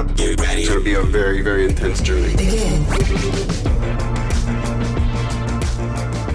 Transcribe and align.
up. 0.00 0.16
Get 0.16 0.40
ready. 0.40 0.62
It's 0.62 0.70
gonna 0.70 0.80
be 0.80 0.94
a 0.94 1.02
very, 1.02 1.42
very 1.42 1.66
intense 1.66 2.00
journey. 2.00 2.34
Begin. 2.34 2.82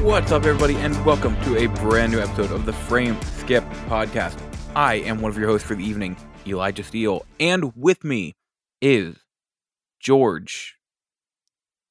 What's 0.04 0.32
up, 0.32 0.46
everybody, 0.46 0.76
and 0.76 1.04
welcome 1.04 1.40
to 1.42 1.58
a 1.58 1.68
brand 1.68 2.12
new 2.12 2.20
episode 2.20 2.52
of 2.52 2.66
the 2.66 2.74
Frame 2.74 3.20
Skip 3.24 3.64
Podcast. 3.88 4.40
I 4.76 4.96
am 4.96 5.20
one 5.20 5.32
of 5.32 5.38
your 5.38 5.48
hosts 5.48 5.68
for 5.68 5.74
the 5.74 5.84
evening, 5.84 6.16
Elijah 6.46 6.84
Steele, 6.84 7.26
and 7.40 7.76
with 7.76 8.04
me 8.04 8.36
is 8.82 9.16
George, 10.00 10.78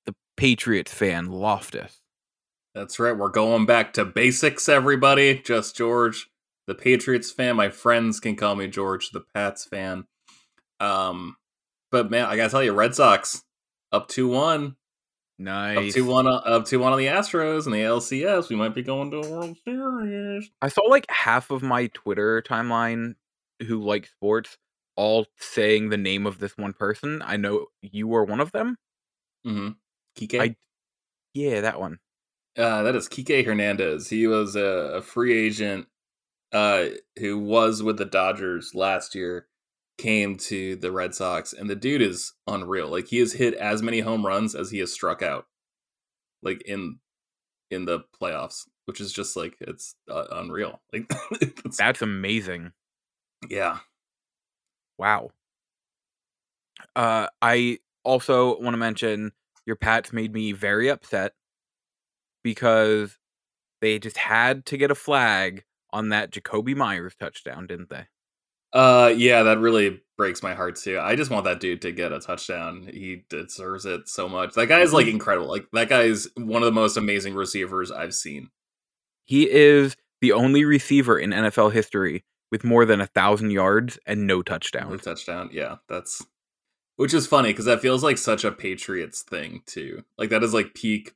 the 0.07 0.15
Patriots 0.37 0.95
fan, 0.95 1.27
Loftus. 1.27 2.01
That's 2.73 3.01
right. 3.01 3.17
We're 3.17 3.31
going 3.31 3.67
back 3.67 3.95
to 3.95 4.05
basics, 4.05 4.69
everybody. 4.69 5.41
Just 5.45 5.77
George, 5.77 6.29
the 6.69 6.75
Patriots 6.77 7.33
fan. 7.33 7.57
My 7.57 7.71
friends 7.71 8.21
can 8.21 8.37
call 8.37 8.55
me 8.55 8.69
George, 8.69 9.11
the 9.11 9.25
Pats 9.35 9.65
fan. 9.65 10.05
Um, 10.79 11.37
but 11.95 12.11
man, 12.11 12.25
I 12.25 12.37
gotta 12.37 12.51
tell 12.51 12.63
you, 12.63 12.73
Red 12.73 12.97
Sox 12.97 13.45
up 13.93 14.09
two 14.09 14.27
one. 14.27 14.75
Nice. 15.39 15.91
Up 15.91 15.95
two 15.95 16.05
one. 16.05 16.27
Up 16.27 16.65
two 16.67 16.81
one 16.81 16.93
on 16.93 16.99
the 16.99 17.07
Astros 17.07 17.67
and 17.67 17.75
the 17.75 17.79
LCS. 17.79 18.49
We 18.49 18.57
might 18.57 18.75
be 18.75 18.83
going 18.83 19.13
to 19.13 19.19
a 19.19 19.31
World 19.31 19.57
Series. 19.65 20.51
I 20.61 20.67
saw 20.67 20.83
like 20.83 21.07
half 21.09 21.53
of 21.53 21.63
my 21.63 21.87
Twitter 21.95 22.43
timeline 22.43 23.15
who 23.69 23.81
like 23.81 24.09
sports 24.09 24.59
all 24.97 25.27
saying 25.39 25.91
the 25.91 25.97
name 25.97 26.27
of 26.27 26.41
this 26.41 26.59
one 26.59 26.73
person. 26.73 27.23
I 27.25 27.37
know 27.37 27.67
you 27.81 28.09
were 28.09 28.25
one 28.25 28.41
of 28.41 28.51
them. 28.51 28.77
Mm-hmm. 29.47 29.69
Kike. 30.19 30.41
I, 30.41 30.57
yeah, 31.33 31.61
that 31.61 31.79
one. 31.79 32.01
Uh, 32.59 32.83
that 32.83 32.97
is 32.97 33.09
Kike 33.09 33.47
Hernandez. 33.47 34.11
He 34.11 34.27
was 34.27 34.57
a, 34.57 34.97
a 34.97 35.03
free 35.03 35.47
agent 35.47 35.87
uh, 36.53 36.87
who 37.21 37.39
was 37.39 37.85
with 37.85 37.99
the 37.99 38.05
Dodgers 38.05 38.75
last 38.75 39.15
year 39.15 39.47
came 39.99 40.37
to 40.37 40.77
the 40.77 40.91
Red 40.91 41.15
Sox, 41.15 41.53
and 41.53 41.69
the 41.69 41.77
dude 41.77 42.03
is 42.03 42.33
unreal. 42.47 42.89
Like 42.89 43.09
he 43.09 43.19
has 43.19 43.33
hit 43.33 43.55
as 43.55 43.83
many 43.83 44.01
home 44.01 44.27
runs 44.27 44.55
as 44.55 44.71
he 44.71 44.79
has 44.79 44.93
struck 44.93 45.23
out, 45.23 45.47
like 46.43 46.63
in 46.63 46.99
in 47.71 47.85
the 47.85 48.01
playoffs, 48.21 48.63
which 48.87 49.01
is 49.01 49.13
just 49.13 49.37
like 49.37 49.57
it's 49.61 49.95
uh, 50.11 50.25
unreal. 50.33 50.81
Like 50.93 51.11
that's 51.77 52.03
amazing. 52.03 52.73
Yeah. 53.49 53.79
Wow. 54.99 55.31
Uh, 56.95 57.27
I 57.43 57.79
also 58.05 58.59
want 58.61 58.75
to 58.75 58.79
mention 58.79 59.33
your 59.67 59.77
Pats 59.77 60.13
made 60.13 60.33
me 60.33 60.53
very 60.53 60.89
upset 60.89 61.33
because 62.43 63.19
they 63.81 63.99
just 63.99 64.17
had 64.17 64.67
to 64.67 64.77
get 64.77 64.91
a 64.91 64.95
flag 64.95 65.65
on 65.91 66.11
that 66.11 66.31
Jakobi 66.31 66.77
Meyers 66.77 67.15
touchdown, 67.19 67.67
didn't 67.67 67.91
they? 67.91 68.07
Uh, 68.75 69.15
yeah, 69.17 69.45
that 69.45 69.61
really 69.61 70.03
breaks 70.17 70.43
my 70.43 70.55
heart 70.55 70.77
too. 70.77 70.99
I 71.01 71.15
just 71.15 71.31
want 71.31 71.45
that 71.45 71.61
dude 71.61 71.83
to 71.83 71.93
get 71.93 72.13
a 72.13 72.21
touchdown. 72.21 72.89
He 72.93 73.25
deserves 73.31 73.87
it 73.87 74.09
so 74.09 74.29
much. 74.29 74.55
That 74.55 74.67
guy 74.67 74.81
is 74.81 74.93
like 74.93 75.07
incredible. 75.07 75.49
Like 75.49 75.67
that 75.73 75.89
guy 75.89 76.03
is 76.03 76.31
one 76.37 76.63
of 76.63 76.67
the 76.67 76.73
most 76.73 76.97
amazing 76.97 77.35
receivers 77.35 77.91
I've 77.91 78.15
seen. 78.15 78.51
He 79.25 79.49
is 79.49 79.97
the 80.21 80.33
only 80.33 80.65
receiver 80.65 81.19
in 81.19 81.31
NFL 81.31 81.73
history 81.73 82.25
with 82.51 82.65
more 82.65 82.85
than 82.85 83.01
a 83.01 83.07
thousand 83.07 83.51
yards 83.51 83.99
and 84.07 84.27
no 84.27 84.43
touchdown. 84.43 84.91
No 84.91 84.97
touchdown, 84.97 85.51
yeah, 85.53 85.77
that's 85.89 86.25
which 86.97 87.15
is 87.15 87.27
funny 87.27 87.51
because 87.51 87.65
that 87.65 87.81
feels 87.81 88.03
like 88.05 88.19
such 88.19 88.45
a 88.45 88.53
Patriots 88.53 89.23
thing 89.23 89.63
too. 89.67 90.05
Like 90.19 90.31
that 90.31 90.43
is 90.43 90.55
like 90.55 90.75
peak 90.75 91.15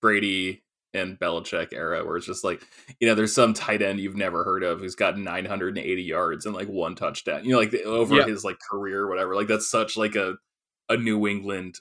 Brady 0.00 0.62
and 0.92 1.18
Belichick 1.18 1.72
era 1.72 2.04
where 2.04 2.16
it's 2.16 2.26
just 2.26 2.44
like, 2.44 2.62
you 2.98 3.08
know, 3.08 3.14
there's 3.14 3.34
some 3.34 3.54
tight 3.54 3.82
end 3.82 4.00
you've 4.00 4.16
never 4.16 4.44
heard 4.44 4.62
of 4.62 4.80
who's 4.80 4.94
got 4.94 5.18
980 5.18 6.02
yards 6.02 6.46
and 6.46 6.54
like 6.54 6.68
one 6.68 6.94
touchdown. 6.94 7.44
You 7.44 7.52
know, 7.52 7.58
like 7.58 7.74
over 7.84 8.16
yeah. 8.16 8.26
his 8.26 8.44
like 8.44 8.58
career 8.70 9.02
or 9.02 9.08
whatever. 9.08 9.34
Like 9.36 9.48
that's 9.48 9.70
such 9.70 9.96
like 9.96 10.16
a 10.16 10.34
a 10.88 10.96
New 10.96 11.26
England 11.28 11.76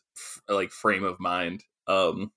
like 0.48 0.72
frame 0.72 1.04
of 1.04 1.20
mind. 1.20 1.64
Um 1.88 2.32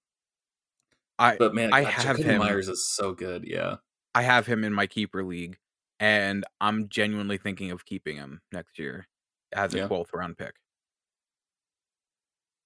I 1.18 1.36
but 1.36 1.54
man, 1.54 1.72
I 1.72 1.84
God, 1.84 1.92
have 1.92 2.16
Jakobi 2.16 2.24
him. 2.24 2.38
Meyers 2.38 2.68
is 2.68 2.86
so 2.86 3.12
good. 3.12 3.44
Yeah, 3.46 3.76
I 4.14 4.22
have 4.22 4.46
him 4.46 4.64
in 4.64 4.72
my 4.72 4.86
keeper 4.86 5.22
league, 5.22 5.58
and 6.00 6.44
I'm 6.60 6.88
genuinely 6.88 7.36
thinking 7.36 7.70
of 7.70 7.84
keeping 7.84 8.16
him 8.16 8.40
next 8.50 8.78
year 8.78 9.06
as 9.52 9.74
a 9.74 9.78
yeah. 9.78 9.88
12th 9.88 10.12
round 10.14 10.38
pick. 10.38 10.54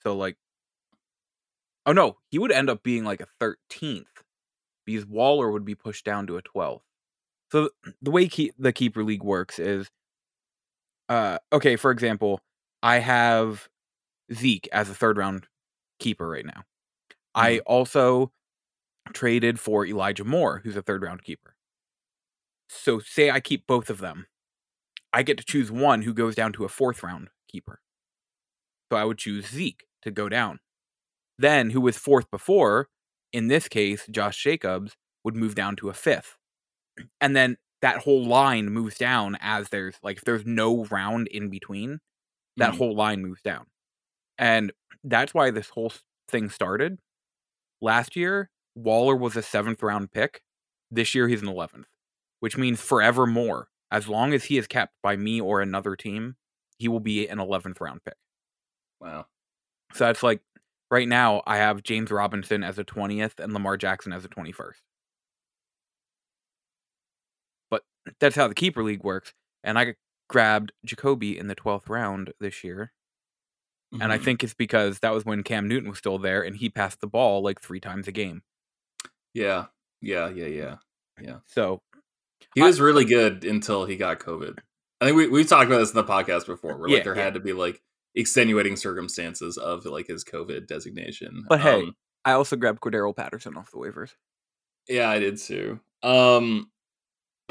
So 0.03 0.17
like 0.17 0.37
Oh 1.87 1.93
no, 1.93 2.17
he 2.29 2.39
would 2.39 2.53
end 2.53 2.69
up 2.69 2.83
being 2.83 3.05
like 3.05 3.21
a 3.21 3.29
13th 3.41 4.05
because 4.85 5.07
Waller 5.07 5.51
would 5.51 5.65
be 5.65 5.77
pushed 5.77 6.05
down 6.05 6.27
to 6.27 6.37
a 6.37 6.43
12th. 6.43 6.81
So 7.53 7.71
the 8.03 8.11
way 8.11 8.29
keep, 8.29 8.55
the 8.59 8.73
keeper 8.73 9.05
league 9.05 9.23
works 9.23 9.59
is 9.59 9.89
uh 11.09 11.39
okay, 11.53 11.77
for 11.77 11.93
example, 11.93 12.41
I 12.83 12.99
have 12.99 13.69
Zeke 14.35 14.69
as 14.73 14.91
a 14.91 14.95
third 14.95 15.17
round 15.17 15.47
keeper 16.01 16.29
right 16.29 16.45
now. 16.45 16.53
Mm-hmm. 16.53 17.41
I 17.41 17.59
also 17.61 18.33
traded 19.13 19.61
for 19.61 19.87
Elijah 19.87 20.25
Moore, 20.25 20.61
who's 20.65 20.77
a 20.77 20.83
third 20.83 21.03
round 21.03 21.23
keeper. 21.23 21.55
So 22.69 22.99
say 22.99 23.31
I 23.31 23.39
keep 23.39 23.67
both 23.67 23.91
of 23.91 23.99
them. 23.99 24.27
I 25.13 25.23
get 25.23 25.39
to 25.39 25.45
choose 25.45 25.71
one 25.71 26.03
who 26.03 26.13
goes 26.13 26.35
down 26.35 26.53
to 26.55 26.65
a 26.65 26.69
fourth 26.69 27.03
round 27.05 27.29
keeper. 27.49 27.81
So 28.91 28.99
I 28.99 29.05
would 29.05 29.19
choose 29.19 29.47
Zeke 29.47 29.85
to 30.03 30.11
go 30.11 30.29
down. 30.29 30.59
Then, 31.39 31.71
who 31.71 31.81
was 31.81 31.97
fourth 31.97 32.31
before, 32.31 32.89
in 33.33 33.49
this 33.49 33.69
case, 33.69 34.07
Josh 34.11 34.43
Jacobs, 34.43 34.97
would 35.25 35.37
move 35.37 35.55
down 35.55 35.77
to 35.77 35.89
a 35.89 35.95
fifth. 35.95 36.37
And 37.21 37.37
then 37.37 37.57
that 37.83 37.99
whole 37.99 38.25
line 38.25 38.71
moves 38.71 38.97
down 38.97 39.37
as 39.41 39.69
there's 39.69 39.97
like 40.03 40.19
if 40.19 40.25
there's 40.25 40.47
no 40.47 40.85
round 40.87 41.29
in 41.29 41.51
between, 41.51 42.01
that 42.57 42.71
mm-hmm. 42.71 42.79
whole 42.79 42.97
line 42.97 43.21
moves 43.21 43.43
down. 43.43 43.67
And 44.39 44.73
that's 45.05 45.35
why 45.35 45.51
this 45.51 45.69
whole 45.69 45.93
thing 46.29 46.49
started. 46.49 46.99
Last 47.81 48.17
year, 48.17 48.51
Waller 48.75 49.17
was 49.17 49.37
a 49.37 49.43
seventh 49.43 49.83
round 49.83 50.13
pick. 50.13 50.43
This 50.91 51.15
year, 51.15 51.29
he's 51.29 51.43
an 51.43 51.49
11th, 51.49 51.87
which 52.41 52.57
means 52.57 52.81
forevermore, 52.81 53.69
as 53.91 54.09
long 54.09 54.33
as 54.33 54.45
he 54.45 54.59
is 54.59 54.67
kept 54.67 54.93
by 55.03 55.17
me 55.17 55.41
or 55.41 55.61
another 55.61 55.97
team, 55.97 56.37
he 56.79 56.89
will 56.89 57.01
be 57.01 57.27
an 57.27 57.39
11th 57.39 57.81
round 57.81 58.01
pick. 58.05 58.17
Wow. 59.01 59.27
So 59.93 60.05
that's 60.05 60.23
like 60.23 60.41
Right 60.91 61.09
now, 61.09 61.43
I 61.47 61.57
have 61.57 61.83
James 61.83 62.11
Robinson 62.11 62.63
as 62.63 62.79
a 62.79 62.85
20th 62.85 63.41
and 63.41 63.53
Lamar 63.53 63.77
Jackson 63.77 64.13
as 64.13 64.25
a 64.25 64.29
21st. 64.29 64.81
But 67.71 67.83
that's 68.21 68.37
how 68.37 68.47
the 68.47 68.55
keeper 68.55 68.85
league 68.85 69.03
works. 69.03 69.35
And 69.65 69.79
I 69.79 69.97
grabbed 70.29 70.73
Jakobi 70.87 71.37
in 71.37 71.49
the 71.49 71.57
12th 71.57 71.89
round 71.89 72.33
this 72.39 72.63
year. 72.63 72.93
Mm-hmm. 73.93 74.03
And 74.03 74.13
I 74.13 74.17
mm-hmm. 74.17 74.25
think 74.25 74.45
it's 74.45 74.55
because 74.55 75.01
that 75.01 75.13
was 75.13 75.25
when 75.25 75.43
Cam 75.43 75.67
Newton 75.67 75.89
was 75.89 75.99
still 75.99 76.19
there 76.19 76.43
and 76.43 76.57
he 76.57 76.69
passed 76.69 77.01
the 77.01 77.07
ball 77.09 77.43
like 77.43 77.61
three 77.61 77.81
times 77.81 78.07
a 78.07 78.13
game. 78.13 78.43
Yeah. 79.35 79.67
Yeah. 80.01 80.29
Yeah. 80.29 80.47
Yeah. 80.47 80.77
Yeah. 81.21 81.37
So 81.47 81.83
he 82.55 82.63
was 82.63 82.81
I, 82.81 82.85
really 82.85 83.05
good 83.05 83.45
until 83.45 83.87
he 83.87 83.97
got 83.97 84.21
COVID. 84.21 84.59
I 85.01 85.05
think 85.05 85.17
we, 85.17 85.29
we've 85.29 85.49
talked 85.49 85.67
about 85.67 85.79
this 85.79 85.91
in 85.91 85.97
the 85.97 86.05
podcast 86.05 86.47
before 86.47 86.77
where 86.77 86.89
like 86.89 86.99
yeah, 86.99 87.03
there 87.05 87.17
yeah. 87.17 87.25
had 87.25 87.35
to 87.35 87.41
be 87.41 87.53
like 87.53 87.83
extenuating 88.17 88.77
circumstances 88.77 89.59
of 89.59 89.85
like 89.85 90.09
his 90.09 90.25
COVID 90.25 90.67
designation. 90.67 91.45
But 91.49 91.61
hey, 91.61 91.83
um, 91.83 91.97
I 92.25 92.33
also 92.33 92.57
grabbed 92.57 92.81
Cordarrelle 92.81 93.15
Patterson 93.15 93.57
off 93.57 93.71
the 93.71 93.77
waivers. 93.77 94.13
Yeah, 94.89 95.09
I 95.09 95.19
did 95.19 95.39
too. 95.39 95.81
Um, 96.03 96.71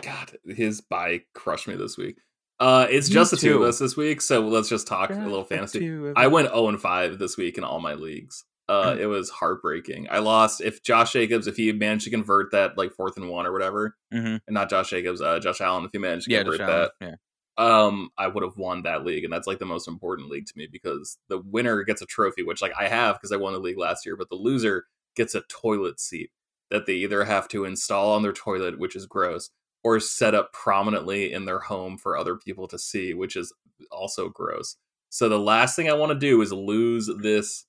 God, 0.01 0.37
his 0.45 0.81
bye 0.81 1.21
crushed 1.33 1.67
me 1.67 1.75
this 1.75 1.97
week. 1.97 2.17
Uh, 2.59 2.87
it's 2.89 3.09
just 3.09 3.31
the 3.31 3.37
two 3.37 3.57
of 3.57 3.63
us 3.63 3.79
this 3.79 3.97
week, 3.97 4.21
so 4.21 4.39
let's 4.47 4.69
just 4.69 4.87
talk 4.87 5.09
a 5.09 5.13
little 5.13 5.43
fantasy. 5.43 6.13
I 6.15 6.27
went 6.27 6.47
0 6.47 6.69
and 6.69 6.79
5 6.79 7.19
this 7.19 7.35
week 7.35 7.57
in 7.57 7.65
all 7.65 7.81
my 7.81 7.95
leagues. 7.95 8.45
Uh, 8.67 8.95
it 8.97 9.05
was 9.07 9.29
heartbreaking. 9.29 10.07
I 10.09 10.19
lost 10.19 10.61
if 10.61 10.81
Josh 10.81 11.11
Jacobs, 11.13 11.47
if 11.47 11.57
he 11.57 11.71
managed 11.71 12.05
to 12.05 12.09
convert 12.09 12.51
that 12.51 12.77
like 12.77 12.93
fourth 12.93 13.17
and 13.17 13.29
one 13.29 13.45
or 13.45 13.51
whatever, 13.51 13.95
mm-hmm. 14.11 14.37
and 14.47 14.53
not 14.53 14.69
Josh 14.69 14.89
Jacobs, 14.89 15.21
uh, 15.21 15.39
Josh 15.39 15.61
Allen, 15.61 15.85
if 15.85 15.91
he 15.91 15.99
managed 15.99 16.25
to 16.25 16.31
yeah, 16.31 16.43
convert 16.43 16.59
that, 16.59 16.91
Allen. 17.01 17.17
Um, 17.57 18.09
I 18.17 18.27
would 18.27 18.43
have 18.43 18.57
won 18.57 18.83
that 18.83 19.05
league, 19.05 19.23
and 19.23 19.31
that's 19.31 19.47
like 19.47 19.59
the 19.59 19.65
most 19.65 19.87
important 19.87 20.29
league 20.29 20.45
to 20.47 20.57
me 20.57 20.67
because 20.71 21.17
the 21.29 21.39
winner 21.39 21.83
gets 21.83 22.01
a 22.01 22.05
trophy, 22.05 22.43
which 22.43 22.61
like 22.61 22.73
I 22.77 22.87
have 22.87 23.15
because 23.15 23.31
I 23.31 23.37
won 23.37 23.53
the 23.53 23.59
league 23.59 23.77
last 23.77 24.05
year, 24.05 24.17
but 24.17 24.29
the 24.29 24.35
loser 24.35 24.85
gets 25.15 25.35
a 25.35 25.43
toilet 25.49 25.99
seat 25.99 26.31
that 26.69 26.85
they 26.85 26.93
either 26.93 27.23
have 27.23 27.47
to 27.49 27.65
install 27.65 28.13
on 28.13 28.23
their 28.23 28.33
toilet, 28.33 28.79
which 28.79 28.95
is 28.95 29.05
gross, 29.05 29.49
or 29.83 29.99
set 29.99 30.35
up 30.35 30.51
prominently 30.51 31.31
in 31.31 31.45
their 31.45 31.59
home 31.59 31.97
for 31.97 32.17
other 32.17 32.35
people 32.35 32.67
to 32.67 32.77
see, 32.79 33.13
which 33.13 33.35
is 33.35 33.53
also 33.91 34.29
gross. 34.29 34.75
So 35.09 35.29
the 35.29 35.39
last 35.39 35.75
thing 35.75 35.89
I 35.89 35.93
want 35.93 36.11
to 36.11 36.19
do 36.19 36.41
is 36.41 36.51
lose 36.51 37.09
this 37.21 37.65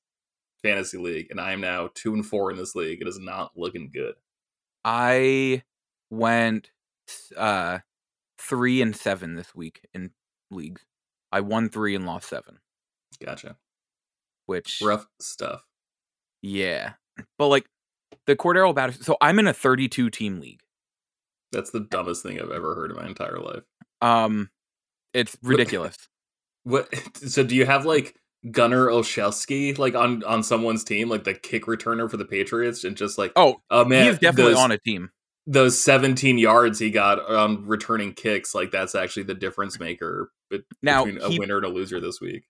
fantasy 0.62 0.98
league, 0.98 1.28
and 1.30 1.40
I 1.40 1.52
am 1.52 1.60
now 1.60 1.90
two 1.94 2.12
and 2.14 2.26
four 2.26 2.50
in 2.50 2.56
this 2.56 2.74
league. 2.74 3.00
It 3.00 3.06
is 3.06 3.20
not 3.20 3.52
looking 3.54 3.90
good. 3.92 4.14
I 4.84 5.62
went 6.10 6.70
uh 7.36 7.78
three 8.38 8.82
and 8.82 8.94
seven 8.94 9.34
this 9.34 9.54
week 9.54 9.86
in 9.94 10.10
leagues. 10.50 10.84
I 11.32 11.40
won 11.40 11.68
three 11.68 11.94
and 11.94 12.06
lost 12.06 12.28
seven. 12.28 12.58
Gotcha. 13.24 13.56
Which 14.46 14.80
rough 14.82 15.06
stuff. 15.20 15.62
Yeah, 16.42 16.92
but 17.38 17.48
like 17.48 17.66
the 18.26 18.36
Cordarrelle 18.36 18.74
Patterson. 18.74 19.02
So 19.02 19.16
I'm 19.20 19.38
in 19.38 19.46
a 19.46 19.52
32 19.52 20.10
team 20.10 20.40
league. 20.40 20.60
That's 21.52 21.70
the 21.70 21.80
dumbest 21.80 22.22
thing 22.22 22.40
I've 22.40 22.50
ever 22.50 22.74
heard 22.74 22.90
in 22.90 22.96
my 22.96 23.06
entire 23.06 23.38
life. 23.38 23.62
Um, 24.00 24.50
it's 25.14 25.36
ridiculous. 25.42 25.96
What? 26.64 26.92
So 27.28 27.44
do 27.44 27.54
you 27.54 27.64
have 27.64 27.86
like 27.86 28.16
Gunnar 28.50 28.88
Olszewski 28.88 29.78
like 29.78 29.94
on 29.94 30.24
on 30.24 30.42
someone's 30.42 30.82
team, 30.82 31.08
like 31.08 31.22
the 31.22 31.32
kick 31.32 31.66
returner 31.66 32.10
for 32.10 32.16
the 32.16 32.24
Patriots, 32.24 32.82
and 32.82 32.96
just 32.96 33.16
like 33.16 33.30
Oh, 33.36 33.62
oh 33.70 33.84
man, 33.84 34.02
he 34.02 34.08
is 34.08 34.18
definitely 34.18 34.54
those, 34.54 34.62
on 34.62 34.72
a 34.72 34.78
team. 34.78 35.10
Those 35.46 35.80
17 35.82 36.38
yards 36.38 36.78
he 36.78 36.90
got 36.90 37.24
on 37.30 37.66
returning 37.66 38.12
kicks. 38.14 38.54
Like 38.54 38.70
that's 38.72 38.94
actually 38.94 39.22
the 39.24 39.34
difference 39.34 39.78
maker 39.78 40.30
bet- 40.50 40.62
Now, 40.82 41.04
between 41.04 41.22
a 41.22 41.28
he- 41.28 41.38
winner 41.38 41.56
and 41.56 41.66
a 41.66 41.68
loser 41.68 42.00
this 42.00 42.20
week. 42.20 42.44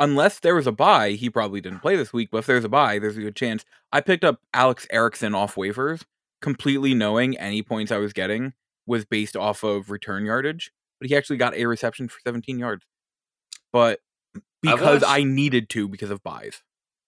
Unless 0.00 0.40
there 0.40 0.54
was 0.54 0.66
a 0.66 0.72
bye, 0.72 1.10
he 1.12 1.28
probably 1.28 1.60
didn't 1.60 1.80
play 1.80 1.94
this 1.94 2.12
week. 2.12 2.30
But 2.32 2.38
if 2.38 2.46
there's 2.46 2.64
a 2.64 2.68
bye, 2.70 2.98
there's 2.98 3.18
a 3.18 3.20
good 3.20 3.36
chance. 3.36 3.64
I 3.92 4.00
picked 4.00 4.24
up 4.24 4.40
Alex 4.54 4.86
Erickson 4.90 5.34
off 5.34 5.56
waivers, 5.56 6.04
completely 6.40 6.94
knowing 6.94 7.36
any 7.38 7.62
points 7.62 7.92
I 7.92 7.98
was 7.98 8.12
getting 8.14 8.54
was 8.86 9.04
based 9.04 9.36
off 9.36 9.62
of 9.62 9.90
return 9.90 10.24
yardage. 10.24 10.72
But 10.98 11.08
he 11.10 11.16
actually 11.16 11.36
got 11.36 11.54
a 11.54 11.66
reception 11.66 12.08
for 12.08 12.18
17 12.26 12.58
yards. 12.58 12.84
But 13.72 14.00
because 14.62 15.02
watched- 15.02 15.12
I 15.12 15.22
needed 15.22 15.68
to 15.70 15.86
because 15.86 16.10
of 16.10 16.22
byes. 16.22 16.62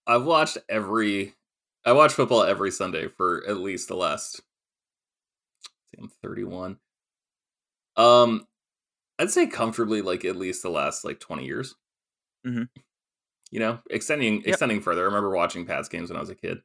I've 0.06 0.24
watched 0.24 0.58
every. 0.68 1.34
I 1.84 1.92
watch 1.92 2.12
football 2.12 2.42
every 2.44 2.70
Sunday 2.70 3.08
for 3.08 3.42
at 3.48 3.56
least 3.56 3.88
the 3.88 3.96
last. 3.96 4.40
I'm 5.98 6.08
31. 6.22 6.78
Um, 7.96 8.46
I'd 9.18 9.30
say 9.30 9.46
comfortably 9.46 10.02
like 10.02 10.24
at 10.24 10.36
least 10.36 10.62
the 10.62 10.70
last 10.70 11.04
like 11.04 11.20
20 11.20 11.44
years. 11.44 11.74
Mhm. 12.46 12.68
You 13.50 13.60
know, 13.60 13.80
extending 13.90 14.36
Yep. 14.36 14.46
extending 14.46 14.80
further. 14.80 15.02
I 15.02 15.04
remember 15.06 15.30
watching 15.30 15.66
Pats 15.66 15.88
games 15.88 16.08
when 16.10 16.16
I 16.16 16.20
was 16.20 16.30
a 16.30 16.34
kid, 16.34 16.62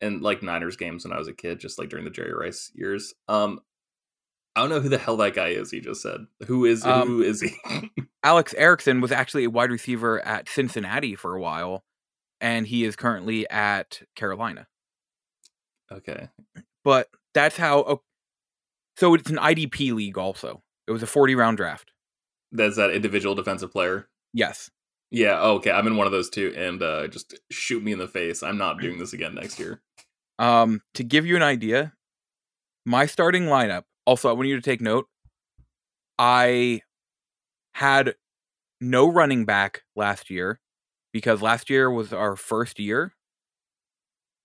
and 0.00 0.20
like 0.22 0.42
Niners 0.42 0.76
games 0.76 1.04
when 1.04 1.12
I 1.12 1.18
was 1.18 1.28
a 1.28 1.32
kid, 1.32 1.58
just 1.58 1.78
like 1.78 1.88
during 1.88 2.04
the 2.04 2.10
Jerry 2.10 2.34
Rice 2.34 2.70
years. 2.74 3.14
Um, 3.28 3.60
I 4.54 4.60
don't 4.60 4.68
know 4.70 4.80
who 4.80 4.88
the 4.90 4.98
hell 4.98 5.16
that 5.18 5.34
guy 5.34 5.48
is. 5.48 5.70
He 5.70 5.80
just 5.80 6.02
said, 6.02 6.26
"Who 6.46 6.64
is 6.66 6.84
Um, 6.84 7.08
who 7.08 7.22
is 7.22 7.40
he?" 7.40 7.56
Alex 8.22 8.52
Erickson 8.54 9.00
was 9.00 9.10
actually 9.12 9.44
a 9.44 9.50
wide 9.50 9.70
receiver 9.70 10.20
at 10.20 10.48
Cincinnati 10.48 11.14
for 11.14 11.34
a 11.34 11.40
while, 11.40 11.84
and 12.40 12.66
he 12.66 12.84
is 12.84 12.94
currently 12.96 13.48
at 13.48 14.02
Carolina. 14.14 14.68
okay, 15.90 16.28
But 16.84 17.08
that's 17.34 17.56
how. 17.56 18.02
So 18.98 19.14
it's 19.14 19.30
an 19.30 19.36
IDP 19.36 19.92
league 19.94 20.18
also. 20.18 20.62
It 20.86 20.92
was 20.92 21.02
a 21.02 21.06
40 21.06 21.34
round 21.34 21.56
draft. 21.56 21.92
that's 22.52 22.76
that 22.76 22.90
individual 22.90 23.34
defensive 23.34 23.72
player. 23.72 24.08
Yes. 24.32 24.70
Yeah, 25.10 25.38
oh, 25.40 25.54
okay. 25.56 25.70
I'm 25.70 25.86
in 25.86 25.96
one 25.96 26.06
of 26.06 26.12
those 26.12 26.28
too, 26.30 26.52
and 26.56 26.82
uh, 26.82 27.06
just 27.08 27.38
shoot 27.50 27.82
me 27.82 27.92
in 27.92 27.98
the 27.98 28.08
face. 28.08 28.42
I'm 28.42 28.58
not 28.58 28.80
doing 28.80 28.98
this 28.98 29.12
again 29.12 29.34
next 29.34 29.58
year. 29.58 29.82
Um, 30.38 30.82
to 30.92 31.02
give 31.02 31.24
you 31.24 31.34
an 31.34 31.42
idea, 31.42 31.94
my 32.84 33.06
starting 33.06 33.44
lineup. 33.44 33.84
Also, 34.04 34.28
I 34.28 34.32
want 34.32 34.48
you 34.48 34.56
to 34.56 34.60
take 34.60 34.82
note. 34.82 35.06
I 36.18 36.82
had 37.74 38.16
no 38.78 39.10
running 39.10 39.46
back 39.46 39.84
last 39.94 40.28
year 40.28 40.60
because 41.10 41.40
last 41.40 41.70
year 41.70 41.90
was 41.90 42.12
our 42.12 42.36
first 42.36 42.78
year, 42.78 43.14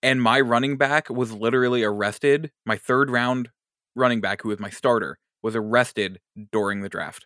and 0.01 0.21
my 0.21 0.39
running 0.39 0.77
back 0.77 1.09
was 1.09 1.33
literally 1.33 1.83
arrested. 1.83 2.51
My 2.65 2.77
third 2.77 3.09
round 3.09 3.49
running 3.95 4.21
back, 4.21 4.41
who 4.41 4.49
was 4.49 4.59
my 4.59 4.69
starter, 4.69 5.17
was 5.41 5.55
arrested 5.55 6.19
during 6.51 6.81
the 6.81 6.89
draft. 6.89 7.25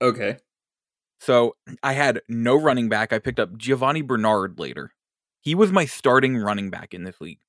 Okay. 0.00 0.38
So 1.20 1.56
I 1.82 1.92
had 1.92 2.20
no 2.28 2.56
running 2.56 2.88
back. 2.88 3.12
I 3.12 3.18
picked 3.18 3.40
up 3.40 3.56
Giovani 3.56 4.02
Bernard 4.02 4.58
later. 4.58 4.92
He 5.40 5.54
was 5.54 5.72
my 5.72 5.86
starting 5.86 6.36
running 6.36 6.70
back 6.70 6.94
in 6.94 7.04
this 7.04 7.20
league. 7.20 7.40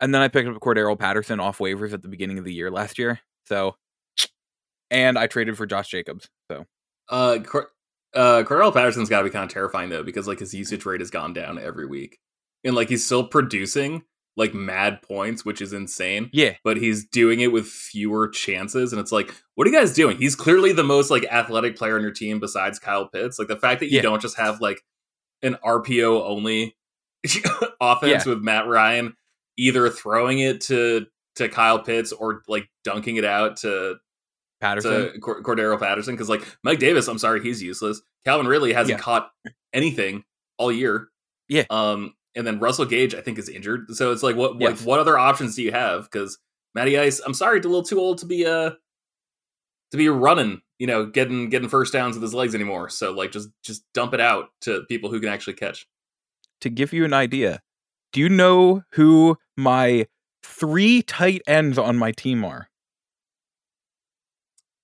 And 0.00 0.14
then 0.14 0.20
I 0.20 0.28
picked 0.28 0.48
up 0.48 0.56
Cordero 0.56 0.98
Patterson 0.98 1.38
off 1.40 1.58
waivers 1.58 1.92
at 1.92 2.02
the 2.02 2.08
beginning 2.08 2.38
of 2.38 2.44
the 2.44 2.52
year 2.52 2.70
last 2.70 2.98
year. 2.98 3.20
So, 3.46 3.76
and 4.90 5.18
I 5.18 5.26
traded 5.28 5.56
for 5.56 5.64
Josh 5.66 5.88
Jacobs. 5.88 6.28
So, 6.50 6.66
Uh, 7.08 7.38
Cor- 7.44 7.70
uh, 8.14 8.42
Cordell 8.44 8.72
Patterson's 8.74 9.08
got 9.08 9.18
to 9.18 9.24
be 9.24 9.30
kind 9.30 9.44
of 9.44 9.50
terrifying 9.50 9.90
though, 9.90 10.02
because 10.02 10.26
like 10.26 10.40
his 10.40 10.52
usage 10.52 10.84
rate 10.84 11.00
has 11.00 11.10
gone 11.10 11.32
down 11.32 11.58
every 11.58 11.86
week, 11.86 12.18
and 12.64 12.74
like 12.74 12.88
he's 12.88 13.04
still 13.06 13.26
producing 13.26 14.02
like 14.36 14.54
mad 14.54 15.02
points, 15.02 15.44
which 15.44 15.60
is 15.60 15.72
insane. 15.72 16.30
yeah, 16.32 16.54
But 16.64 16.78
he's 16.78 17.04
doing 17.06 17.40
it 17.40 17.52
with 17.52 17.66
fewer 17.66 18.28
chances, 18.28 18.92
and 18.92 19.00
it's 19.00 19.12
like, 19.12 19.34
what 19.56 19.66
are 19.66 19.70
you 19.70 19.76
guys 19.78 19.92
doing? 19.94 20.16
He's 20.16 20.34
clearly 20.34 20.72
the 20.72 20.82
most 20.84 21.10
like 21.10 21.24
athletic 21.24 21.76
player 21.76 21.96
on 21.96 22.02
your 22.02 22.10
team 22.12 22.40
besides 22.40 22.78
Kyle 22.78 23.06
Pitts. 23.08 23.38
Like 23.38 23.48
the 23.48 23.56
fact 23.56 23.80
that 23.80 23.90
you 23.90 23.96
Yeah. 23.96 24.02
don't 24.02 24.22
just 24.22 24.36
have 24.38 24.60
like 24.60 24.82
an 25.42 25.56
RPO 25.64 26.22
only 26.24 26.76
offense 27.80 28.24
with 28.26 28.40
Matt 28.42 28.66
Ryan, 28.66 29.14
either 29.56 29.88
throwing 29.90 30.38
it 30.38 30.60
to 30.62 31.06
to 31.36 31.48
Kyle 31.48 31.78
Pitts 31.78 32.12
or 32.12 32.42
like 32.48 32.68
dunking 32.84 33.16
it 33.16 33.24
out 33.24 33.56
to 33.58 33.96
Patterson. 34.60 35.12
to 35.14 35.18
Cor- 35.18 35.42
Cordero 35.42 35.78
Patterson 35.78 36.14
because 36.14 36.28
like 36.28 36.42
Mike 36.62 36.78
Davis, 36.78 37.08
I'm 37.08 37.18
sorry, 37.18 37.42
he's 37.42 37.62
useless. 37.62 38.00
Calvin 38.24 38.46
Ridley 38.46 38.72
hasn't 38.72 38.98
Yeah. 38.98 39.02
caught 39.02 39.30
anything 39.72 40.24
all 40.58 40.70
year. 40.72 41.08
Yeah. 41.48 41.64
Um, 41.70 42.14
and 42.34 42.46
then 42.46 42.58
Russell 42.58 42.84
Gage, 42.86 43.14
I 43.14 43.20
think, 43.20 43.38
is 43.38 43.48
injured. 43.48 43.94
So 43.94 44.10
it's 44.12 44.22
like, 44.22 44.36
what 44.36 44.60
Yes. 44.60 44.78
like 44.80 44.86
what 44.86 45.00
other 45.00 45.18
options 45.18 45.56
do 45.56 45.62
you 45.62 45.72
have? 45.72 46.04
Because 46.04 46.38
Matty 46.74 46.98
Ice, 46.98 47.20
I'm 47.20 47.34
sorry, 47.34 47.58
a 47.58 47.62
little 47.62 47.82
too 47.82 47.98
old 48.00 48.18
to 48.18 48.26
be 48.26 48.46
uh 48.46 48.70
to 49.90 49.96
be 49.98 50.08
running, 50.08 50.62
you 50.78 50.86
know, 50.86 51.04
getting 51.06 51.48
getting 51.50 51.68
first 51.68 51.92
downs 51.92 52.14
with 52.16 52.22
his 52.22 52.32
legs 52.34 52.54
anymore. 52.54 52.88
So 52.88 53.12
like, 53.12 53.32
just 53.32 53.50
just 53.62 53.84
dump 53.94 54.14
it 54.14 54.20
out 54.20 54.48
to 54.62 54.82
people 54.88 55.10
who 55.10 55.20
can 55.20 55.28
actually 55.28 55.54
catch. 55.54 55.86
to 56.62 56.70
give 56.70 56.92
you 56.92 57.04
an 57.04 57.12
idea, 57.12 57.60
do 58.12 58.20
you 58.20 58.28
know 58.28 58.82
who 58.92 59.36
my 59.56 60.06
three 60.42 61.02
tight 61.02 61.42
ends 61.46 61.76
on 61.78 61.96
my 61.98 62.12
team 62.12 62.44
are? 62.44 62.68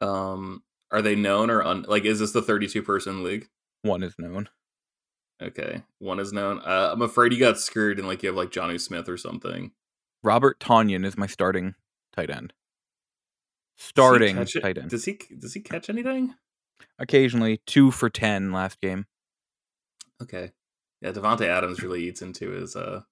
Um, 0.01 0.63
are 0.91 1.03
they 1.03 1.15
known 1.17 1.51
or 1.51 1.63
un- 1.63 1.85
like 1.89 2.05
is 2.05 2.19
this 2.21 2.33
the 2.33 2.43
32 2.43 2.83
person 2.83 3.23
league? 3.25 3.49
One 3.83 4.03
is 4.03 4.15
known. 4.19 4.49
Okay, 5.41 5.83
one 5.99 6.19
is 6.19 6.33
known. 6.33 6.59
Uh, 6.61 6.91
I'm 6.93 7.03
afraid 7.03 7.31
he 7.33 7.39
got 7.39 7.59
screwed 7.59 7.99
and 7.99 8.09
like 8.09 8.23
you 8.23 8.29
have 8.29 8.37
like 8.37 8.51
Johnny 8.51 8.77
Smith 8.79 9.09
or 9.09 9.17
something. 9.17 9.71
Robert 10.23 10.59
Tonyan 10.59 11.05
is 11.07 11.17
my 11.17 11.27
starting 11.29 11.75
tight 12.13 12.29
end. 12.31 12.53
Starting 13.77 14.35
Does 14.37 14.53
he 14.53 14.55
catch 14.55 14.57
it- 14.57 14.61
tight 14.75 14.79
end. 14.79 14.91
Does 14.91 15.05
he 15.05 15.19
does 15.39 15.55
he 15.55 15.61
catch 15.61 15.89
anything? 15.89 16.35
Occasionally 16.99 17.61
two 17.67 17.91
for 17.93 18.11
ten 18.11 18.51
last 18.53 18.81
game. 18.81 19.07
Okay. 20.21 20.51
Yeah, 21.01 21.13
Davante 21.13 21.43
Adams 21.47 21.81
really 21.83 22.03
eats 22.09 22.21
into 22.23 22.51
his 22.51 22.75
uh 22.75 23.03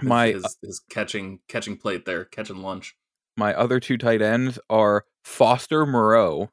My 0.00 0.28
his, 0.28 0.56
his 0.62 0.78
catching 0.88 1.40
catching 1.48 1.76
plate 1.76 2.04
there, 2.04 2.24
catching 2.24 2.58
lunch. 2.58 2.94
my 3.36 3.52
other 3.54 3.80
two 3.80 3.98
tight 3.98 4.22
ends 4.22 4.60
are 4.70 5.04
Foster 5.24 5.84
Moreau. 5.84 6.42
Is 6.42 6.48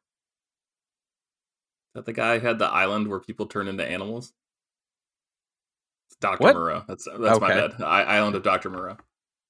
that 1.94 2.06
the 2.06 2.14
guy 2.14 2.40
who 2.40 2.48
had 2.48 2.58
the 2.58 2.66
island 2.66 3.08
where 3.08 3.20
people 3.20 3.46
turn 3.46 3.68
into 3.68 3.86
animals? 3.86 4.34
Dr. 6.22 6.44
What? 6.44 6.56
Moreau. 6.56 6.84
That's 6.88 7.06
that's 7.06 7.40
my 7.40 7.54
Okay. 7.54 7.68
bad. 7.78 7.82
I, 7.82 8.04
island 8.04 8.36
of 8.36 8.44
Dr. 8.44 8.70
Moreau. 8.70 8.98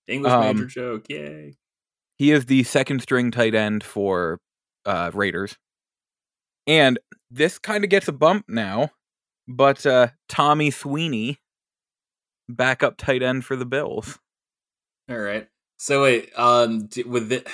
English 0.08 0.32
Um, 0.32 0.56
major 0.58 0.66
joke. 0.66 1.06
Yay. 1.10 1.56
He 2.18 2.32
is 2.32 2.46
the 2.46 2.64
second 2.64 3.02
string 3.02 3.32
tight 3.32 3.56
end 3.56 3.84
for 3.84 4.40
uh, 4.86 5.12
Raiders. 5.14 5.58
And 6.68 7.00
this 7.32 7.58
kind 7.60 7.84
of 7.84 7.90
gets 7.90 8.08
a 8.08 8.12
bump 8.12 8.46
now, 8.48 8.92
but 9.48 9.86
uh, 9.86 10.10
Tommy 10.28 10.70
Sweeney, 10.72 11.40
backup 12.48 12.98
tight 12.98 13.24
end 13.24 13.46
for 13.46 13.56
the 13.56 13.66
Bills. 13.66 14.20
All 15.10 15.18
right. 15.18 15.48
So 15.78 16.04
wait, 16.04 16.32
um, 16.38 16.88
d- 16.88 17.04
with 17.04 17.32
it, 17.32 17.48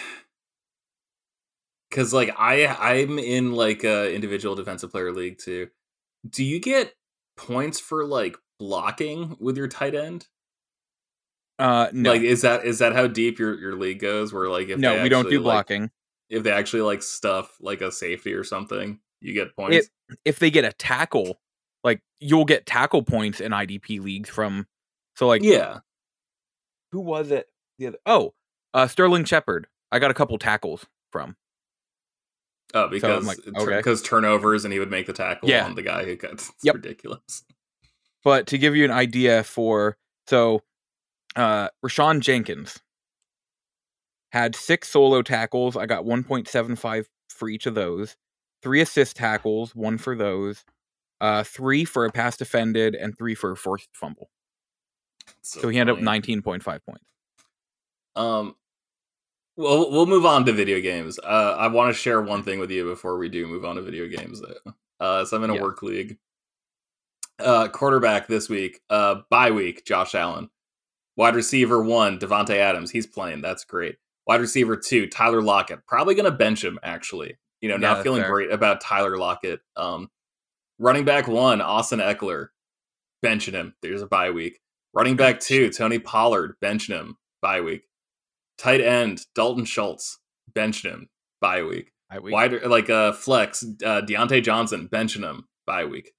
because 1.90 2.14
like 2.14 2.34
I 2.38 2.66
I'm 2.66 3.20
in 3.20 3.54
like 3.54 3.84
a 3.84 4.14
individual 4.14 4.56
defensive 4.56 4.92
player 4.92 5.12
league 5.12 5.38
too. 5.38 5.70
Do 6.28 6.44
you 6.44 6.60
get 6.60 6.96
points 7.38 7.80
for 7.80 8.04
like 8.06 8.36
blocking 8.60 9.36
with 9.40 9.58
your 9.58 9.68
tight 9.68 9.96
end? 9.96 10.28
Uh, 11.58 11.88
no, 11.94 12.12
Like, 12.12 12.22
is 12.22 12.42
that 12.42 12.66
is 12.66 12.80
that 12.80 12.94
how 12.94 13.08
deep 13.08 13.40
your 13.40 13.58
your 13.60 13.76
league 13.76 14.00
goes? 14.00 14.34
Where 14.34 14.50
like 14.50 14.68
if 14.70 14.78
no, 14.80 15.02
we 15.02 15.10
don't 15.10 15.30
do 15.30 15.38
like- 15.40 15.44
blocking. 15.68 15.92
if 16.30 16.44
they 16.44 16.52
actually 16.52 16.82
like 16.82 17.02
stuff 17.02 17.56
like 17.62 17.82
a 17.82 17.92
safety 17.92 18.34
or 18.34 18.44
something, 18.44 19.00
you 19.22 19.34
get 19.34 19.56
points. 19.56 19.90
if 20.26 20.40
they 20.40 20.52
get 20.52 20.66
a 20.66 20.74
tackle, 20.74 21.40
like 21.84 22.02
you'll 22.20 22.46
get 22.46 22.66
tackle 22.66 23.04
points 23.04 23.40
in 23.40 23.52
IDP 23.54 24.02
leagues 24.02 24.30
from. 24.30 24.68
So 25.16 25.28
like, 25.28 25.44
yeah. 25.44 25.80
who 26.92 27.00
was 27.00 27.32
it? 27.32 27.48
The 27.80 27.88
other 27.88 27.98
oh, 28.06 28.34
uh, 28.74 28.88
Sterling 28.88 29.24
Shepard. 29.24 29.68
I 29.94 30.00
got 30.00 30.12
a 30.12 30.16
couple 30.16 30.38
tackles 30.38 30.86
from. 31.14 31.38
Oh, 32.74 32.90
because 32.90 33.26
like, 33.26 33.38
tur- 33.38 33.52
okay. 33.62 33.78
because 33.78 34.02
turnovers 34.02 34.66
and 34.66 34.74
he 34.74 34.80
would 34.80 34.92
make 34.92 35.06
the 35.08 35.14
tackle 35.14 35.48
Yeah. 35.50 35.64
on 35.66 35.76
the 35.76 35.82
guy 35.84 36.04
who 36.04 36.18
got 36.18 36.32
it's 36.34 36.52
Yep. 36.64 36.76
ridiculous. 36.76 37.46
But 38.25 38.48
to 38.48 38.58
give 38.58 38.75
you 38.75 38.84
an 38.84 38.91
idea 38.91 39.44
for 39.46 39.98
so 40.27 40.63
uh 41.38 41.70
Rayshawn 41.86 42.20
Jenkins 42.20 42.79
had 44.32 44.55
six 44.55 44.89
solo 44.89 45.22
tackles. 45.22 45.77
I 45.77 45.86
got 45.86 46.03
1.75 46.03 47.05
for 47.29 47.48
each 47.50 47.65
of 47.65 47.75
those. 47.75 48.17
Three 48.62 48.82
assist 48.82 49.15
tackles, 49.15 49.74
one 49.75 49.98
for 49.98 50.15
those. 50.17 50.65
Uh 51.22 51.44
three 51.44 51.86
for 51.86 52.05
a 52.05 52.12
pass 52.12 52.36
defended 52.36 52.96
and 52.96 53.17
three 53.17 53.36
for 53.36 53.51
a 53.51 53.55
forced 53.58 53.89
fumble. 53.94 54.29
It's 55.39 55.51
So, 55.62 55.70
he 55.70 55.77
ended 55.79 55.96
up 55.98 56.01
19.5 56.01 56.63
points. 56.84 57.05
Um, 58.15 58.55
Well, 59.58 59.91
we'll 59.91 60.05
move 60.05 60.25
on 60.25 60.46
to 60.46 60.51
video 60.53 60.82
games. 60.82 61.17
Uh, 61.20 61.55
I 61.58 61.67
want 61.67 61.94
to 61.94 62.00
share 62.00 62.22
one 62.22 62.44
thing 62.44 62.60
with 62.60 62.72
you 62.72 62.84
before 62.86 63.17
we 63.17 63.29
do 63.29 63.48
move 63.48 63.63
on 63.65 63.75
to 63.77 63.82
video 63.82 64.08
games. 64.08 64.41
Though. 64.41 64.74
Uh, 65.00 65.25
so 65.25 65.38
I'm 65.38 65.44
in 65.44 65.50
a 65.51 65.55
Yeah. 65.55 65.62
work 65.62 65.82
league. 65.82 66.17
Uh, 67.38 67.68
quarterback 67.68 68.27
this 68.27 68.48
week, 68.48 68.80
uh, 68.89 69.15
bye 69.30 69.51
week, 69.51 69.86
Josh 69.86 70.15
Allen. 70.15 70.50
Wide 71.18 71.36
receiver 71.36 71.82
one, 71.82 72.18
Davante 72.18 72.56
Adams. 72.56 72.92
He's 72.92 73.08
playing. 73.08 73.42
That's 73.42 73.65
great. 73.65 73.98
Wide 74.27 74.42
receiver 74.42 74.75
two, 74.77 75.08
Tyler 75.08 75.42
Lockett. 75.42 75.86
Probably 75.86 76.15
going 76.15 76.32
to 76.32 76.38
bench 76.38 76.63
him. 76.63 76.80
Actually, 76.84 77.38
you 77.62 77.70
know, 77.70 77.75
Yeah, 77.75 77.94
not 77.94 78.04
feeling 78.04 78.22
fair. 78.22 78.32
great 78.32 78.51
about 78.51 78.82
Tyler 78.82 79.18
Lockett. 79.18 79.60
Um, 79.75 80.10
running 80.80 81.06
back 81.06 81.27
one, 81.27 81.62
Austin 81.62 82.00
Ekeler. 82.00 82.48
Benching 83.24 83.54
him. 83.54 83.75
There's 83.82 84.01
a 84.01 84.08
bye 84.08 84.32
week. 84.32 84.60
Running 84.94 85.15
back 85.15 85.39
two, 85.39 85.70
Tony 85.72 86.00
Pollard. 86.00 86.56
Benching 86.63 86.96
him. 86.96 87.18
Bye 87.42 87.62
week. 87.62 87.84
Tight 88.58 88.82
end, 88.82 89.25
Dalton 89.36 89.65
Schultz. 89.65 90.20
Benching 90.54 90.89
him. 90.92 91.10
Bye 91.42 91.63
week 91.63 91.92
wider 92.32 92.60
like 92.68 92.89
uh 92.89 93.12
flex 93.12 93.63
uh 93.84 94.01
Diontae 94.01 94.44
Johnson 94.44 94.88
benching 94.92 95.24
him 95.24 95.48
bye 95.65 95.86
week. 95.86 96.13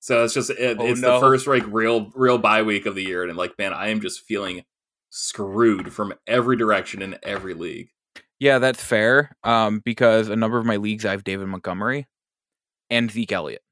So 0.00 0.24
it's 0.24 0.34
just 0.34 0.50
it, 0.50 0.76
Oh, 0.80 0.86
it's 0.86 1.00
no. 1.00 1.14
the 1.14 1.20
first 1.20 1.46
like 1.46 1.64
real 1.66 2.10
real 2.14 2.38
bye 2.38 2.62
week 2.62 2.86
of 2.86 2.94
the 2.94 3.02
year, 3.02 3.24
and 3.24 3.36
like 3.36 3.58
man, 3.58 3.72
I 3.72 3.88
am 3.88 4.00
just 4.00 4.22
feeling 4.22 4.64
screwed 5.10 5.92
from 5.92 6.14
every 6.26 6.56
direction 6.56 7.02
in 7.02 7.18
every 7.22 7.54
league. 7.54 7.88
Yeah, 8.40 8.58
that's 8.60 8.82
fair. 8.82 9.36
Um, 9.42 9.80
because 9.84 10.28
a 10.28 10.36
number 10.36 10.58
of 10.58 10.64
my 10.66 10.76
leagues 10.76 11.04
I 11.04 11.10
have 11.10 11.24
David 11.24 11.48
Montgomery 11.48 12.06
and 12.90 13.10
Zeke 13.10 13.32
Elliott. 13.32 13.62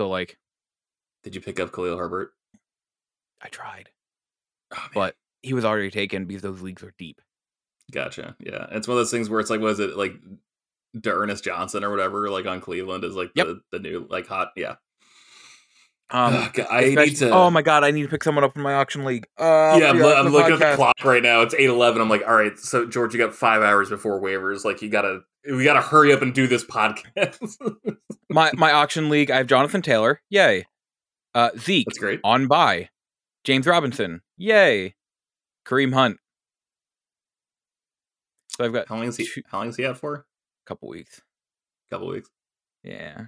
So 0.00 0.08
like 0.08 0.38
Did 1.24 1.34
you 1.34 1.40
pick 1.40 1.60
up 1.60 1.72
Khalil 1.72 1.98
Herbert? 1.98 2.30
I 3.42 3.48
tried. 3.48 3.90
Oh. 4.74 4.86
But 4.94 5.14
he 5.42 5.52
was 5.52 5.64
already 5.64 5.90
taken 5.90 6.24
because 6.24 6.42
those 6.42 6.62
leagues 6.62 6.82
are 6.82 6.94
deep. 6.98 7.20
Gotcha. 7.92 8.36
Yeah, 8.40 8.66
it's 8.70 8.88
one 8.88 8.96
of 8.96 9.00
those 9.00 9.10
things 9.10 9.28
where 9.30 9.40
it's 9.40 9.50
like, 9.50 9.60
was 9.60 9.80
it 9.80 9.96
like 9.96 10.14
Ernest 11.06 11.44
Johnson 11.44 11.84
or 11.84 11.90
whatever, 11.90 12.28
like 12.30 12.46
on 12.46 12.60
Cleveland 12.60 13.04
is 13.04 13.14
like 13.14 13.30
Yep. 13.34 13.46
the 13.46 13.60
the 13.72 13.78
new 13.78 14.06
like 14.10 14.26
hot. 14.26 14.52
Yeah, 14.56 14.76
Um 16.10 16.34
Ugh, 16.34 16.60
I 16.70 16.94
need 16.94 17.16
to. 17.16 17.30
Oh 17.30 17.50
my 17.50 17.60
god, 17.60 17.84
I 17.84 17.90
need 17.90 18.02
to 18.02 18.08
pick 18.08 18.24
someone 18.24 18.42
up 18.44 18.56
in 18.56 18.62
my 18.62 18.74
auction 18.74 19.04
league. 19.04 19.26
Uh 19.38 19.76
yeah, 19.78 19.90
I'm, 19.90 20.02
I'm 20.02 20.32
looking 20.32 20.54
at 20.54 20.58
the 20.58 20.74
clock 20.76 21.04
right 21.04 21.22
now. 21.22 21.42
It's 21.42 21.54
eight 21.54 21.68
eleven. 21.68 22.00
I'm 22.00 22.08
like, 22.08 22.22
all 22.26 22.34
right, 22.34 22.58
so 22.58 22.86
George, 22.86 23.12
you 23.14 23.18
got 23.20 23.34
five 23.34 23.60
hours 23.62 23.90
before 23.90 24.20
waivers. 24.20 24.64
Like, 24.64 24.80
you 24.80 24.88
gotta, 24.88 25.20
we 25.50 25.64
gotta 25.64 25.82
hurry 25.82 26.12
up 26.14 26.22
and 26.22 26.32
do 26.34 26.46
this 26.46 26.64
podcast. 26.64 27.54
My 28.30 28.50
my 28.54 28.72
auction 28.72 29.08
league, 29.10 29.30
I 29.30 29.36
have 29.38 29.46
Jonathan 29.46 29.82
Taylor. 29.82 30.20
Yay. 30.30 30.66
Uh 31.34 31.50
Zeke 31.58 31.86
That's 31.86 31.98
great. 31.98 32.20
on 32.24 32.46
bye. 32.46 32.88
James 33.44 33.66
Robinson. 33.66 34.20
Yay. 34.36 34.94
Kareem 35.66 35.92
Hunt. 35.94 36.16
So 38.50 38.64
I've 38.64 38.72
got 38.72 38.88
How 38.88 38.96
long 38.96 39.06
is 39.06 39.16
he? 39.16 39.26
two- 39.26 39.42
How 39.50 39.58
long 39.58 39.68
is 39.68 39.76
he 39.76 39.84
out 39.86 39.98
for? 39.98 40.14
A 40.14 40.24
couple 40.66 40.88
weeks. 40.88 41.20
couple 41.90 42.08
weeks. 42.08 42.28
Yeah. 42.82 43.26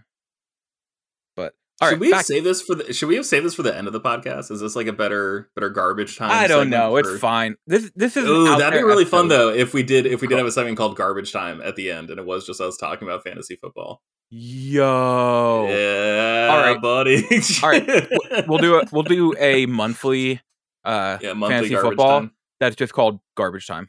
All 1.82 1.88
should 1.88 1.94
right, 1.94 2.00
we 2.00 2.10
back- 2.10 2.26
saved 2.26 2.44
this 2.44 2.60
for 2.60 2.74
the? 2.74 2.92
Should 2.92 3.08
we 3.08 3.16
have 3.16 3.24
saved 3.24 3.46
this 3.46 3.54
for 3.54 3.62
the 3.62 3.74
end 3.74 3.86
of 3.86 3.94
the 3.94 4.00
podcast? 4.00 4.50
Is 4.50 4.60
this 4.60 4.76
like 4.76 4.86
a 4.86 4.92
better, 4.92 5.48
better 5.54 5.70
garbage 5.70 6.18
time? 6.18 6.30
I 6.30 6.46
don't 6.46 6.68
know. 6.68 6.96
It's 6.96 7.08
for- 7.08 7.18
fun. 7.18 7.56
This 7.66 7.90
this 7.96 8.16
is 8.18 8.26
Ooh, 8.26 8.44
that'd 8.56 8.78
be 8.78 8.84
really 8.84 9.06
fun 9.06 9.28
though 9.28 9.48
if 9.48 9.72
we 9.72 9.82
did 9.82 10.04
if 10.06 10.20
we 10.20 10.28
did 10.28 10.36
have 10.38 10.46
a 10.46 10.52
segment 10.52 10.76
called 10.76 10.96
garbage 10.96 11.32
time 11.32 11.62
at 11.62 11.76
the 11.76 11.90
end 11.90 12.10
and 12.10 12.18
it 12.20 12.26
was 12.26 12.46
just 12.46 12.60
us 12.60 12.76
talking 12.76 13.08
about 13.08 13.24
fantasy 13.24 13.56
football. 13.56 14.02
Yo. 14.28 15.66
yeah, 15.68 16.48
All 16.50 16.58
right. 16.60 16.80
buddy. 16.80 17.24
All 17.62 17.68
right, 17.70 18.08
We'll 18.48 18.58
do 18.58 18.76
it. 18.78 18.92
We'll 18.92 19.02
do 19.02 19.34
a 19.38 19.66
monthly 19.66 20.40
uh 20.84 21.18
yeah, 21.20 21.32
monthly 21.32 21.68
fantasy 21.70 21.74
football. 21.76 22.20
time. 22.20 22.32
that's 22.60 22.76
just 22.76 22.92
called 22.92 23.20
garbage 23.36 23.66
time. 23.66 23.88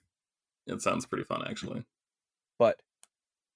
It 0.68 0.82
sounds 0.82 1.06
pretty 1.06 1.26
fun 1.26 1.44
actually. 1.48 1.84
But 2.58 2.80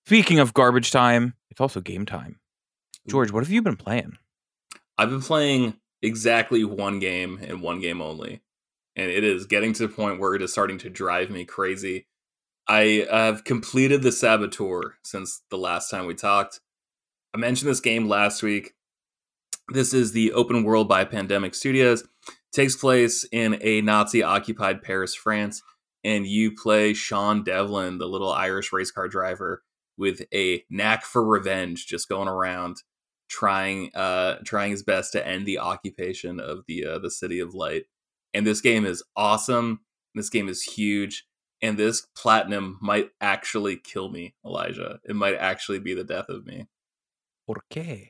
speaking 0.06 0.39
of 0.39 0.54
garbage 0.54 0.92
time, 0.92 1.36
it's 1.50 1.62
also 1.62 1.80
game 1.82 2.06
time. 2.06 2.39
George, 3.08 3.32
what 3.32 3.44
have 3.44 3.51
you 3.51 3.62
been 3.62 3.77
playing? 3.77 4.18
I've 4.98 5.10
been 5.10 5.22
playing 5.22 5.75
exactly 6.02 6.64
one 6.64 7.00
game 7.00 7.40
and 7.42 7.62
one 7.62 7.82
game 7.82 8.02
only. 8.02 8.42
And 8.96 9.12
it 9.12 9.24
is 9.24 9.46
getting 9.46 9.74
to 9.74 9.88
the 9.88 9.94
point 9.94 10.20
where 10.20 10.36
it 10.36 10.42
is 10.42 10.52
starting 10.52 10.78
to 10.80 10.90
drive 10.90 11.30
me 11.30 11.44
crazy. 11.44 12.08
I 12.68 13.06
uh, 13.10 13.34
have 13.34 13.44
completed 13.44 14.02
the 14.02 14.12
Saboteur 14.12 14.96
since 15.04 15.42
the 15.50 15.58
last 15.58 15.90
time 15.90 16.06
we 16.06 16.16
talked. 16.16 16.62
I 17.34 17.38
mentioned 17.38 17.70
this 17.70 17.82
game 17.82 18.08
last 18.08 18.42
week. 18.42 18.74
This 19.70 19.94
is 19.94 20.14
the 20.14 20.32
open 20.32 20.64
world 20.64 20.88
by 20.88 21.04
Pandemic 21.04 21.56
Studios. 21.56 22.08
takes 22.54 22.75
place 22.75 23.25
in 23.32 23.58
a 23.62 23.82
Nazi 23.82 24.24
occupied 24.24 24.82
Paris, 24.82 25.14
France. 25.14 25.62
And 26.04 26.25
you 26.25 26.56
play 26.56 26.94
Sean 26.94 27.44
Devlin, 27.44 27.98
the 27.98 28.08
little 28.08 28.32
Irish 28.32 28.72
race 28.72 28.92
car 28.92 29.08
driver, 29.08 29.64
with 29.98 30.22
a 30.34 30.64
knack 30.70 31.04
for 31.04 31.25
revenge, 31.25 31.88
just 31.88 32.08
going 32.08 32.28
around 32.28 32.78
trying 33.27 33.91
uh 33.96 34.36
trying 34.46 34.72
his 34.72 34.84
best 34.84 35.12
to 35.13 35.27
end 35.27 35.46
the 35.46 35.60
occupation 35.60 36.39
of 36.39 36.63
the 36.67 36.86
uh, 36.86 37.00
the 37.00 37.12
city 37.12 37.39
of 37.39 37.53
light. 37.53 37.86
And 38.34 38.46
this 38.46 38.62
game 38.62 38.86
is 38.86 39.03
awesome. 39.15 39.82
This 40.13 40.29
game 40.29 40.50
is 40.50 40.62
huge. 40.62 41.25
And 41.62 41.77
this 41.77 42.05
platinum 42.15 42.77
might 42.82 43.10
actually 43.22 43.77
kill 43.77 44.10
me 44.10 44.36
elijah. 44.46 45.00
It 45.03 45.15
might 45.15 45.36
actually 45.36 45.79
be 45.79 45.94
the 45.94 46.03
death 46.03 46.29
of 46.29 46.46
me. 46.46 46.67
Por 47.48 47.63
qué? 47.72 48.10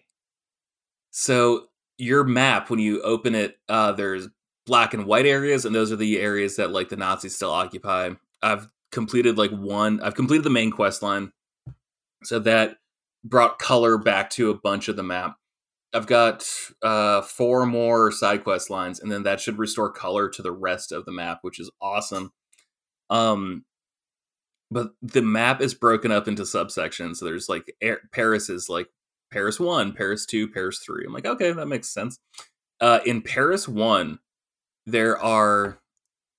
so 1.11 1.67
your 1.97 2.25
map 2.25 2.69
when 2.69 2.79
you 2.79 3.01
open 3.01 3.33
it 3.35 3.57
uh 3.69 3.93
there's 3.93 4.27
black 4.65 4.93
and 4.93 5.05
white 5.05 5.25
areas 5.25 5.63
and 5.63 5.73
those 5.73 5.89
are 5.89 5.95
the 5.95 6.19
areas 6.19 6.57
that 6.57 6.71
like 6.71 6.89
the 6.89 6.97
nazis 6.97 7.35
still 7.35 7.51
occupy. 7.51 8.09
I've 8.41 8.67
completed 8.91 9.37
like 9.37 9.51
one 9.51 10.01
i've 10.01 10.15
completed 10.15 10.43
the 10.43 10.49
main 10.49 10.71
quest 10.71 11.01
line. 11.01 11.31
So 12.23 12.39
that 12.39 12.77
brought 13.25 13.59
color 13.59 13.97
back 13.97 14.29
to 14.29 14.51
a 14.51 14.57
bunch 14.57 14.87
of 14.87 14.95
the 14.95 15.03
map. 15.03 15.35
I've 15.93 16.07
got 16.07 16.47
uh 16.83 17.21
four 17.21 17.65
more 17.65 18.11
side 18.11 18.43
quest 18.43 18.69
lines 18.69 18.99
and 18.99 19.11
then 19.11 19.23
that 19.23 19.41
should 19.41 19.57
restore 19.57 19.91
color 19.91 20.29
to 20.29 20.41
the 20.41 20.51
rest 20.51 20.91
of 20.91 21.05
the 21.05 21.11
map 21.11 21.39
which 21.41 21.59
is 21.59 21.71
awesome. 21.81 22.31
Um 23.09 23.65
but 24.71 24.91
the 25.01 25.21
map 25.21 25.61
is 25.61 25.73
broken 25.73 26.11
up 26.11 26.27
into 26.27 26.43
subsections 26.43 27.17
so 27.17 27.25
there's 27.25 27.49
like 27.49 27.73
air, 27.81 28.01
paris 28.11 28.49
is 28.49 28.69
like 28.69 28.87
paris 29.31 29.59
1 29.59 29.93
paris 29.93 30.25
2 30.25 30.49
paris 30.49 30.79
3 30.85 31.05
i'm 31.05 31.13
like 31.13 31.25
okay 31.25 31.51
that 31.51 31.67
makes 31.67 31.89
sense. 31.89 32.19
Uh 32.79 32.99
in 33.05 33.21
paris 33.21 33.67
1 33.67 34.19
there 34.85 35.17
are 35.19 35.79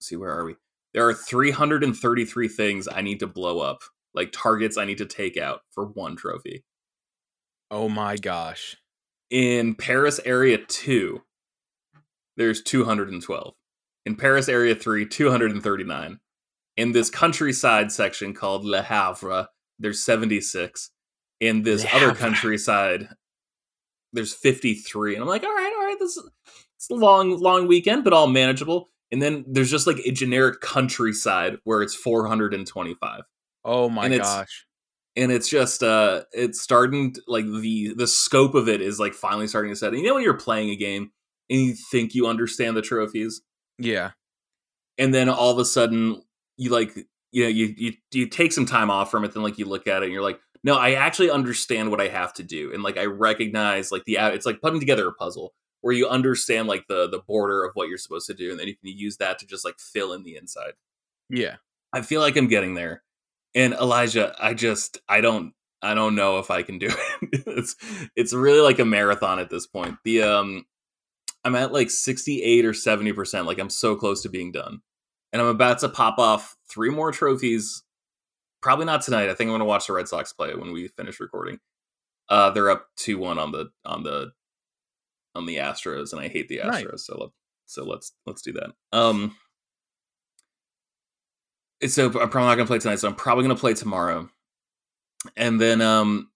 see 0.01 0.17
where 0.17 0.31
are 0.31 0.45
we? 0.45 0.55
There 0.95 1.09
are 1.09 1.15
333 1.15 2.49
things 2.49 2.89
i 2.93 3.01
need 3.01 3.21
to 3.21 3.27
blow 3.27 3.61
up 3.61 3.81
like 4.15 4.33
targets 4.33 4.77
i 4.77 4.85
need 4.85 4.99
to 4.99 5.07
take 5.07 5.37
out 5.39 5.61
for 5.71 5.87
one 5.87 6.17
trophy 6.17 6.65
Oh 7.71 7.89
my 7.89 8.17
gosh. 8.17 8.77
in 9.31 9.75
paris 9.75 10.21
area 10.25 10.57
2 10.59 11.21
there's 12.37 12.63
212 12.63 13.55
in 14.05 14.15
paris 14.17 14.49
area 14.49 14.75
3 14.75 15.07
239 15.07 16.21
in 16.77 16.93
this 16.93 17.11
countryside 17.11 17.91
section 17.91 18.33
called 18.35 18.65
le 18.65 18.83
havre 18.83 19.49
there's 19.81 20.03
76 20.05 20.91
in 21.41 21.63
this 21.63 21.85
Le 21.85 21.91
other 21.91 22.13
Havre. 22.13 22.15
countryside 22.15 23.09
there's 24.13 24.33
53 24.35 25.15
and 25.15 25.23
i'm 25.23 25.29
like 25.29 25.43
all 25.43 25.55
right 25.55 25.73
all 25.77 25.85
right 25.85 25.97
this 25.99 26.17
is 26.17 26.31
it's 26.77 26.91
a 26.91 26.95
long 26.95 27.39
long 27.41 27.67
weekend 27.67 28.05
but 28.05 28.13
all 28.13 28.29
manageable 28.29 28.91
and 29.11 29.21
then 29.23 29.45
there's 29.49 29.71
just 29.71 29.87
like 29.87 29.99
a 30.05 30.13
generic 30.13 30.61
countryside 30.61 31.57
where 31.65 31.83
it's 31.83 31.95
425 31.95 33.23
Oh 33.69 33.89
my 33.89 34.07
And 34.07 34.19
gosh. 34.21 34.66
And 35.17 35.33
it's 35.33 35.49
just 35.49 35.83
uh 35.83 36.23
it's 36.33 36.61
starting 36.61 37.13
to- 37.15 37.23
like 37.27 37.45
the 37.47 37.95
the 37.95 38.07
scope 38.07 38.55
of 38.55 38.69
it 38.69 38.81
is 38.81 38.99
like 39.01 39.15
finally 39.15 39.47
starting 39.47 39.73
to 39.73 39.77
set 39.77 39.93
you 39.95 40.03
know 40.03 40.15
when 40.15 40.23
you're 40.23 40.35
playing 40.35 40.71
a 40.71 40.77
game 40.77 41.11
and 41.51 41.61
you 41.61 41.75
think 41.91 42.15
you 42.15 42.27
understand 42.27 42.77
the 42.77 42.83
trophies 42.83 43.41
Yeah. 43.79 44.11
and 44.99 45.13
then 45.15 45.29
all 45.29 45.51
of 45.51 45.59
a 45.59 45.65
sudden 45.65 46.23
you 46.57 46.71
like 46.71 46.95
you 47.33 47.43
know 47.43 47.49
you 47.49 47.75
you, 47.77 47.93
you 48.13 48.27
take 48.29 48.53
some 48.53 48.67
time 48.67 48.91
off 48.91 49.11
from 49.11 49.25
it 49.25 49.33
then 49.35 49.43
like 49.43 49.59
you 49.59 49.67
look 49.67 49.87
at 49.87 50.03
it 50.03 50.07
and 50.07 50.13
you're 50.13 50.23
like 50.23 50.41
no 50.65 50.75
i 50.77 50.93
actually 50.93 51.31
understand 51.31 51.91
what 51.91 52.01
i 52.01 52.09
have 52.09 52.33
to 52.35 52.43
do 52.43 52.73
and 52.73 52.83
like 52.83 52.97
i 52.97 53.05
recognize 53.05 53.91
like 53.93 54.05
the 54.05 54.17
it's 54.19 54.47
like 54.47 54.61
putting 54.61 54.81
together 54.81 55.07
a 55.09 55.13
puzzle 55.13 55.55
where 55.83 55.95
you 55.95 56.09
understand 56.09 56.67
like 56.69 56.85
the 56.89 57.09
the 57.09 57.21
border 57.29 57.65
of 57.65 57.71
what 57.75 57.89
you're 57.89 57.99
supposed 57.99 58.27
to 58.27 58.35
do 58.35 58.51
and 58.51 58.59
then 58.59 58.67
you 58.67 58.75
can 58.77 58.89
use 58.97 59.17
that 59.19 59.39
to 59.39 59.47
just 59.47 59.65
like 59.65 59.79
fill 59.79 60.13
in 60.13 60.23
the 60.25 60.37
inside 60.37 60.73
Yeah. 61.31 61.57
I 61.93 62.03
feel 62.03 62.21
like 62.21 62.37
I'm 62.37 62.49
getting 62.49 62.75
there. 62.75 63.03
And 63.55 63.73
Elijah, 63.75 64.35
I 64.39 64.55
just 64.55 64.99
I 65.09 65.21
don't 65.21 65.53
I 65.83 65.95
don't 65.95 66.15
know 66.15 66.39
if 66.39 66.51
I 66.51 66.63
can 66.63 66.79
do 66.79 66.89
it. 66.91 67.43
it's 67.47 67.77
it's 68.17 68.33
really 68.33 68.61
like 68.61 68.79
a 68.79 68.85
marathon 68.85 69.39
at 69.39 69.51
this 69.51 69.67
point. 69.67 69.97
The 70.05 70.23
um 70.23 70.67
I'm 71.45 71.55
at 71.55 71.73
like 71.73 71.91
68 71.91 72.65
or 72.65 72.73
70%. 72.73 73.47
Like 73.47 73.59
I'm 73.61 73.71
so 73.71 73.95
close 73.95 74.23
to 74.23 74.29
being 74.29 74.51
done. 74.53 74.81
And 75.33 75.41
I'm 75.41 75.49
about 75.49 75.79
to 75.81 75.89
pop 75.89 76.19
off 76.19 76.57
three 76.69 76.91
more 76.91 77.13
trophies. 77.13 77.85
Probably 78.63 78.85
not 78.85 79.03
tonight. 79.03 79.29
I 79.29 79.35
think 79.35 79.49
I'm 79.49 79.55
gonna 79.55 79.65
watch 79.65 79.87
the 79.87 79.93
Red 79.93 80.09
Sox 80.09 80.33
play 80.33 80.55
when 80.55 80.73
we 80.73 80.89
finish 80.89 81.21
recording. 81.21 81.59
Uh 82.29 82.51
they're 82.51 82.71
up 82.71 82.89
2-1 82.99 83.39
on 83.39 83.53
the 83.53 83.71
on 83.85 84.03
the 84.03 84.33
on 85.35 85.45
the 85.47 85.57
Astros, 85.57 86.13
and 86.13 86.21
I 86.21 86.29
hate 86.29 86.49
the 86.49 86.59
Astros, 86.65 86.85
Right. 86.91 86.99
so 86.99 87.19
let, 87.19 87.31
so 87.67 87.85
let's 87.85 88.13
let's 88.27 88.43
do 88.43 88.53
that. 88.55 88.71
Um 88.93 89.37
So 91.85 92.07
I'm 92.07 92.31
probably 92.31 92.49
not 92.49 92.55
gonna 92.57 92.67
play 92.67 92.79
tonight. 92.79 93.01
So 93.01 93.09
I'm 93.09 93.15
probably 93.15 93.43
gonna 93.45 93.57
play 93.57 93.75
tomorrow, 93.75 94.29
and 95.37 95.61
then 95.61 95.81
um, 95.83 96.31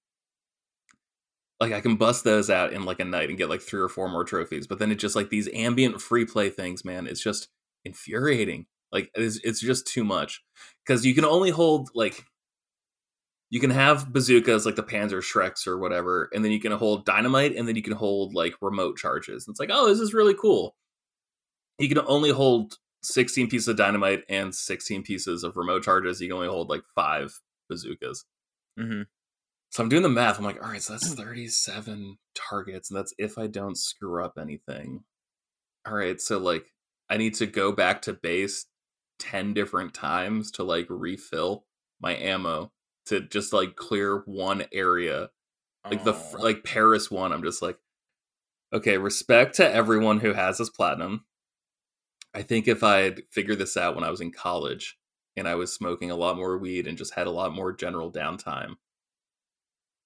like 1.60 1.72
I 1.72 1.80
can 1.80 1.96
bust 1.96 2.24
those 2.24 2.50
out 2.50 2.72
in 2.72 2.84
like 2.84 3.00
a 3.00 3.04
night 3.04 3.28
and 3.28 3.38
get 3.38 3.50
like 3.50 3.60
three 3.60 3.80
or 3.80 3.88
four 3.88 4.08
more 4.08 4.24
trophies. 4.24 4.66
But 4.66 4.78
then 4.78 4.90
it's 4.90 5.00
just 5.00 5.16
like 5.16 5.30
these 5.30 5.48
ambient 5.54 6.00
free 6.00 6.24
play 6.24 6.50
things, 6.50 6.84
man. 6.84 7.06
It's 7.06 7.22
just 7.22 7.48
infuriating. 7.84 8.66
Like 8.92 9.10
it's 9.14 9.38
it's 9.44 9.60
just 9.60 9.86
too 9.86 10.04
much 10.04 10.42
because 10.84 11.06
you 11.06 11.14
can 11.14 11.24
only 11.24 11.50
hold 11.50 11.90
like 11.94 12.24
you 13.50 13.60
can 13.60 13.70
have 13.70 14.12
bazookas 14.12 14.64
like 14.64 14.76
the 14.76 14.82
Panzerschrecks 14.82 15.66
or 15.66 15.78
whatever, 15.78 16.30
and 16.32 16.44
then 16.44 16.52
you 16.52 16.60
can 16.60 16.72
hold 16.72 17.04
dynamite, 17.04 17.56
and 17.56 17.66
then 17.68 17.76
you 17.76 17.82
can 17.82 17.92
hold 17.92 18.34
like 18.34 18.54
remote 18.60 18.96
charges. 18.96 19.46
It's 19.48 19.60
like, 19.60 19.70
oh, 19.72 19.88
this 19.88 20.00
is 20.00 20.14
really 20.14 20.34
cool. 20.34 20.76
You 21.78 21.88
can 21.88 21.98
only 22.06 22.30
hold 22.30 22.76
16 23.02 23.48
pieces 23.48 23.68
of 23.68 23.76
dynamite 23.76 24.24
and 24.28 24.54
16 24.54 25.02
pieces 25.02 25.44
of 25.44 25.56
remote 25.56 25.82
charges. 25.82 26.20
You 26.20 26.28
can 26.28 26.36
only 26.36 26.48
hold 26.48 26.68
like 26.68 26.82
five 26.94 27.40
bazookas. 27.68 28.24
Mm-hmm. 28.78 29.02
So 29.70 29.82
I'm 29.82 29.88
doing 29.88 30.02
the 30.02 30.08
math. 30.08 30.38
I'm 30.38 30.44
like, 30.44 30.62
all 30.62 30.70
right, 30.70 30.82
so 30.82 30.94
that's 30.94 31.14
37 31.14 32.18
targets, 32.34 32.90
and 32.90 32.98
that's 32.98 33.14
if 33.18 33.38
I 33.38 33.46
don't 33.46 33.78
screw 33.78 34.24
up 34.24 34.36
anything. 34.38 35.04
All 35.86 35.94
right, 35.94 36.20
so 36.20 36.38
like 36.38 36.72
I 37.08 37.16
need 37.16 37.34
to 37.34 37.46
go 37.46 37.72
back 37.72 38.02
to 38.02 38.12
base 38.12 38.66
10 39.20 39.54
different 39.54 39.94
times 39.94 40.50
to 40.52 40.64
like 40.64 40.86
refill 40.88 41.64
my 42.00 42.16
ammo 42.16 42.72
to 43.06 43.20
just 43.20 43.52
like 43.52 43.76
clear 43.76 44.22
one 44.26 44.64
area. 44.72 45.30
Like 45.88 46.04
the 46.04 46.14
like 46.38 46.64
Paris 46.64 47.10
one, 47.10 47.32
I'm 47.32 47.42
just 47.42 47.62
like, 47.62 47.78
okay, 48.72 48.98
respect 48.98 49.56
to 49.56 49.72
everyone 49.72 50.20
who 50.20 50.32
has 50.32 50.58
this 50.58 50.68
platinum. 50.68 51.24
I 52.34 52.42
think 52.42 52.68
if 52.68 52.82
I 52.82 52.98
had 53.00 53.22
figured 53.30 53.58
this 53.58 53.76
out 53.76 53.94
when 53.94 54.04
I 54.04 54.10
was 54.10 54.20
in 54.20 54.30
college 54.30 54.98
and 55.36 55.48
I 55.48 55.56
was 55.56 55.72
smoking 55.72 56.10
a 56.10 56.16
lot 56.16 56.36
more 56.36 56.58
weed 56.58 56.86
and 56.86 56.98
just 56.98 57.14
had 57.14 57.26
a 57.26 57.30
lot 57.30 57.52
more 57.52 57.72
general 57.72 58.12
downtime, 58.12 58.76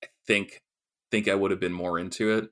I 0.02 0.08
think 0.26 0.62
think 1.10 1.28
I 1.28 1.34
would 1.34 1.50
have 1.50 1.60
been 1.60 1.72
more 1.72 1.98
into 1.98 2.30
it. 2.38 2.50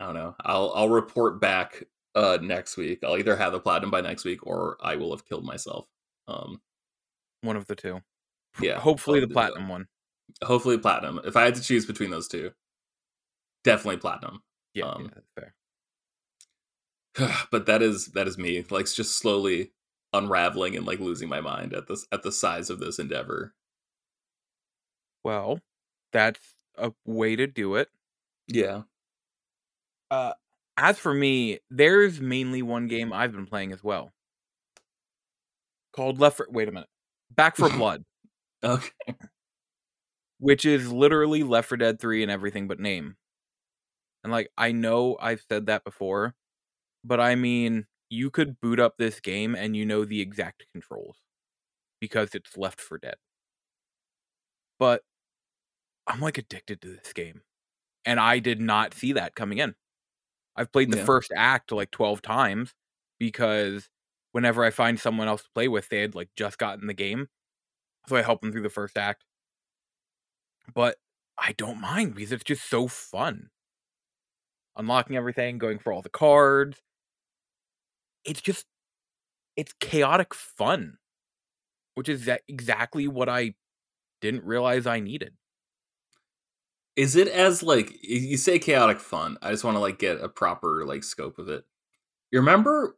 I 0.00 0.06
don't 0.06 0.14
know. 0.14 0.34
I'll 0.40 0.72
I'll 0.74 0.88
report 0.88 1.40
back 1.40 1.84
uh 2.14 2.38
next 2.40 2.76
week. 2.76 3.00
I'll 3.04 3.18
either 3.18 3.36
have 3.36 3.52
the 3.52 3.60
platinum 3.60 3.90
by 3.90 4.00
next 4.00 4.24
week 4.24 4.46
or 4.46 4.76
I 4.82 4.96
will 4.96 5.10
have 5.10 5.26
killed 5.26 5.44
myself. 5.44 5.86
Um 6.26 6.60
one 7.42 7.56
of 7.56 7.66
the 7.66 7.76
two. 7.76 8.00
yeah. 8.60 8.78
Hopefully, 8.80 9.20
the 9.20 9.26
uh, 9.26 9.32
platinum 9.32 9.68
one. 9.68 9.86
Hopefully 10.42 10.78
platinum. 10.78 11.20
If 11.24 11.36
I 11.36 11.44
had 11.44 11.54
to 11.54 11.62
choose 11.62 11.86
between 11.86 12.10
those 12.10 12.28
two, 12.28 12.50
definitely 13.64 13.98
platinum. 13.98 14.42
Yeah, 14.74 14.86
um, 14.86 15.04
yeah, 15.14 15.20
fair. 15.34 15.54
but 17.50 17.66
that 17.66 17.82
is 17.82 18.06
that 18.08 18.26
is 18.28 18.38
me 18.38 18.64
like 18.70 18.86
just 18.86 19.18
slowly 19.18 19.72
unraveling 20.12 20.76
and 20.76 20.86
like 20.86 21.00
losing 21.00 21.28
my 21.28 21.40
mind 21.40 21.72
at 21.74 21.86
this 21.86 22.06
at 22.12 22.22
the 22.22 22.32
size 22.32 22.70
of 22.70 22.80
this 22.80 22.98
endeavor 22.98 23.54
Well, 25.22 25.60
that's 26.12 26.56
a 26.76 26.92
way 27.04 27.36
to 27.36 27.46
do 27.46 27.76
it. 27.76 27.90
yeah 28.48 28.82
Uh, 30.10 30.32
as 30.76 30.98
for 30.98 31.12
me, 31.14 31.58
there's 31.70 32.20
mainly 32.20 32.62
one 32.62 32.88
game 32.88 33.12
I've 33.12 33.32
been 33.32 33.46
playing 33.46 33.72
as 33.72 33.82
well, 33.82 34.12
called 35.92 36.18
Left. 36.20 36.36
For, 36.36 36.46
wait 36.50 36.68
a 36.68 36.72
minute, 36.72 36.88
Back 37.30 37.56
for 37.56 37.68
Blood, 37.70 38.04
okay 38.64 39.14
which 40.38 40.64
is 40.64 40.92
literally 40.92 41.42
Left 41.42 41.68
for 41.68 41.76
Dead 41.76 42.00
3 42.00 42.22
and 42.22 42.30
everything 42.30 42.68
but 42.68 42.80
name. 42.80 43.16
And 44.22 44.32
like, 44.32 44.50
I 44.56 44.72
know 44.72 45.16
I've 45.20 45.42
said 45.48 45.66
that 45.66 45.84
before, 45.84 46.34
but 47.04 47.20
I 47.20 47.34
mean, 47.34 47.86
you 48.10 48.30
could 48.30 48.60
boot 48.60 48.80
up 48.80 48.96
this 48.98 49.20
game 49.20 49.54
and 49.54 49.76
you 49.76 49.84
know 49.86 50.04
the 50.04 50.20
exact 50.20 50.66
controls 50.72 51.18
because 52.00 52.34
it's 52.34 52.56
Left 52.58 52.80
for 52.80 52.98
Dead. 52.98 53.16
But 54.78 55.02
I'm 56.06 56.20
like 56.20 56.38
addicted 56.38 56.80
to 56.82 56.88
this 56.88 57.12
game, 57.12 57.42
and 58.04 58.20
I 58.20 58.38
did 58.40 58.60
not 58.60 58.94
see 58.94 59.12
that 59.14 59.36
coming 59.36 59.58
in. 59.58 59.76
I've 60.56 60.72
played 60.72 60.90
the 60.92 60.96
Yeah. 60.96 60.98
first 60.98 61.32
act 61.36 61.72
like 61.72 61.90
12 61.92 62.22
times 62.22 62.74
because 63.18 63.90
whenever 64.32 64.64
I 64.64 64.70
find 64.70 65.00
someone 65.00 65.28
else 65.28 65.44
to 65.44 65.50
play 65.54 65.68
with, 65.68 65.88
they 65.88 66.00
had 66.02 66.14
like 66.16 66.30
just 66.36 66.58
gotten 66.58 66.88
the 66.88 66.94
game. 66.94 67.28
So 68.08 68.16
I 68.16 68.22
help 68.22 68.42
them 68.42 68.52
through 68.52 68.62
the 68.62 68.70
first 68.70 68.98
act. 68.98 69.24
But 70.72 70.98
I 71.36 71.52
don't 71.52 71.78
mind 71.80 72.14
because 72.14 72.32
it's 72.32 72.42
just 72.44 72.64
so 72.64 72.88
fun. 72.88 73.50
Unlocking 74.76 75.14
everything, 75.16 75.58
going 75.58 75.78
for 75.78 75.92
all 75.92 76.00
the 76.02 76.08
cards. 76.08 76.82
It's 78.24 78.40
just 78.40 78.66
it's 79.56 79.72
chaotic 79.80 80.34
fun. 80.34 80.98
Which 81.94 82.08
is 82.08 82.28
exactly 82.48 83.08
what 83.08 83.28
I 83.28 83.54
didn't 84.20 84.44
realize 84.44 84.86
I 84.86 85.00
needed. 85.00 85.34
is 86.96 87.16
it 87.16 87.28
as 87.28 87.62
like 87.62 87.92
you 88.02 88.36
say 88.36 88.58
chaotic 88.58 89.00
fun 89.00 89.36
i 89.42 89.50
just 89.50 89.64
want 89.64 89.74
to 89.76 89.80
like 89.80 89.98
get 89.98 90.20
a 90.20 90.28
proper 90.28 90.84
like 90.84 91.04
scope 91.04 91.38
of 91.38 91.48
it 91.48 91.64
you 92.30 92.38
remember 92.38 92.96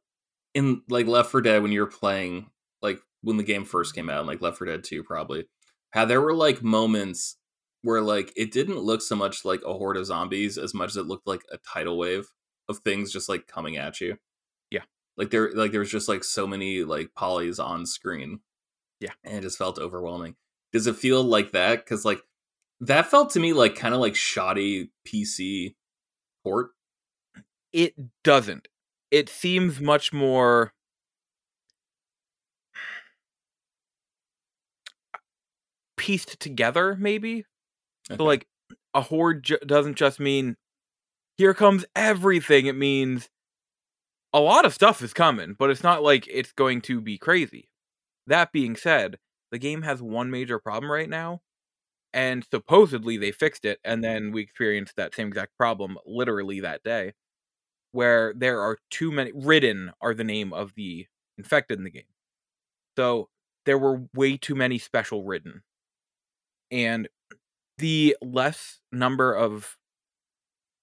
in 0.55 0.83
like 0.89 1.07
left 1.07 1.31
for 1.31 1.41
dead 1.41 1.63
when 1.63 1.73
you 1.73 1.81
were 1.81 1.87
playing 1.87 2.51
like 2.83 3.01
when 3.23 3.37
the 3.37 3.43
game 3.43 3.65
first 3.65 3.95
came 3.95 4.11
out 4.11 4.27
like 4.27 4.41
left 4.41 4.59
for 4.59 4.67
dead 4.67 4.83
2 4.85 5.03
probably 5.05 5.47
how 5.91 6.05
there 6.05 6.21
were 6.21 6.35
like 6.35 6.63
moments 6.63 7.37
where 7.83 8.01
like 8.03 8.33
it 8.37 8.53
didn't 8.53 8.79
look 8.79 9.03
so 9.03 9.17
much 9.17 9.45
like 9.45 9.61
a 9.67 9.73
horde 9.75 9.97
of 9.97 10.07
zombies 10.07 10.59
as 10.59 10.75
much 10.75 10.91
as 10.91 10.97
it 10.97 11.07
looked 11.07 11.27
like 11.27 11.43
a 11.53 11.59
tidal 11.59 11.99
wave 11.99 12.27
of 12.69 12.79
things 12.79 13.13
just 13.13 13.29
like 13.29 13.47
coming 13.47 13.77
at 13.77 14.01
you. 14.01 14.17
Like 15.21 15.31
there 15.31 15.53
like 15.53 15.71
there 15.71 15.81
was 15.81 15.91
just 15.91 16.09
like 16.09 16.25
so 16.25 16.47
many 16.47 16.83
like 16.83 17.11
polys 17.17 17.63
on 17.63 17.85
screen 17.87 18.41
Yeah. 19.01 19.13
and 19.23 19.37
it 19.37 19.43
just 19.43 19.59
felt 19.59 19.79
overwhelming 19.79 20.35
does 20.73 20.87
it 20.87 20.97
feel 20.97 21.23
like 21.23 21.53
that 21.53 21.85
because 21.85 22.05
like 22.05 22.23
that 22.81 23.07
felt 23.11 23.31
to 23.31 23.41
me 23.41 23.53
like 23.53 23.77
kind 23.77 23.95
of 23.95 24.01
like 24.01 24.17
shoddy 24.17 24.91
pc 25.07 25.75
port 26.43 26.71
It 27.73 27.95
doesn't. 28.25 28.67
It 29.11 29.29
seems 29.29 29.79
much 29.81 30.13
more 30.13 30.73
pieced 35.97 36.41
together, 36.41 36.97
maybe. 36.99 37.45
Okay. 38.11 38.17
So, 38.19 38.25
like, 38.25 38.47
a 38.95 39.03
horde 39.03 39.45
ju- 39.45 39.59
doesn't 39.67 39.97
just 39.97 40.19
mean 40.21 40.57
here 41.37 41.55
comes 41.55 41.85
everything. 41.95 42.67
It 42.67 42.77
means 42.77 43.29
a 44.33 44.41
lot 44.41 44.65
of 44.65 44.75
stuff 44.75 45.03
is 45.03 45.13
coming, 45.13 45.55
but 45.59 45.71
it's 45.71 45.83
not 45.83 46.03
like 46.03 46.27
it's 46.29 46.53
going 46.53 46.81
to 46.83 47.01
be 47.01 47.19
crazy. 47.19 47.69
That 48.27 48.53
being 48.53 48.77
said, 48.77 49.19
the 49.51 49.59
game 49.59 49.83
has 49.83 50.01
one 50.03 50.31
major 50.31 50.59
problem 50.59 50.91
right 50.91 51.09
now, 51.09 51.41
and 52.13 52.45
supposedly 52.51 53.17
they 53.17 53.33
fixed 53.33 53.65
it, 53.65 53.81
and 53.85 54.05
then 54.05 54.33
we 54.33 54.43
experienced 54.43 54.97
that 54.97 55.15
same 55.15 55.29
exact 55.29 55.57
problem 55.59 55.99
literally 56.07 56.61
that 56.61 56.83
day, 56.85 57.15
where 57.93 58.33
there 58.37 58.61
are 58.61 58.79
too 58.91 59.11
many. 59.11 59.33
Ridden 59.35 59.93
are 60.01 60.15
the 60.15 60.25
name 60.25 60.53
of 60.53 60.75
the 60.77 61.07
infected 61.39 61.79
in 61.79 61.85
the 61.85 61.91
game. 61.91 62.03
So 62.97 63.29
there 63.67 63.79
were 63.79 64.03
way 64.15 64.37
too 64.37 64.55
many 64.55 64.79
special 64.79 65.25
ridden. 65.25 65.63
And 66.71 67.09
the 67.79 68.17
less 68.23 68.81
number 68.93 69.33
of 69.33 69.77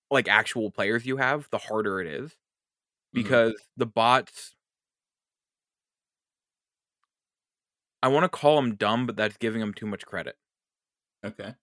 like 0.10 0.28
actual 0.28 0.72
players 0.72 1.06
you 1.06 1.18
have, 1.18 1.48
the 1.52 1.58
harder 1.58 2.02
it 2.02 2.08
is. 2.08 2.36
Because 3.14 3.54
the 3.76 3.86
bots 3.86 4.56
I 8.02 8.08
want 8.08 8.24
to 8.24 8.30
call 8.30 8.56
them 8.56 8.76
dumb, 8.76 9.06
but 9.06 9.16
that's 9.16 9.38
giving 9.38 9.60
them 9.60 9.74
too 9.74 9.86
much 9.86 10.04
credit. 10.06 10.36
okay 11.24 11.56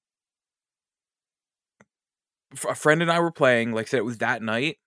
A 2.68 2.74
friend 2.74 3.02
and 3.02 3.11
I 3.11 3.18
were 3.18 3.33
playing, 3.33 3.72
like 3.72 3.87
I 3.87 3.90
said, 3.90 3.98
it 3.98 4.04
was 4.04 4.18
that 4.18 4.40
night, 4.42 4.78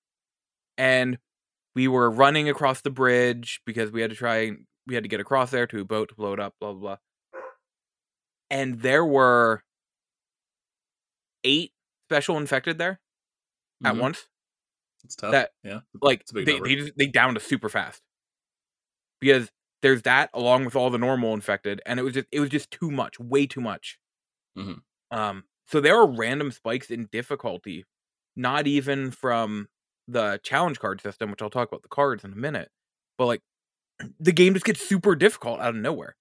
and 0.77 1.19
we 1.75 1.87
were 1.87 2.11
running 2.11 2.49
across 2.49 2.81
the 2.81 2.91
bridge 2.91 3.61
because 3.65 3.91
we 3.91 4.01
had 4.01 4.11
to 4.11 4.17
try 4.17 4.51
we 4.87 4.95
had 4.95 5.03
to 5.03 5.09
get 5.09 5.19
across 5.21 5.51
there 5.51 5.67
to 5.67 5.81
a 5.81 5.85
boat 5.85 6.09
to 6.09 6.15
blow 6.15 6.33
it 6.33 6.39
up, 6.39 6.55
blah 6.59 6.73
blah 6.73 6.81
blah. 6.81 6.97
And 8.49 8.81
there 8.81 9.05
were 9.05 9.63
eight 11.43 11.73
special 12.07 12.37
infected 12.37 12.77
there 12.77 12.99
at 13.85 13.95
Mhm. 13.95 14.01
once. 14.01 14.27
It's 15.07 15.15
tough 15.15 15.31
that- 15.31 15.51
yeah 15.63 15.79
Like 16.01 16.21
It's 16.21 16.31
a 16.31 16.35
big 16.35 16.45
they 16.45 16.53
number. 16.53 16.67
they, 16.69 16.75
just, 16.75 16.93
they 16.97 17.07
downed 17.07 17.37
us 17.37 17.43
super 17.43 17.69
fast 17.69 18.01
because 19.19 19.49
there's 19.81 20.01
that 20.03 20.29
along 20.33 20.65
with 20.65 20.75
all 20.75 20.89
the 20.89 20.97
normal 20.97 21.33
infected, 21.33 21.81
and 21.85 21.99
it 21.99 22.03
was 22.03 22.13
just 22.13 22.27
it 22.31 22.39
was 22.39 22.49
just 22.49 22.71
too 22.71 22.89
much, 22.91 23.19
way 23.19 23.45
too 23.45 23.61
much. 23.61 23.99
Mhm. 24.57 24.81
Um, 25.11 25.43
so 25.67 25.79
there 25.81 25.97
are 25.99 26.07
random 26.07 26.51
spikes 26.51 26.89
in 26.91 27.07
difficulty, 27.11 27.85
not 28.35 28.67
even 28.67 29.11
from 29.11 29.67
the 30.07 30.39
challenge 30.43 30.79
card 30.79 31.01
system, 31.01 31.29
which 31.31 31.41
I'll 31.41 31.49
talk 31.49 31.67
about 31.69 31.83
the 31.83 31.89
cards 31.89 32.23
in 32.23 32.33
a 32.33 32.35
minute. 32.35 32.69
But 33.17 33.27
like, 33.27 33.41
the 34.19 34.31
game 34.33 34.53
just 34.53 34.65
gets 34.65 34.81
super 34.87 35.15
difficult 35.15 35.59
out 35.59 35.69
of 35.75 35.81
nowhere. 35.81 36.15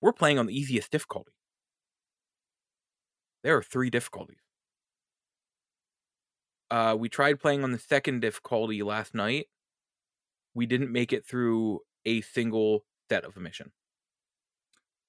We're 0.00 0.12
playing 0.12 0.38
on 0.38 0.46
the 0.46 0.58
easiest 0.58 0.90
difficulty. 0.90 1.32
There 3.44 3.56
are 3.56 3.62
three 3.62 3.90
difficulties. 3.90 4.41
Uh, 6.72 6.94
we 6.94 7.10
tried 7.10 7.38
playing 7.38 7.64
on 7.64 7.72
the 7.72 7.78
second 7.78 8.20
difficulty 8.20 8.82
last 8.82 9.14
night. 9.14 9.48
We 10.54 10.64
didn't 10.64 10.90
make 10.90 11.12
it 11.12 11.26
through 11.26 11.80
a 12.06 12.22
single 12.22 12.86
set 13.10 13.24
of 13.24 13.36
a 13.36 13.40
mission. 13.40 13.72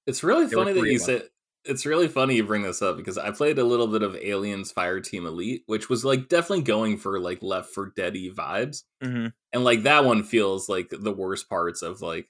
It's 0.06 0.22
really 0.22 0.44
There 0.44 0.58
funny 0.58 0.74
that 0.74 0.86
you 0.86 0.98
said. 0.98 1.22
It's 1.64 1.86
really 1.86 2.08
funny 2.08 2.36
you 2.36 2.44
bring 2.44 2.60
this 2.60 2.82
up 2.82 2.98
because 2.98 3.16
I 3.16 3.30
played 3.30 3.58
a 3.58 3.64
little 3.64 3.86
bit 3.86 4.02
of 4.02 4.14
Aliens 4.16 4.70
Fire 4.70 5.00
Team 5.00 5.24
Elite, 5.24 5.62
which 5.64 5.88
was 5.88 6.04
like 6.04 6.28
definitely 6.28 6.64
going 6.64 6.98
for 6.98 7.18
like 7.18 7.42
Left 7.42 7.72
for 7.72 7.92
Deady 7.96 8.30
vibes, 8.30 8.82
hmm 9.02 9.28
and 9.54 9.64
like 9.64 9.84
that 9.84 10.04
one 10.04 10.22
feels 10.22 10.68
like 10.68 10.90
the 10.90 11.12
worst 11.12 11.48
parts 11.48 11.80
of 11.80 12.02
like 12.02 12.28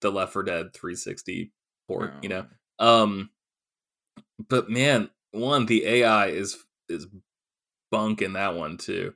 the 0.00 0.10
Left 0.10 0.32
for 0.32 0.42
Dead 0.42 0.72
360 0.72 1.52
port, 1.86 2.14
you 2.22 2.30
know. 2.30 2.46
Um, 2.78 3.28
but 4.48 4.70
man, 4.70 5.10
one 5.32 5.66
the 5.66 5.84
AI 5.84 6.28
is 6.28 6.56
is 6.88 7.06
bunk 7.90 8.22
in 8.22 8.34
that 8.34 8.54
one 8.54 8.76
too. 8.76 9.14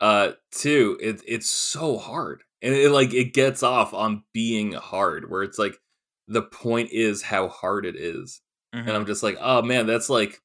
Uh, 0.00 0.32
two, 0.50 0.98
it 1.00 1.22
it's 1.26 1.50
so 1.50 1.96
hard, 1.98 2.42
and 2.60 2.74
it 2.74 2.90
like 2.90 3.14
it 3.14 3.32
gets 3.34 3.62
off 3.62 3.94
on 3.94 4.24
being 4.32 4.72
hard, 4.72 5.30
where 5.30 5.42
it's 5.42 5.58
like 5.58 5.76
the 6.28 6.42
point 6.42 6.90
is 6.92 7.22
how 7.22 7.48
hard 7.48 7.86
it 7.86 7.96
is, 7.96 8.40
Mhm. 8.74 8.80
and 8.80 8.90
I'm 8.90 9.06
just 9.06 9.22
like, 9.22 9.36
oh 9.40 9.62
man, 9.62 9.86
that's 9.86 10.08
like 10.10 10.40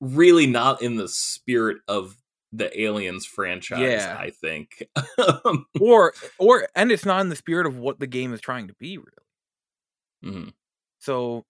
really 0.00 0.46
not 0.46 0.80
in 0.82 0.96
the 0.96 1.08
spirit 1.08 1.78
of 1.88 2.16
the 2.52 2.80
Aliens 2.80 3.26
franchise. 3.26 3.80
Yeah. 3.80 4.16
I 4.18 4.30
think. 4.30 4.86
or 5.80 6.14
or 6.38 6.68
and 6.76 6.92
it's 6.92 7.04
not 7.04 7.20
in 7.20 7.28
the 7.30 7.36
spirit 7.36 7.66
of 7.66 7.76
what 7.78 7.98
the 8.00 8.06
game 8.06 8.32
is 8.32 8.40
trying 8.40 8.68
to 8.68 8.74
be 8.78 8.96
really. 8.96 9.10
Mhm. 10.24 10.52
So 11.00 11.44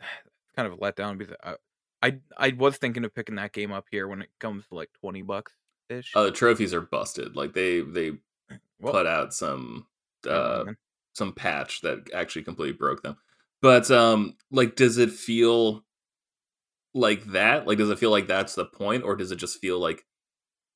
kind 0.56 0.66
of 0.66 0.72
a 0.74 0.76
letdown 0.78 1.16
because 1.16 1.34
I, 1.42 1.54
I 2.02 2.18
I 2.36 2.54
was 2.56 2.76
thinking 2.76 3.04
of 3.04 3.14
picking 3.14 3.36
that 3.36 3.52
game 3.52 3.72
up 3.72 3.86
here 3.90 4.08
when 4.08 4.22
it 4.22 4.30
comes 4.40 4.66
to 4.68 4.74
like 4.74 4.90
twenty 5.00 5.22
bucks 5.22 5.52
ish. 5.88 6.12
Uh, 6.14 6.24
the 6.24 6.32
trophies 6.32 6.74
are 6.74 6.80
busted. 6.80 7.36
Like 7.36 7.52
they 7.52 7.80
they 7.80 8.12
put 8.82 9.06
out 9.06 9.32
some 9.32 9.86
uh 10.28 10.64
some 11.12 11.32
patch 11.32 11.80
that 11.82 12.08
actually 12.14 12.42
completely 12.42 12.76
broke 12.76 13.02
them. 13.02 13.16
But 13.60 13.90
um 13.90 14.36
like 14.50 14.76
does 14.76 14.98
it 14.98 15.12
feel 15.12 15.84
like 16.94 17.24
that? 17.26 17.66
Like 17.66 17.78
does 17.78 17.90
it 17.90 17.98
feel 17.98 18.10
like 18.10 18.26
that's 18.26 18.54
the 18.54 18.64
point 18.64 19.04
or 19.04 19.16
does 19.16 19.30
it 19.30 19.36
just 19.36 19.60
feel 19.60 19.78
like 19.78 20.04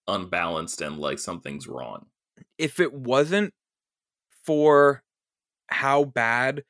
unbalanced 0.09 0.81
and 0.81 0.99
like 0.99 1.19
something's 1.19 1.67
wrong? 1.67 2.07
if 2.59 2.81
it 2.81 2.93
wasn't 2.93 3.53
for 4.45 5.03
how 5.69 6.05
bad 6.05 6.63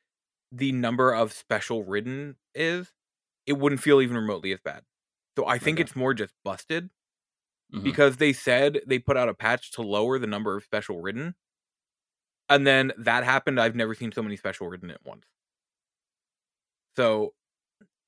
the 0.51 0.71
number 0.71 1.13
of 1.13 1.33
special 1.33 1.83
ridden 1.83 2.35
is, 2.55 2.91
it 3.47 3.53
wouldn't 3.55 3.81
feel 3.81 4.01
even 4.01 4.17
remotely 4.17 4.53
as 4.53 4.61
bad. 4.61 4.83
So 5.37 5.47
I 5.47 5.59
think 5.59 5.79
Okay. 5.79 5.81
it's 5.81 5.95
more 5.95 6.13
just 6.13 6.33
busted 6.45 6.91
Mhm. 7.73 7.83
because 7.83 8.17
they 8.17 8.33
said 8.33 8.81
they 8.87 8.99
put 8.99 9.17
out 9.17 9.29
a 9.29 9.33
patch 9.35 9.71
to 9.73 9.81
lower 9.81 10.19
the 10.19 10.27
number 10.27 10.55
of 10.57 10.63
special 10.63 11.01
ridden. 11.01 11.35
And 12.49 12.65
then 12.67 12.91
that 12.97 13.23
happened. 13.23 13.59
I've 13.59 13.75
never 13.75 13.93
seen 13.95 14.11
so 14.11 14.21
many 14.21 14.35
special 14.37 14.67
ridden 14.67 14.91
at 14.91 15.03
once. 15.05 15.25
So 16.95 17.33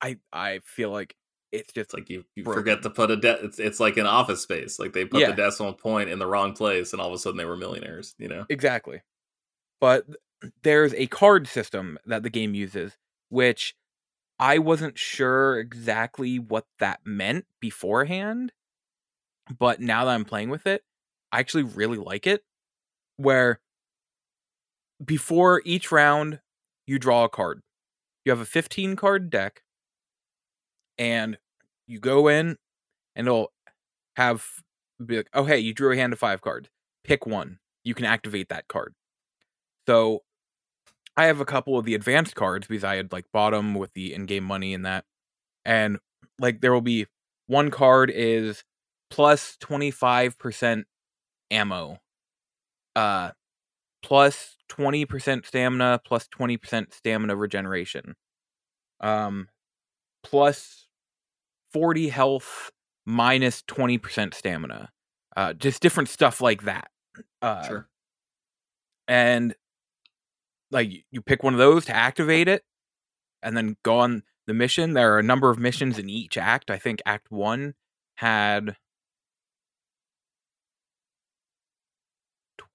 I 0.02 0.18
I 0.32 0.60
feel 0.60 0.90
like 0.90 1.16
it's 1.52 1.72
just 1.72 1.90
It's 1.90 1.94
like 1.94 2.10
you, 2.10 2.24
you 2.36 2.44
broken. 2.44 2.60
forget 2.60 2.82
to 2.82 2.90
put 2.90 3.10
a 3.10 3.16
de- 3.16 3.44
it's 3.44 3.58
it's 3.58 3.80
like 3.80 3.96
an 3.96 4.06
office 4.06 4.42
space. 4.42 4.78
Like 4.78 4.92
they 4.92 5.04
put 5.04 5.20
Yeah. 5.20 5.26
the 5.26 5.32
decimal 5.32 5.74
point 5.74 6.10
in 6.10 6.18
the 6.18 6.26
wrong 6.26 6.54
place 6.54 6.92
and 6.92 7.00
all 7.02 7.08
of 7.08 7.14
a 7.14 7.18
sudden 7.18 7.38
they 7.38 7.44
were 7.44 7.56
millionaires, 7.56 8.14
you 8.18 8.28
know? 8.28 8.46
Exactly. 8.48 9.02
But 9.80 10.06
there's 10.62 10.94
a 10.94 11.06
card 11.08 11.48
system 11.48 11.98
that 12.06 12.22
the 12.22 12.30
game 12.30 12.54
uses, 12.54 12.98
which 13.30 13.74
I 14.40 14.56
wasn't 14.56 14.98
sure 14.98 15.58
exactly 15.58 16.38
what 16.38 16.64
that 16.78 17.00
meant 17.04 17.44
beforehand. 17.60 18.52
But 19.58 19.80
now 19.80 20.06
that 20.06 20.12
I'm 20.12 20.24
playing 20.24 20.48
with 20.48 20.66
it, 20.66 20.82
I 21.30 21.40
actually 21.40 21.64
really 21.64 21.98
like 21.98 22.26
it. 22.26 22.42
Where 23.18 23.60
before 25.04 25.60
each 25.66 25.92
round, 25.92 26.40
you 26.86 26.98
draw 26.98 27.24
a 27.24 27.28
card. 27.28 27.60
You 28.24 28.32
have 28.32 28.40
a 28.40 28.46
15 28.46 28.96
card 28.96 29.28
deck, 29.28 29.62
and 30.98 31.36
you 31.86 31.98
go 31.98 32.28
in, 32.28 32.56
and 33.14 33.26
it'll 33.26 33.52
have 34.16 34.46
be 35.04 35.18
like, 35.18 35.30
oh, 35.34 35.44
hey, 35.44 35.58
you 35.58 35.74
drew 35.74 35.92
a 35.92 35.96
hand 35.96 36.12
of 36.12 36.18
five 36.18 36.40
cards. 36.40 36.68
Pick 37.04 37.26
one. 37.26 37.58
You 37.84 37.94
can 37.94 38.04
activate 38.06 38.48
that 38.48 38.68
card. 38.68 38.94
So 39.86 40.22
I 41.20 41.26
have 41.26 41.38
a 41.38 41.44
couple 41.44 41.76
of 41.78 41.84
the 41.84 41.94
advanced 41.94 42.34
cards 42.34 42.66
because 42.66 42.82
I 42.82 42.96
had 42.96 43.12
like 43.12 43.26
bought 43.30 43.50
them 43.50 43.74
with 43.74 43.92
the 43.92 44.14
in-game 44.14 44.42
money 44.42 44.72
and 44.72 44.86
that. 44.86 45.04
And 45.66 45.98
like 46.38 46.62
there 46.62 46.72
will 46.72 46.80
be 46.80 47.08
one 47.46 47.70
card 47.70 48.10
is 48.10 48.64
plus 49.10 49.58
25% 49.60 50.84
ammo. 51.50 51.98
Uh 52.96 53.32
plus 54.02 54.56
20% 54.70 55.44
stamina, 55.44 56.00
plus 56.06 56.26
20% 56.28 56.94
stamina 56.94 57.36
regeneration. 57.36 58.14
Um 59.00 59.48
plus 60.22 60.86
40 61.74 62.08
health 62.08 62.70
minus 63.04 63.60
20% 63.64 64.32
stamina. 64.32 64.88
Uh 65.36 65.52
just 65.52 65.82
different 65.82 66.08
stuff 66.08 66.40
like 66.40 66.62
that. 66.62 66.88
Uh 67.42 67.62
sure. 67.68 67.88
and 69.06 69.54
like 70.70 71.04
you 71.10 71.20
pick 71.20 71.42
one 71.42 71.54
of 71.54 71.58
those 71.58 71.84
to 71.86 71.94
activate 71.94 72.48
it 72.48 72.62
and 73.42 73.56
then 73.56 73.76
go 73.82 73.98
on 73.98 74.22
the 74.46 74.54
mission. 74.54 74.94
There 74.94 75.14
are 75.14 75.18
a 75.18 75.24
number 75.24 75.50
of 75.50 75.58
missions 75.58 75.98
in 75.98 76.08
each 76.08 76.36
act. 76.36 76.70
I 76.70 76.78
think 76.78 77.00
act 77.06 77.30
1 77.30 77.74
had 78.16 78.76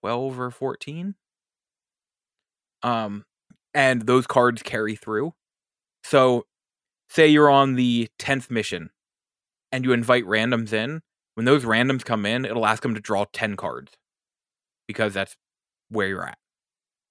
12 0.02 0.40
or 0.40 0.52
14 0.52 1.16
um 2.84 3.26
and 3.74 4.04
those 4.04 4.26
cards 4.26 4.64
carry 4.64 4.96
through. 4.96 5.34
So 6.04 6.46
say 7.10 7.28
you're 7.28 7.50
on 7.50 7.76
the 7.76 8.10
10th 8.20 8.50
mission 8.50 8.90
and 9.72 9.84
you 9.84 9.92
invite 9.92 10.24
randoms 10.26 10.74
in. 10.74 11.02
When 11.36 11.46
those 11.46 11.66
randoms 11.66 12.06
come 12.06 12.26
in 12.26 12.46
it'll 12.46 12.66
ask 12.66 12.82
them 12.82 12.96
to 12.96 13.02
draw 13.02 13.26
10 13.34 13.56
cards 13.56 13.92
because 14.88 15.14
that's 15.14 15.36
where 15.90 16.08
you're 16.08 16.26
at 16.26 16.38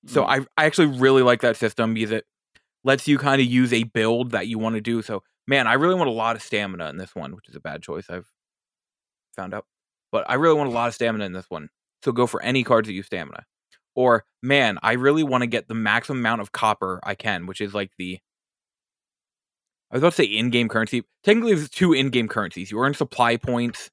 so 0.07 0.25
Mm. 0.25 0.47
I 0.57 0.63
I 0.63 0.67
actually 0.67 0.99
really 0.99 1.23
like 1.23 1.41
that 1.43 1.57
system 1.57 1.95
because 1.95 2.11
it 2.11 2.25
lets 2.85 3.09
you 3.09 3.19
kind 3.19 3.41
of 3.41 3.47
use 3.47 3.73
a 3.73 3.85
build 3.85 4.33
that 4.33 4.47
you 4.47 4.59
want 4.59 4.75
to 4.77 4.81
do. 4.81 5.03
So 5.03 5.23
man, 5.47 5.67
I 5.67 5.75
really 5.75 5.95
want 5.95 6.09
a 6.09 6.13
lot 6.13 6.37
of 6.37 6.43
stamina 6.43 6.89
in 6.91 6.97
this 6.97 7.15
one, 7.15 7.35
which 7.35 7.49
is 7.49 7.57
a 7.57 7.61
bad 7.61 7.83
choice 7.83 8.07
I've 8.11 8.31
found 9.37 9.55
out. 9.55 9.67
But 10.13 10.29
I 10.29 10.35
really 10.35 10.57
want 10.57 10.71
a 10.71 10.73
lot 10.73 10.89
of 10.89 10.95
stamina 10.95 11.25
in 11.25 11.33
this 11.33 11.47
one. 11.49 11.69
So 12.05 12.13
go 12.13 12.27
for 12.27 12.43
any 12.43 12.65
cards 12.65 12.87
that 12.89 12.95
use 12.95 13.07
stamina. 13.07 13.45
Or 13.95 14.25
man, 14.43 14.79
I 14.83 14.93
really 14.93 15.23
want 15.23 15.43
to 15.43 15.47
get 15.47 15.69
the 15.69 15.75
maximum 15.75 16.19
amount 16.19 16.41
of 16.41 16.53
copper 16.53 17.01
I 17.03 17.15
can, 17.15 17.47
which 17.47 17.61
is 17.61 17.75
like 17.75 17.93
the 17.99 18.21
I 19.91 19.97
was 19.97 20.03
about 20.03 20.11
to 20.11 20.17
say 20.17 20.25
in-game 20.25 20.69
currency. 20.69 21.05
Technically, 21.23 21.55
there's 21.55 21.71
two 21.71 21.93
in-game 21.93 22.27
currencies. 22.27 22.71
You 22.71 22.81
earn 22.81 22.95
supply 22.95 23.37
points 23.37 23.91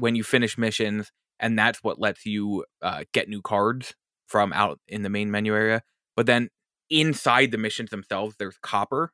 when 0.00 0.16
you 0.16 0.24
finish 0.24 0.58
missions, 0.58 1.12
and 1.38 1.56
that's 1.56 1.78
what 1.82 2.00
lets 2.00 2.26
you 2.26 2.64
uh, 2.82 3.04
get 3.12 3.28
new 3.28 3.40
cards 3.40 3.94
from 4.26 4.52
out 4.52 4.80
in 4.88 5.02
the 5.02 5.10
main 5.10 5.30
menu 5.30 5.54
area. 5.54 5.82
But 6.16 6.26
then 6.26 6.50
inside 6.90 7.50
the 7.50 7.58
missions 7.58 7.90
themselves, 7.90 8.36
there's 8.38 8.58
copper, 8.62 9.12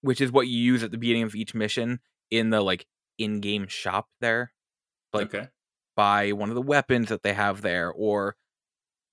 which 0.00 0.20
is 0.20 0.32
what 0.32 0.48
you 0.48 0.58
use 0.58 0.82
at 0.82 0.90
the 0.90 0.98
beginning 0.98 1.22
of 1.22 1.34
each 1.34 1.54
mission 1.54 2.00
in 2.30 2.50
the 2.50 2.60
like 2.60 2.86
in-game 3.18 3.68
shop 3.68 4.08
there. 4.20 4.52
Like 5.12 5.34
okay. 5.34 5.48
buy 5.96 6.32
one 6.32 6.48
of 6.48 6.54
the 6.54 6.62
weapons 6.62 7.10
that 7.10 7.22
they 7.22 7.34
have 7.34 7.60
there, 7.60 7.90
or 7.90 8.36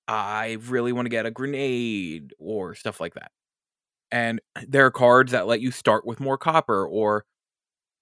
I 0.08 0.58
really 0.68 0.94
want 0.94 1.06
to 1.06 1.10
get 1.10 1.26
a 1.26 1.32
grenade 1.32 2.34
or 2.40 2.74
stuff 2.74 3.00
like 3.00 3.16
that. 3.16 3.32
And 4.12 4.42
there 4.68 4.86
are 4.86 4.92
cards 4.92 5.34
that 5.34 5.46
let 5.46 5.62
you 5.62 5.72
start 5.72 6.06
with 6.06 6.20
more 6.20 6.38
copper, 6.38 6.88
or 6.88 7.26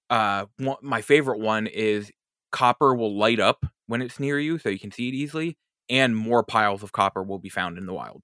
uh, 0.08 0.46
one, 0.56 0.78
my 0.80 1.02
favorite 1.02 1.40
one 1.40 1.66
is 1.66 2.10
copper 2.50 2.94
will 2.94 3.18
light 3.18 3.40
up 3.40 3.66
when 3.88 4.00
it's 4.00 4.18
near 4.18 4.38
you, 4.38 4.58
so 4.58 4.68
you 4.68 4.78
can 4.78 4.90
see 4.90 5.08
it 5.08 5.14
easily, 5.14 5.58
and 5.88 6.16
more 6.16 6.42
piles 6.42 6.82
of 6.82 6.92
copper 6.92 7.22
will 7.22 7.38
be 7.38 7.48
found 7.48 7.78
in 7.78 7.86
the 7.86 7.94
wild. 7.94 8.22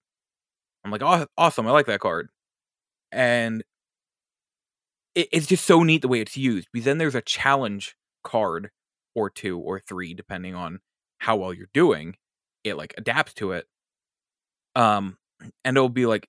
I'm 0.84 0.90
like, 0.90 1.02
oh, 1.02 1.26
awesome! 1.38 1.66
I 1.66 1.70
like 1.70 1.86
that 1.86 2.00
card, 2.00 2.28
and 3.10 3.64
it, 5.14 5.28
it's 5.32 5.46
just 5.46 5.64
so 5.64 5.82
neat 5.82 6.02
the 6.02 6.08
way 6.08 6.20
it's 6.20 6.36
used. 6.36 6.68
Because 6.72 6.84
then 6.84 6.98
there's 6.98 7.14
a 7.14 7.22
challenge 7.22 7.96
card 8.22 8.70
or 9.14 9.30
two 9.30 9.58
or 9.58 9.80
three, 9.80 10.14
depending 10.14 10.54
on 10.54 10.80
how 11.18 11.36
well 11.36 11.54
you're 11.54 11.68
doing. 11.72 12.16
It 12.64 12.76
like 12.76 12.94
adapts 12.98 13.34
to 13.34 13.52
it, 13.52 13.66
um, 14.76 15.16
and 15.64 15.76
it'll 15.76 15.88
be 15.88 16.06
like, 16.06 16.28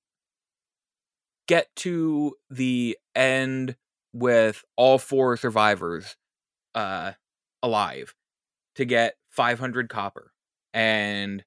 get 1.47 1.67
to 1.77 2.35
the 2.49 2.97
end 3.15 3.75
with 4.13 4.63
all 4.77 4.97
four 4.97 5.35
survivors 5.35 6.15
uh 6.73 7.11
alive 7.63 8.13
to 8.75 8.85
get 8.85 9.15
500 9.29 9.89
copper 9.89 10.31
and 10.75 11.43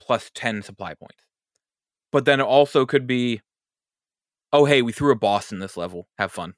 plus 0.00 0.30
10 0.34 0.62
supply 0.62 0.92
points. 0.92 1.24
But 2.12 2.26
then 2.26 2.40
it 2.40 2.44
also 2.44 2.84
could 2.84 3.06
be 3.06 3.40
oh 4.52 4.64
hey, 4.64 4.82
we 4.82 4.92
threw 4.92 5.12
a 5.12 5.16
boss 5.16 5.52
in 5.52 5.58
this 5.60 5.76
level. 5.76 6.08
Have 6.18 6.32
fun. 6.32 6.54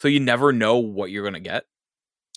So 0.00 0.08
you 0.08 0.20
never 0.20 0.52
know 0.52 0.78
what 0.78 1.10
you're 1.10 1.22
going 1.22 1.34
to 1.34 1.40
get. 1.40 1.64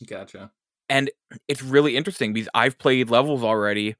Gotcha. 0.08 0.52
And 0.88 1.12
it's 1.48 1.62
really 1.62 1.98
interesting 1.98 2.34
because 2.34 2.50
I've 2.54 2.78
played 2.78 3.10
levels 3.10 3.44
already 3.44 3.96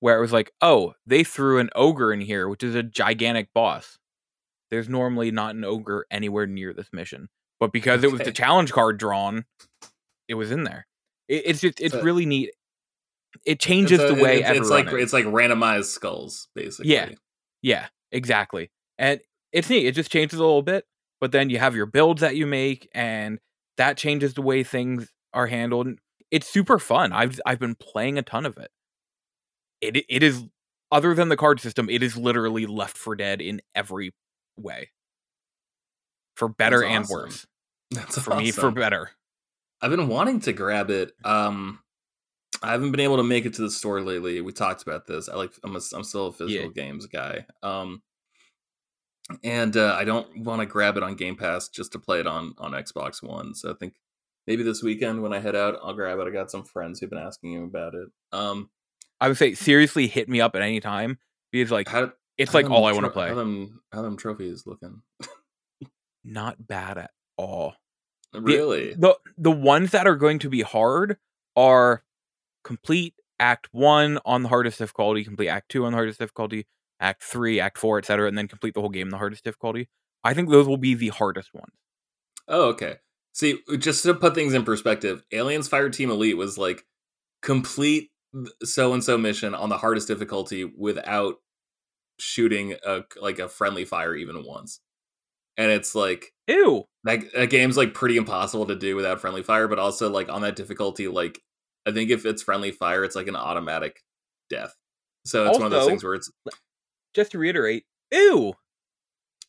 where 0.00 0.16
it 0.18 0.20
was 0.20 0.32
like, 0.32 0.52
"Oh, 0.60 0.94
they 1.06 1.24
threw 1.24 1.58
an 1.58 1.70
ogre 1.74 2.12
in 2.12 2.20
here, 2.20 2.48
which 2.48 2.62
is 2.62 2.74
a 2.74 2.82
gigantic 2.82 3.52
boss." 3.54 3.98
there's 4.70 4.88
normally 4.88 5.30
not 5.30 5.54
an 5.54 5.62
ogre 5.62 6.04
anywhere 6.10 6.46
near 6.48 6.72
this 6.72 6.88
mission. 6.92 7.28
But 7.60 7.70
because 7.72 8.02
it 8.02 8.10
was 8.10 8.22
the 8.22 8.32
challenge 8.32 8.72
card 8.72 8.98
drawn, 8.98 9.44
it 10.26 10.34
was 10.34 10.50
in 10.50 10.64
there. 10.64 10.86
It, 11.28 11.42
it's 11.46 11.60
just 11.60 11.80
it's 11.80 11.94
So- 11.94 12.02
really 12.02 12.26
neat. 12.26 12.50
It 13.44 13.60
changes 13.60 14.00
a- 14.00 14.06
the 14.08 14.14
way 14.14 14.40
it's, 14.40 14.50
it's 14.50 14.70
like 14.70 14.86
is. 14.88 14.94
it's 14.94 15.12
like 15.12 15.24
randomized 15.26 15.86
skulls, 15.86 16.48
basically. 16.54 16.92
Yeah. 16.92 17.10
Yeah, 17.62 17.86
exactly. 18.12 18.70
And 18.98 19.20
it's 19.52 19.70
neat. 19.70 19.86
It 19.86 19.92
just 19.92 20.12
changes 20.12 20.38
a 20.38 20.42
little 20.42 20.62
bit, 20.62 20.84
but 21.20 21.32
then 21.32 21.48
you 21.48 21.58
have 21.58 21.74
your 21.74 21.86
builds 21.86 22.20
that 22.20 22.36
you 22.36 22.46
make, 22.46 22.88
and 22.92 23.38
that 23.78 23.96
changes 23.96 24.34
the 24.34 24.42
way 24.42 24.62
things 24.62 25.10
are 25.32 25.46
handled. 25.46 25.88
It's 26.30 26.46
super 26.46 26.78
fun. 26.78 27.12
I've 27.12 27.40
I've 27.46 27.58
been 27.58 27.74
playing 27.74 28.18
a 28.18 28.22
ton 28.22 28.44
of 28.44 28.58
it. 28.58 28.70
It 29.80 30.04
it 30.08 30.22
is 30.22 30.44
other 30.92 31.14
than 31.14 31.28
the 31.28 31.36
card 31.36 31.60
system, 31.60 31.88
it 31.88 32.02
is 32.02 32.16
literally 32.16 32.66
Left 32.66 32.96
for 32.96 33.16
Dead 33.16 33.40
in 33.40 33.62
every 33.74 34.12
way, 34.58 34.90
for 36.36 36.48
better 36.48 36.80
That's 36.80 36.92
and 36.92 37.08
worse. 37.08 37.46
That's 37.90 38.18
For 38.18 38.36
me, 38.36 38.50
for 38.50 38.70
better. 38.70 39.10
I've 39.80 39.90
been 39.90 40.08
wanting 40.08 40.40
to 40.40 40.52
grab 40.52 40.90
it. 40.90 41.12
Um, 41.24 41.80
I 42.62 42.72
haven't 42.72 42.90
been 42.90 43.00
able 43.00 43.16
to 43.16 43.22
make 43.22 43.46
it 43.46 43.54
to 43.54 43.62
the 43.62 43.70
store 43.70 44.00
lately. 44.00 44.40
We 44.40 44.52
talked 44.52 44.82
about 44.82 45.06
this. 45.06 45.28
I 45.28 45.34
like. 45.34 45.52
I'm. 45.62 45.76
A, 45.76 45.80
I'm 45.94 46.04
still 46.04 46.28
a 46.28 46.32
physical 46.32 46.70
games 46.70 47.06
guy. 47.06 47.46
Um, 47.62 48.02
and 49.42 49.76
uh, 49.76 49.96
I 49.98 50.04
don't 50.04 50.38
want 50.38 50.60
to 50.60 50.66
grab 50.66 50.96
it 50.96 51.02
on 51.02 51.14
Game 51.14 51.36
Pass 51.36 51.68
just 51.68 51.92
to 51.92 51.98
play 51.98 52.20
it 52.20 52.26
on 52.26 52.54
on 52.58 52.72
Xbox 52.72 53.22
One. 53.22 53.54
So 53.54 53.70
I 53.70 53.74
think 53.74 53.94
maybe 54.46 54.62
this 54.62 54.82
weekend 54.82 55.22
when 55.22 55.32
I 55.32 55.40
head 55.40 55.56
out, 55.56 55.78
I'll 55.82 55.94
grab 55.94 56.18
it. 56.18 56.26
I 56.26 56.30
got 56.30 56.50
some 56.50 56.64
friends 56.64 57.00
who've 57.00 57.10
been 57.10 57.18
asking 57.18 57.54
me 57.54 57.64
about 57.64 57.94
it. 57.94 58.08
Um, 58.32 58.70
I 59.20 59.28
would 59.28 59.36
say 59.36 59.54
seriously, 59.54 60.06
hit 60.06 60.28
me 60.28 60.40
up 60.40 60.54
at 60.54 60.62
any 60.62 60.80
time 60.80 61.18
because 61.52 61.70
like 61.70 61.88
how 61.88 62.12
it's 62.36 62.52
how 62.52 62.58
like 62.58 62.70
all 62.70 62.84
I 62.84 62.92
want 62.92 63.04
to 63.04 63.10
play. 63.10 63.28
How 63.28 63.34
them 63.34 63.80
how 63.92 64.02
them 64.02 64.16
trophies 64.16 64.66
looking? 64.66 65.02
Not 66.24 66.66
bad 66.66 66.98
at 66.98 67.10
all. 67.36 67.74
Really? 68.34 68.94
the 68.94 69.16
the 69.38 69.52
ones 69.52 69.92
that 69.92 70.08
are 70.08 70.16
going 70.16 70.40
to 70.40 70.50
be 70.50 70.62
hard 70.62 71.18
are 71.54 72.02
complete 72.64 73.14
act 73.38 73.68
1 73.72 74.18
on 74.24 74.42
the 74.42 74.48
hardest 74.48 74.78
difficulty 74.78 75.24
complete 75.24 75.48
act 75.48 75.70
2 75.70 75.84
on 75.84 75.92
the 75.92 75.96
hardest 75.96 76.18
difficulty 76.18 76.66
act 77.00 77.22
3 77.22 77.60
act 77.60 77.78
4 77.78 77.98
etc 77.98 78.28
and 78.28 78.36
then 78.38 78.48
complete 78.48 78.74
the 78.74 78.80
whole 78.80 78.90
game 78.90 79.08
in 79.08 79.10
the 79.10 79.18
hardest 79.18 79.44
difficulty 79.44 79.88
i 80.22 80.32
think 80.32 80.48
those 80.48 80.66
will 80.66 80.76
be 80.76 80.94
the 80.94 81.08
hardest 81.08 81.52
ones 81.54 81.74
Oh, 82.48 82.68
okay. 82.70 82.96
See, 83.32 83.58
uh, 83.72 83.76
just 83.76 84.02
to 84.04 84.14
put 84.14 84.34
things 84.34 84.54
in 84.54 84.64
perspective, 84.64 85.22
Aliens 85.32 85.68
Fire 85.68 85.90
Team 85.90 86.10
Elite 86.10 86.36
was 86.36 86.58
like 86.58 86.84
complete 87.42 88.10
so 88.62 88.92
and 88.92 89.04
so 89.04 89.16
mission 89.16 89.54
on 89.54 89.68
the 89.68 89.78
hardest 89.78 90.08
difficulty 90.08 90.64
without 90.64 91.36
shooting 92.18 92.74
a 92.86 93.02
like 93.20 93.38
a 93.38 93.48
friendly 93.48 93.84
fire 93.84 94.14
even 94.14 94.44
once. 94.44 94.80
And 95.56 95.70
it's 95.70 95.94
like 95.94 96.32
ew 96.48 96.84
that, 97.04 97.20
that 97.34 97.50
game's 97.50 97.76
like 97.76 97.94
pretty 97.94 98.16
impossible 98.16 98.66
to 98.66 98.76
do 98.76 98.96
without 98.96 99.20
friendly 99.20 99.42
fire, 99.42 99.68
but 99.68 99.78
also 99.78 100.10
like 100.10 100.28
on 100.28 100.42
that 100.42 100.56
difficulty, 100.56 101.08
like 101.08 101.40
I 101.86 101.92
think 101.92 102.10
if 102.10 102.24
it's 102.24 102.42
friendly 102.42 102.70
fire, 102.70 103.04
it's 103.04 103.16
like 103.16 103.28
an 103.28 103.36
automatic 103.36 104.02
death. 104.48 104.74
So 105.24 105.48
it's 105.48 105.58
one 105.58 105.66
of 105.66 105.72
those 105.72 105.86
things 105.86 106.04
where 106.04 106.14
it's 106.14 106.30
just 107.14 107.32
to 107.32 107.38
reiterate 107.38 107.84
ew 108.10 108.54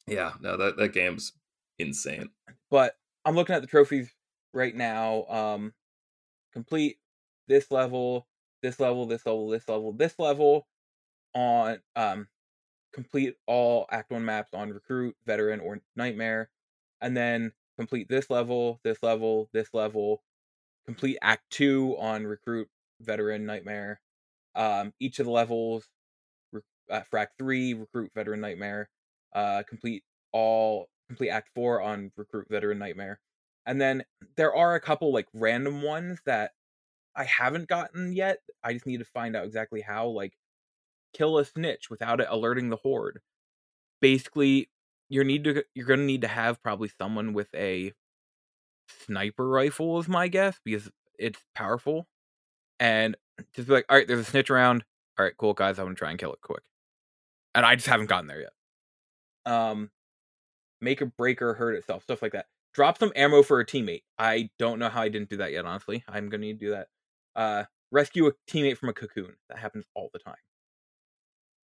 yeah, 0.07 0.33
no, 0.39 0.55
that, 0.55 0.77
that 0.77 0.93
game's 0.93 1.33
insane. 1.79 2.29
but 2.69 2.95
i'm 3.25 3.35
looking 3.35 3.55
at 3.55 3.61
the 3.61 3.67
trophies 3.67 4.09
right 4.53 4.75
now 4.75 5.25
um 5.25 5.73
complete 6.53 6.97
this 7.47 7.69
level 7.69 8.27
this 8.61 8.79
level 8.79 9.05
this 9.05 9.25
level 9.25 9.49
this 9.49 9.67
level 9.67 9.91
this 9.91 10.17
level 10.17 10.67
on 11.33 11.79
um 11.97 12.27
complete 12.93 13.35
all 13.45 13.87
act 13.91 14.09
1 14.11 14.23
maps 14.23 14.53
on 14.53 14.69
recruit 14.69 15.15
veteran 15.25 15.59
or 15.59 15.81
nightmare 15.97 16.49
and 17.01 17.17
then 17.17 17.51
complete 17.77 18.07
this 18.07 18.29
level 18.29 18.79
this 18.85 19.03
level 19.03 19.49
this 19.51 19.73
level 19.73 20.23
complete 20.87 21.17
act 21.21 21.43
2 21.51 21.95
on 21.99 22.25
recruit 22.25 22.69
veteran 23.01 23.45
nightmare 23.45 23.99
um 24.55 24.93
each 24.99 25.19
of 25.19 25.25
the 25.25 25.31
levels 25.31 25.87
re- 26.51 26.61
uh, 26.89 27.01
for 27.01 27.19
act 27.19 27.33
3 27.39 27.73
recruit 27.73 28.11
veteran 28.15 28.41
nightmare 28.41 28.89
uh 29.33 29.63
complete 29.67 30.03
all 30.31 30.89
complete 31.07 31.29
act 31.29 31.49
4 31.55 31.81
on 31.81 32.11
recruit 32.17 32.47
veteran 32.49 32.79
nightmare. 32.79 33.19
And 33.67 33.79
then 33.81 34.03
there 34.37 34.55
are 34.55 34.75
a 34.75 34.79
couple 34.81 35.13
like 35.13 35.27
random 35.33 35.81
ones 35.81 36.19
that 36.25 36.51
i 37.15 37.23
haven't 37.25 37.69
gotten 37.69 38.13
yet. 38.13 38.39
I 38.63 38.73
just 38.73 38.85
need 38.87 38.99
to 38.99 39.05
find 39.05 39.35
out 39.35 39.45
exactly 39.45 39.81
how 39.81 40.07
like 40.07 40.33
kill 41.13 41.37
a 41.39 41.45
snitch 41.45 41.89
without 41.89 42.21
it 42.21 42.27
alerting 42.29 42.69
the 42.69 42.77
horde. 42.77 43.21
Basically 44.01 44.69
you 45.09 45.23
need 45.23 45.43
to 45.45 45.63
you're 45.75 45.87
going 45.87 45.99
to 45.99 46.05
need 46.05 46.21
to 46.21 46.27
have 46.27 46.61
probably 46.63 46.89
someone 46.89 47.33
with 47.33 47.53
a 47.55 47.93
sniper 49.05 49.47
rifle 49.47 49.99
is 49.99 50.07
my 50.07 50.27
guess 50.27 50.59
because 50.63 50.89
it's 51.17 51.41
powerful. 51.53 52.07
And 52.79 53.15
just 53.53 53.67
be 53.67 53.73
like 53.73 53.85
all 53.89 53.97
right 53.97 54.07
there's 54.07 54.19
a 54.19 54.23
snitch 54.23 54.49
around. 54.49 54.83
All 55.17 55.25
right 55.25 55.35
cool 55.37 55.53
guys 55.53 55.79
i'm 55.79 55.87
to 55.87 55.95
try 55.95 56.09
and 56.09 56.19
kill 56.19 56.33
it 56.33 56.41
quick. 56.41 56.63
And 57.53 57.65
i 57.65 57.75
just 57.75 57.87
haven't 57.87 58.07
gotten 58.07 58.27
there 58.27 58.41
yet. 58.41 59.51
Um 59.53 59.91
make 60.81 61.01
a 61.01 61.05
breaker 61.05 61.53
hurt 61.53 61.75
itself 61.75 62.03
stuff 62.03 62.21
like 62.21 62.33
that. 62.33 62.47
Drop 62.73 62.97
some 62.97 63.11
ammo 63.15 63.41
for 63.43 63.59
a 63.59 63.65
teammate. 63.65 64.03
I 64.19 64.49
don't 64.59 64.79
know 64.79 64.89
how 64.89 65.01
i 65.01 65.09
didn't 65.09 65.29
do 65.29 65.37
that 65.37 65.51
yet 65.51 65.65
honestly. 65.65 66.03
I'm 66.07 66.29
to 66.29 66.37
need 66.37 66.59
to 66.59 66.65
do 66.65 66.71
that. 66.71 66.87
Uh 67.35 67.63
rescue 67.91 68.27
a 68.27 68.33
teammate 68.49 68.77
from 68.77 68.89
a 68.89 68.93
cocoon. 68.93 69.35
That 69.49 69.59
happens 69.59 69.85
all 69.95 70.09
the 70.11 70.19
time. 70.19 70.35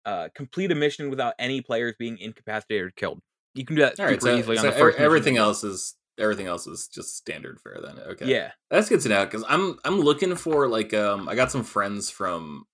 Uh 0.05 0.29
complete 0.33 0.71
a 0.71 0.75
mission 0.75 1.09
without 1.09 1.33
any 1.37 1.61
players 1.61 1.95
being 1.99 2.17
incapacitated 2.17 2.87
or 2.87 2.91
killed. 2.91 3.19
You 3.53 3.65
can 3.65 3.75
do 3.75 3.81
that 3.81 3.99
All 3.99 4.07
super 4.07 4.11
right, 4.11 4.21
so, 4.21 4.37
easily 4.37 4.57
on 4.57 4.65
the 4.65 4.71
first 4.71 4.95
mission. 4.95 5.05
everything 5.05 5.37
else 5.37 5.63
is 5.65 5.95
everything 6.21 6.47
else 6.47 6.67
is 6.67 6.87
just 6.87 7.17
standard 7.17 7.59
fare 7.59 7.79
then. 7.83 7.99
Okay. 7.99 8.27
yeah 8.27 8.51
That's 8.69 8.89
good 8.89 9.01
to 9.01 9.09
know 9.09 9.25
because 9.25 9.43
I'm 9.47 9.77
I'm 9.83 9.99
looking 9.99 10.35
for 10.35 10.67
like 10.67 10.93
um 10.93 11.27
I 11.27 11.35
got 11.35 11.51
some 11.51 11.63
friends 11.63 12.09
from 12.09 12.65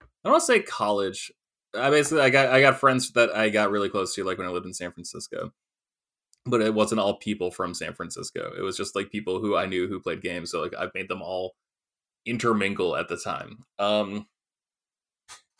I 0.00 0.06
don't 0.24 0.32
want 0.32 0.42
to 0.42 0.46
say 0.46 0.62
college. 0.62 1.32
I 1.74 1.90
basically 1.90 2.22
I 2.22 2.30
got 2.30 2.48
I 2.48 2.60
got 2.60 2.78
friends 2.78 3.10
that 3.12 3.34
I 3.34 3.48
got 3.48 3.70
really 3.70 3.88
close 3.88 4.14
to 4.14 4.24
like 4.24 4.38
when 4.38 4.46
I 4.46 4.50
lived 4.50 4.66
in 4.66 4.74
San 4.74 4.92
Francisco, 4.92 5.52
but 6.44 6.60
it 6.60 6.74
wasn't 6.74 7.00
all 7.00 7.18
people 7.18 7.50
from 7.50 7.74
San 7.74 7.94
Francisco. 7.94 8.52
It 8.56 8.62
was 8.62 8.76
just 8.76 8.94
like 8.94 9.10
people 9.10 9.40
who 9.40 9.56
I 9.56 9.66
knew 9.66 9.88
who 9.88 10.00
played 10.00 10.22
games. 10.22 10.50
So 10.50 10.60
like 10.60 10.74
I've 10.78 10.94
made 10.94 11.08
them 11.08 11.22
all 11.22 11.54
intermingle 12.26 12.96
at 12.96 13.08
the 13.08 13.16
time. 13.16 13.64
Um, 13.78 14.26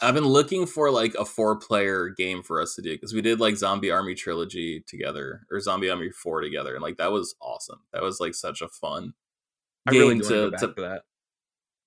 I've 0.02 0.14
been 0.14 0.26
looking 0.26 0.66
for 0.66 0.90
like 0.90 1.14
a 1.14 1.24
four 1.24 1.56
player 1.56 2.08
game 2.08 2.42
for 2.42 2.60
us 2.60 2.74
to 2.74 2.82
do 2.82 2.90
because 2.90 3.14
we 3.14 3.22
did 3.22 3.40
like 3.40 3.56
Zombie 3.56 3.90
Army 3.90 4.14
Trilogy 4.14 4.80
together 4.86 5.46
or 5.50 5.60
Zombie 5.60 5.90
Army 5.90 6.10
Four 6.10 6.40
together, 6.40 6.74
and 6.74 6.82
like 6.82 6.96
that 6.98 7.12
was 7.12 7.34
awesome. 7.40 7.80
That 7.92 8.02
was 8.02 8.20
like 8.20 8.34
such 8.34 8.60
a 8.62 8.68
fun 8.68 9.14
i 9.86 9.90
game 9.90 10.04
want 10.04 10.22
to 10.22 10.28
to, 10.28 10.50
back 10.50 10.60
to 10.60 10.82
that 10.82 11.02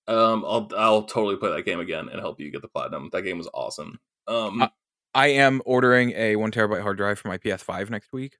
um, 0.07 0.45
I'll 0.45 0.69
I'll 0.77 1.03
totally 1.03 1.35
play 1.35 1.49
that 1.51 1.65
game 1.65 1.79
again 1.79 2.09
and 2.09 2.19
help 2.19 2.39
you 2.39 2.51
get 2.51 2.61
the 2.61 2.67
platinum. 2.67 3.09
That 3.11 3.23
game 3.23 3.37
was 3.37 3.49
awesome. 3.53 3.99
Um, 4.27 4.61
Uh, 4.61 4.67
I 5.13 5.27
am 5.27 5.61
ordering 5.65 6.11
a 6.11 6.35
one 6.35 6.51
terabyte 6.51 6.81
hard 6.81 6.97
drive 6.97 7.19
for 7.19 7.27
my 7.27 7.37
PS5 7.37 7.89
next 7.89 8.11
week. 8.11 8.37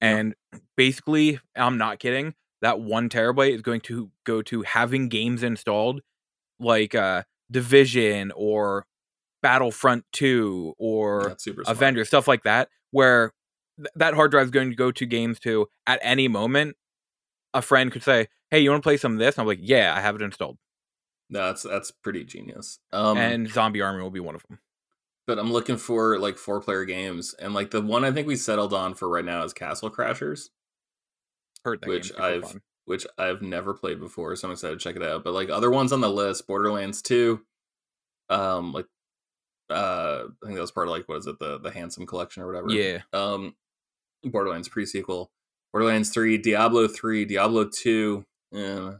And 0.00 0.34
basically, 0.76 1.38
I'm 1.56 1.78
not 1.78 2.00
kidding. 2.00 2.34
That 2.60 2.80
one 2.80 3.08
terabyte 3.08 3.54
is 3.54 3.62
going 3.62 3.80
to 3.82 4.10
go 4.24 4.42
to 4.42 4.62
having 4.62 5.08
games 5.08 5.42
installed 5.42 6.02
like 6.60 6.94
uh 6.94 7.22
Division 7.50 8.32
or 8.34 8.86
Battlefront 9.42 10.04
2 10.12 10.74
or. 10.78 11.36
Avengers, 11.66 12.08
stuff 12.08 12.26
like 12.28 12.44
that, 12.44 12.68
where 12.90 13.32
th- 13.78 13.88
that 13.96 14.14
hard 14.14 14.30
drive 14.30 14.44
is 14.46 14.50
going 14.50 14.70
to 14.70 14.76
go 14.76 14.90
to 14.92 15.06
games 15.06 15.38
to 15.40 15.68
at 15.86 15.98
any 16.02 16.28
moment. 16.28 16.76
A 17.54 17.60
friend 17.62 17.90
could 17.92 18.02
say, 18.02 18.28
Hey, 18.50 18.60
you 18.60 18.70
want 18.70 18.82
to 18.82 18.86
play 18.86 18.96
some 18.96 19.12
of 19.12 19.18
this? 19.18 19.34
And 19.36 19.42
I'm 19.42 19.46
like, 19.46 19.58
Yeah, 19.60 19.94
I 19.94 20.00
have 20.00 20.14
it 20.16 20.22
installed. 20.22 20.58
No, 21.28 21.46
that's 21.46 21.62
that's 21.62 21.90
pretty 21.90 22.24
genius. 22.24 22.78
Um, 22.92 23.16
and 23.18 23.48
Zombie 23.48 23.80
Army 23.82 24.02
will 24.02 24.10
be 24.10 24.20
one 24.20 24.34
of 24.34 24.42
them. 24.48 24.58
but 25.26 25.38
I'm 25.38 25.52
looking 25.52 25.76
for 25.78 26.18
like 26.18 26.36
four 26.36 26.60
player 26.60 26.84
games, 26.84 27.34
and 27.38 27.54
like 27.54 27.70
the 27.70 27.80
one 27.80 28.04
I 28.04 28.12
think 28.12 28.26
we 28.26 28.36
settled 28.36 28.72
on 28.74 28.94
for 28.94 29.08
right 29.08 29.24
now 29.24 29.42
is 29.44 29.52
Castle 29.52 29.90
Crashers, 29.90 30.48
Heard 31.64 31.80
that 31.80 31.88
Which 31.88 32.12
I've- 32.18 32.42
fun. 32.42 32.60
which 32.84 33.06
I've 33.16 33.40
never 33.40 33.72
played 33.72 34.00
before, 34.00 34.34
so 34.36 34.48
I'm 34.48 34.52
excited 34.52 34.78
to 34.78 34.82
check 34.82 34.96
it 34.96 35.02
out. 35.02 35.24
But 35.24 35.32
like 35.32 35.48
other 35.48 35.70
ones 35.70 35.92
on 35.92 36.00
the 36.02 36.10
list, 36.10 36.46
Borderlands 36.46 37.00
Two, 37.00 37.40
um, 38.28 38.72
like 38.72 38.86
uh, 39.72 40.24
I 40.42 40.46
think 40.46 40.54
that 40.56 40.60
was 40.60 40.70
part 40.70 40.86
of 40.88 40.92
like 40.92 41.08
what 41.08 41.18
is 41.18 41.26
it 41.26 41.38
the 41.38 41.58
the 41.58 41.70
Handsome 41.70 42.06
Collection 42.06 42.42
or 42.42 42.46
whatever. 42.46 42.70
Yeah. 42.70 42.98
um 43.12 43.54
borderlands 44.24 44.68
pre-sequel 44.68 45.32
borderlands 45.72 46.10
3 46.10 46.38
diablo 46.38 46.86
3 46.86 47.24
diablo 47.24 47.68
2 47.68 48.24
yeah. 48.52 48.92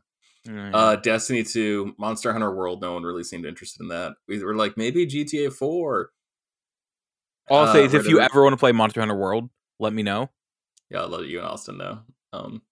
Mm, 0.48 0.70
uh 0.74 0.96
destiny 0.96 1.44
2 1.44 1.94
monster 1.96 2.32
hunter 2.32 2.52
world 2.52 2.80
no 2.82 2.94
one 2.94 3.04
really 3.04 3.22
seemed 3.22 3.46
interested 3.46 3.82
in 3.82 3.88
that 3.88 4.14
we 4.26 4.42
were 4.42 4.56
like 4.56 4.76
maybe 4.76 5.06
gta 5.06 5.52
4 5.52 6.10
All 7.48 7.58
I'll 7.66 7.72
say 7.72 7.82
uh, 7.82 7.86
is 7.86 7.94
if 7.94 8.08
you 8.08 8.18
ever 8.18 8.42
want 8.42 8.52
to 8.54 8.56
play 8.56 8.72
Monster 8.72 9.00
Hunter 9.00 9.14
World, 9.14 9.48
let 9.78 9.92
me 9.92 10.02
know. 10.02 10.30
yeah 10.90 11.02
i'll 11.02 11.08
let 11.08 11.26
you 11.26 11.38
and 11.38 11.46
austin 11.46 11.78
know 11.78 12.00
um 12.32 12.62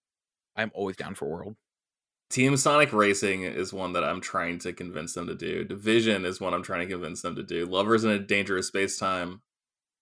I'm 0.57 0.73
always 0.75 0.97
down 0.97 1.15
for 1.15 1.27
World. 1.29 1.55
Team 2.31 2.57
sonic 2.57 2.93
racing 2.93 3.43
is 3.43 3.73
one 3.73 3.93
that 3.93 4.05
i'm 4.05 4.21
trying 4.21 4.59
to 4.59 4.73
convince 4.73 5.15
them 5.15 5.27
to 5.27 5.35
do 5.35 5.65
division 5.65 6.25
is 6.25 6.41
one 6.41 6.55
i'm 6.55 6.63
trying 6.63 6.87
to 6.87 6.93
convince 6.95 7.23
them 7.23 7.35
to 7.35 7.43
do 7.43 7.67
lovers 7.67 8.05
in 8.05 8.11
a 8.11 8.19
dangerous 8.19 8.69
space 8.69 8.99
time 8.99 9.43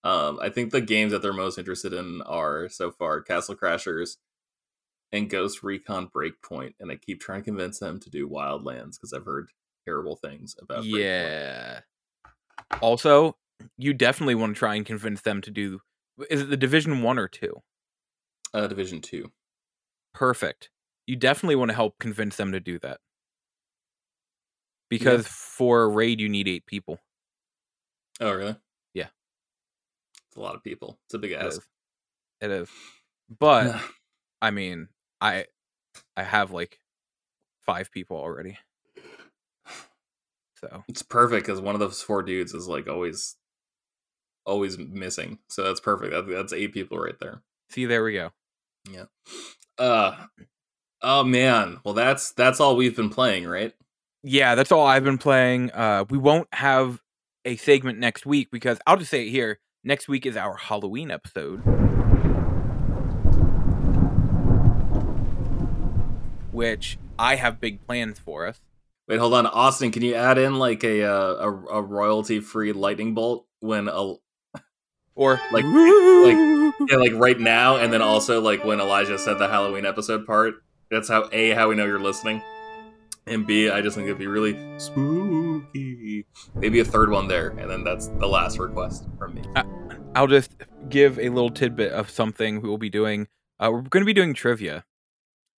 Um, 0.04 0.38
I 0.40 0.48
think 0.48 0.70
the 0.70 0.80
games 0.80 1.10
that 1.12 1.22
they're 1.22 1.32
most 1.32 1.58
interested 1.58 1.92
in 1.92 2.22
are 2.22 2.68
so 2.68 2.90
far 2.92 3.20
Castle 3.20 3.56
Crashers 3.56 4.16
and 5.10 5.28
Ghost 5.28 5.62
Recon 5.64 6.08
Breakpoint, 6.08 6.74
and 6.78 6.92
I 6.92 6.96
keep 6.96 7.20
trying 7.20 7.40
to 7.40 7.46
convince 7.46 7.80
them 7.80 7.98
to 8.00 8.08
do 8.10 8.28
Wildlands 8.28 8.92
because 8.92 9.12
I've 9.12 9.24
heard 9.24 9.48
terrible 9.84 10.14
things 10.16 10.54
about. 10.62 10.84
Breakpoint. 10.84 11.02
Yeah. 11.02 11.80
Also, 12.80 13.36
you 13.76 13.92
definitely 13.92 14.36
want 14.36 14.54
to 14.54 14.58
try 14.58 14.76
and 14.76 14.86
convince 14.86 15.22
them 15.22 15.40
to 15.42 15.50
do. 15.50 15.80
Is 16.30 16.42
it 16.42 16.50
the 16.50 16.56
Division 16.56 17.02
One 17.02 17.18
or 17.18 17.26
two? 17.26 17.62
Uh, 18.54 18.68
Division 18.68 19.00
Two. 19.00 19.32
Perfect. 20.14 20.70
You 21.08 21.16
definitely 21.16 21.56
want 21.56 21.70
to 21.70 21.74
help 21.74 21.98
convince 21.98 22.36
them 22.36 22.52
to 22.52 22.60
do 22.60 22.78
that. 22.80 23.00
Because 24.90 25.26
for 25.26 25.82
a 25.84 25.88
raid, 25.88 26.20
you 26.20 26.28
need 26.28 26.46
eight 26.46 26.66
people. 26.66 27.00
Oh, 28.20 28.30
really? 28.30 28.56
Yeah. 28.92 29.06
It's 30.28 30.36
a 30.36 30.40
lot 30.40 30.54
of 30.54 30.62
people. 30.62 30.98
It's 31.06 31.14
a 31.14 31.18
big 31.18 31.32
It 31.32 31.40
ask. 31.40 31.60
is. 31.60 31.60
It 32.42 32.50
is. 32.50 32.68
But 33.40 33.80
I 34.42 34.50
mean, 34.50 34.88
I 35.18 35.46
I 36.14 36.24
have 36.24 36.50
like 36.50 36.78
five 37.62 37.90
people 37.90 38.18
already. 38.18 38.58
So 40.60 40.84
It's 40.88 41.02
perfect 41.02 41.46
because 41.46 41.60
one 41.60 41.74
of 41.74 41.80
those 41.80 42.02
four 42.02 42.22
dudes 42.22 42.52
is 42.52 42.68
like 42.68 42.86
always, 42.86 43.36
always 44.44 44.76
missing. 44.76 45.38
So 45.48 45.62
that's 45.62 45.80
perfect. 45.80 46.12
That, 46.12 46.26
that's 46.28 46.52
eight 46.52 46.74
people 46.74 46.98
right 46.98 47.18
there. 47.18 47.42
see, 47.70 47.86
there 47.86 48.02
we 48.04 48.12
go. 48.12 48.32
Yeah. 48.90 49.04
Uh. 49.78 50.26
Oh 51.02 51.22
man. 51.24 51.78
Well, 51.84 51.94
that's 51.94 52.32
that's 52.32 52.60
all 52.60 52.76
we've 52.76 52.96
been 52.96 53.10
playing, 53.10 53.46
right? 53.46 53.72
Yeah, 54.22 54.54
that's 54.56 54.72
all 54.72 54.84
I've 54.86 55.04
been 55.04 55.18
playing. 55.18 55.70
Uh, 55.70 56.04
we 56.10 56.18
won't 56.18 56.48
have 56.52 57.00
a 57.44 57.56
segment 57.56 57.98
next 57.98 58.26
week 58.26 58.50
because 58.50 58.78
I'll 58.86 58.96
just 58.96 59.10
say 59.10 59.26
it 59.26 59.30
here. 59.30 59.60
Next 59.84 60.08
week 60.08 60.26
is 60.26 60.36
our 60.36 60.56
Halloween 60.56 61.10
episode, 61.10 61.58
which 66.52 66.98
I 67.18 67.36
have 67.36 67.60
big 67.60 67.84
plans 67.86 68.18
for 68.18 68.46
us. 68.46 68.60
Wait, 69.06 69.18
hold 69.18 69.34
on, 69.34 69.46
Austin. 69.46 69.90
Can 69.90 70.02
you 70.02 70.14
add 70.14 70.36
in 70.38 70.56
like 70.58 70.84
a 70.84 71.04
uh, 71.04 71.34
a, 71.48 71.50
a 71.76 71.82
royalty 71.82 72.40
free 72.40 72.72
lightning 72.72 73.14
bolt 73.14 73.46
when 73.60 73.88
a 73.88 74.14
Or 75.14 75.40
Like- 75.52 75.64
like- 75.64 76.74
yeah, 76.90 76.96
like 76.96 77.12
right 77.14 77.38
now, 77.38 77.76
and 77.76 77.92
then 77.92 78.02
also 78.02 78.40
like 78.40 78.64
when 78.64 78.80
Elijah 78.80 79.18
said 79.18 79.38
the 79.38 79.48
Halloween 79.48 79.86
episode 79.86 80.26
part. 80.26 80.56
That's 80.90 81.08
how 81.08 81.28
a 81.32 81.50
how 81.50 81.68
we 81.68 81.74
know 81.74 81.84
you're 81.84 82.00
listening, 82.00 82.42
and 83.26 83.46
b 83.46 83.68
I 83.68 83.80
just 83.82 83.96
think 83.96 84.06
it'd 84.06 84.18
be 84.18 84.26
really 84.26 84.56
spooky. 84.78 86.26
Maybe 86.54 86.80
a 86.80 86.84
third 86.84 87.10
one 87.10 87.28
there, 87.28 87.48
and 87.50 87.70
then 87.70 87.84
that's 87.84 88.08
the 88.08 88.26
last 88.26 88.58
request 88.58 89.06
from 89.18 89.34
me. 89.34 89.42
I'll 90.14 90.26
just 90.26 90.54
give 90.88 91.18
a 91.18 91.28
little 91.28 91.50
tidbit 91.50 91.92
of 91.92 92.10
something 92.10 92.62
we 92.62 92.68
will 92.68 92.78
be 92.78 92.90
doing. 92.90 93.28
Uh, 93.60 93.70
we're 93.72 93.82
going 93.82 94.02
to 94.02 94.06
be 94.06 94.14
doing 94.14 94.34
trivia, 94.34 94.84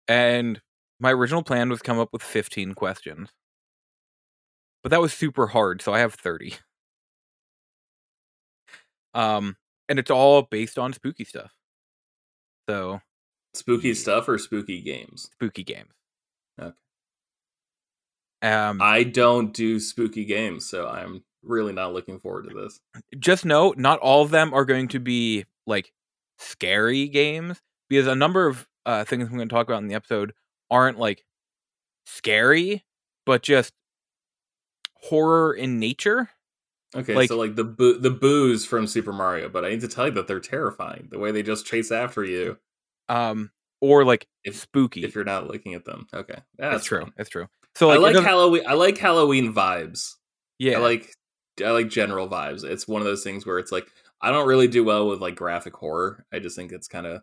and 0.09 0.61
my 0.99 1.12
original 1.12 1.43
plan 1.43 1.69
was 1.69 1.81
come 1.81 1.99
up 1.99 2.11
with 2.12 2.23
15 2.23 2.75
questions, 2.75 3.31
but 4.83 4.90
that 4.90 5.01
was 5.01 5.12
super 5.12 5.49
hard, 5.49 5.81
so 5.81 5.95
I 5.95 6.01
have 6.01 6.14
30. 6.14 6.55
Um, 9.14 9.57
and 9.88 9.99
it's 9.99 10.11
all 10.11 10.43
based 10.43 10.79
on 10.79 10.93
spooky 10.93 11.25
stuff. 11.25 11.53
So 12.69 13.01
Spooky 13.55 13.95
stuff 13.95 14.29
or 14.29 14.39
spooky 14.39 14.81
games? 14.81 15.29
spooky 15.33 15.65
games. 15.65 15.91
Okay. 16.61 16.73
Um, 18.43 18.81
I 18.81 19.03
don't 19.05 19.53
do 19.53 19.79
spooky 19.81 20.25
games, 20.25 20.67
so 20.69 20.89
I'm 20.89 21.23
really 21.43 21.73
not 21.73 21.93
looking 21.93 22.19
forward 22.19 22.49
to 22.49 22.55
this. 22.55 22.81
just 23.19 23.45
know 23.45 23.75
not 23.77 23.99
all 24.01 24.23
of 24.23 24.31
them 24.31 24.55
are 24.55 24.65
going 24.65 24.89
to 24.89 24.99
be 25.01 25.45
like 25.67 25.93
scary 26.39 27.09
games 27.09 27.61
because 27.89 28.07
a 28.07 28.15
number 28.15 28.47
of 28.47 28.67
uh, 28.87 29.05
things 29.05 29.29
I'm 29.29 29.37
going 29.37 29.49
to 29.49 29.55
talk 29.55 29.67
about 29.69 29.83
in 29.83 29.89
the 29.89 29.95
episode 29.95 30.33
aren't 30.71 30.99
like 30.99 31.25
scary, 32.07 32.85
but 33.27 33.43
just 33.43 33.75
horror 34.95 35.53
in 35.55 35.79
nature. 35.79 36.31
Okay, 36.97 37.15
Like- 37.15 37.29
so 37.29 37.37
like 37.37 37.57
the 37.57 37.65
boo- 37.65 37.99
the 37.99 38.11
boos 38.11 38.65
from 38.65 38.87
Super 38.87 39.13
Mario, 39.13 39.49
but 39.49 39.65
I 39.65 39.71
need 39.71 39.81
to 39.83 39.89
tell 39.89 40.07
you 40.07 40.13
that 40.15 40.27
they're 40.27 40.41
terrifying. 40.41 41.09
The 41.11 41.19
way 41.19 41.31
they 41.31 41.43
just 41.43 41.67
chase 41.67 41.93
after 41.93 42.25
you 42.25 42.59
Um, 43.11 43.51
or 43.81 44.05
like 44.05 44.27
If- 44.44 44.57
spooky. 44.57 45.05
if 45.05 45.14
you're 45.14 45.25
not 45.25 45.46
looking 45.49 45.75
at 45.75 45.85
them. 45.85 46.07
Okay, 46.14 46.38
that's, 46.59 46.75
that's 46.75 46.85
true. 46.85 47.07
That's 47.16 47.31
true. 47.31 47.46
So 47.77 47.90
I 47.90 47.96
like, 47.96 48.14
it 48.14 48.18
like 48.18 48.27
Halloween. 48.27 48.62
I 48.66 48.75
like 48.75 48.99
Halloween 48.99 49.53
vibes. 49.55 50.14
yeah, 50.59 50.77
I 50.79 50.81
like 50.81 51.12
I 51.64 51.70
like 51.70 51.88
general 51.88 52.29
vibes. 52.29 52.64
It's 52.64 52.87
one 52.88 53.01
of 53.03 53.07
those 53.07 53.23
things 53.25 53.44
where 53.46 53.59
it's 53.59 53.73
like 53.73 53.87
I 54.23 54.31
don't 54.31 54.46
really 54.46 54.68
do 54.68 54.85
well 54.85 55.09
with 55.09 55.20
like 55.20 55.35
graphic 55.37 55.75
horror. 55.75 56.25
I 56.33 56.38
just 56.40 56.57
think 56.57 56.73
it's 56.73 56.88
kind 56.88 57.07
of 57.07 57.23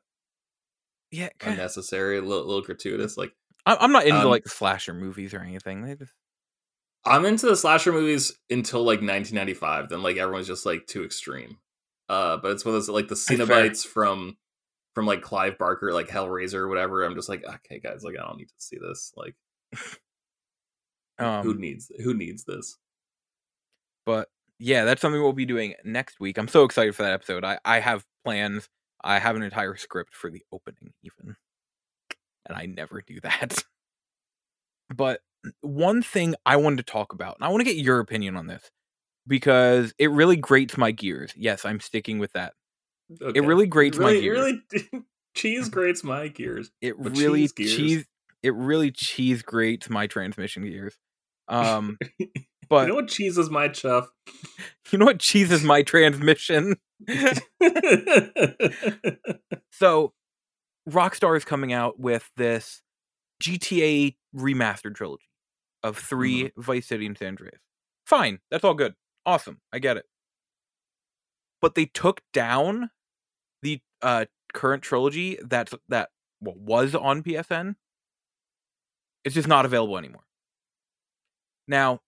yeah. 1.12 1.30
kinda- 1.40 1.54
unnecessary, 1.62 2.18
a 2.18 2.22
little, 2.22 2.46
little 2.46 2.62
gratuitous. 2.62 3.18
Like 3.18 3.32
I'm, 3.66 3.78
I'm 3.80 3.92
not 3.92 4.06
into 4.06 4.22
Um, 4.22 4.30
like 4.30 4.48
slasher 4.48 4.94
movies 4.94 5.34
or 5.34 5.40
anything. 5.42 5.86
Just 5.98 6.14
I'm 7.06 7.26
into 7.26 7.46
the 7.46 7.56
slasher 7.56 7.92
movies 7.94 8.34
until 8.50 8.82
like 8.82 9.00
1995. 9.00 9.90
Then 9.90 10.02
like 10.04 10.18
everyone's 10.18 10.48
just 10.48 10.66
like 10.66 10.88
too 10.88 11.04
extreme. 11.04 11.58
Uh, 12.10 12.38
but 12.38 12.52
it's 12.52 12.66
one 12.66 12.74
of 12.76 12.82
those 12.82 12.90
like 12.90 13.08
the. 13.10 13.16
Cenobites 13.16 13.86
from 13.86 14.38
from 14.98 15.06
like 15.06 15.22
Clive 15.22 15.60
Barker, 15.60 15.94
like 15.94 16.08
Hellraiser 16.08 16.56
or 16.56 16.68
whatever. 16.70 17.04
I'm 17.04 17.14
just 17.14 17.30
like, 17.30 17.46
okay, 17.46 17.78
guys, 17.78 18.04
like 18.04 18.16
I 18.20 18.26
don't 18.26 18.40
need 18.40 18.48
to 18.48 18.54
see 18.58 18.80
this. 18.82 19.14
Like, 19.16 19.36
who 21.20 21.24
um, 21.24 21.62
needs 21.62 21.92
who 22.04 22.16
needs 22.16 22.46
this? 22.46 22.76
but 24.08 24.30
yeah, 24.58 24.86
that's 24.86 25.00
something 25.00 25.22
we'll 25.22 25.34
be 25.34 25.46
doing 25.46 25.76
next 25.84 26.20
week. 26.20 26.40
I'm 26.40 26.48
so 26.48 26.64
excited 26.64 26.96
for 26.96 27.04
that 27.04 27.14
episode. 27.14 27.44
I 27.44 27.60
I 27.64 27.80
have 27.80 28.06
plans. 28.26 28.70
I 29.04 29.20
have 29.20 29.36
an 29.36 29.44
entire 29.44 29.76
script 29.76 30.16
for 30.16 30.32
the 30.32 30.42
opening, 30.52 30.94
even, 31.04 31.36
and 32.48 32.58
I 32.58 32.66
never 32.66 33.04
do 33.06 33.20
that. 33.22 33.64
But 34.96 35.20
one 35.60 36.02
thing 36.02 36.34
I 36.46 36.56
wanted 36.56 36.78
to 36.78 36.92
talk 36.92 37.12
about, 37.12 37.36
and 37.36 37.44
I 37.44 37.50
want 37.50 37.60
to 37.60 37.66
get 37.66 37.76
your 37.76 38.00
opinion 38.00 38.38
on 38.38 38.48
this 38.48 38.72
because 39.28 39.94
it 40.00 40.10
really 40.12 40.38
grates 40.38 40.78
my 40.78 40.92
gears. 40.92 41.34
Yes, 41.36 41.66
I'm 41.66 41.82
sticking 41.82 42.20
with 42.20 42.32
that. 42.34 42.54
Okay. 43.22 43.40
It 43.40 43.44
really 43.44 43.68
grates 43.68 43.98
my 43.98 44.12
really, 44.12 44.22
gears. 44.22 44.38
really 44.92 45.06
cheese 45.36 45.70
grates 45.70 46.04
my 46.04 46.28
gears. 46.28 46.72
It 46.82 46.98
really 47.00 47.42
cheese 47.44 47.54
gears. 47.54 47.76
cheese. 47.76 48.06
It 48.44 48.54
really 48.54 48.92
cheese 48.92 49.42
grates 49.42 49.90
my 49.90 50.08
transmission 50.08 50.64
gears. 50.64 50.96
Um, 51.48 51.98
but 52.70 52.82
you 52.82 52.88
know 52.90 52.96
what 52.96 53.08
cheeses 53.08 53.50
my 53.50 53.68
chuff? 53.70 54.10
you 54.92 54.98
know 54.98 55.06
what 55.06 55.20
cheeses 55.20 55.64
my 55.64 55.82
transmission? 55.84 56.76
So, 59.72 60.14
Rockstar 60.90 61.38
is 61.38 61.46
coming 61.46 61.72
out 61.72 62.00
with 62.00 62.30
this 62.36 62.82
GTA 63.42 64.16
remastered 64.36 64.96
trilogy 64.96 65.26
of 65.84 65.98
3 65.98 66.46
Mm-hmm. 66.46 66.62
Vice 66.62 66.88
City 66.88 67.06
and 67.06 67.18
San 67.18 67.30
Andreas. 67.30 67.60
Fine, 68.06 68.40
that's 68.50 68.64
all 68.64 68.74
good. 68.74 68.94
Awesome, 69.26 69.60
I 69.72 69.80
get 69.80 69.98
it. 69.98 70.06
But 71.62 71.76
they 71.76 71.86
took 71.86 72.22
down 72.34 72.90
uh, 74.08 74.26
current 74.54 74.82
trilogy 74.82 75.38
that's 75.44 75.74
that 75.90 76.10
well, 76.40 76.56
was 76.58 76.96
on 76.96 77.24
PSN. 77.24 77.76
It's 79.26 79.36
just 79.36 79.50
not 79.50 79.66
available 79.66 79.98
anymore. 79.98 80.24
Now, 81.68 82.00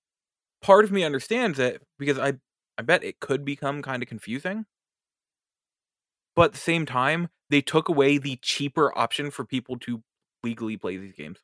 part 0.62 0.86
of 0.86 0.94
me 0.94 1.04
understands 1.04 1.60
it 1.60 1.82
because 1.98 2.18
I 2.18 2.36
I 2.78 2.84
bet 2.84 3.04
it 3.04 3.20
could 3.20 3.44
become 3.44 3.82
kind 3.82 4.02
of 4.02 4.08
confusing. 4.08 4.66
But 6.38 6.44
at 6.44 6.52
the 6.54 6.60
same 6.60 6.86
time, 6.86 7.28
they 7.50 7.60
took 7.60 7.90
away 7.90 8.18
the 8.18 8.38
cheaper 8.42 8.98
option 8.98 9.30
for 9.30 9.44
people 9.44 9.78
to 9.80 10.02
legally 10.42 10.78
play 10.78 10.96
these 10.96 11.16
games. 11.16 11.40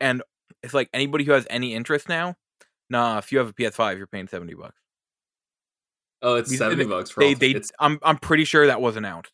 And 0.00 0.24
it's 0.64 0.74
like 0.74 0.88
anybody 0.92 1.22
who 1.22 1.32
has 1.32 1.46
any 1.50 1.72
interest 1.72 2.08
now, 2.08 2.34
nah, 2.90 3.18
if 3.18 3.30
you 3.30 3.38
have 3.38 3.48
a 3.48 3.52
PS5, 3.52 3.96
you're 3.96 4.08
paying 4.08 4.26
70 4.26 4.54
bucks. 4.54 4.80
Oh, 6.22 6.34
it's 6.34 6.50
These- 6.50 6.58
seventy 6.58 6.84
bucks 6.84 7.10
for 7.10 7.20
They 7.20 7.34
all. 7.34 7.38
they 7.38 7.50
it's 7.50 7.72
I'm 7.78 7.98
I'm 8.02 8.18
pretty 8.18 8.44
sure 8.44 8.66
that 8.66 8.80
wasn't 8.80 9.06
out. 9.06 9.28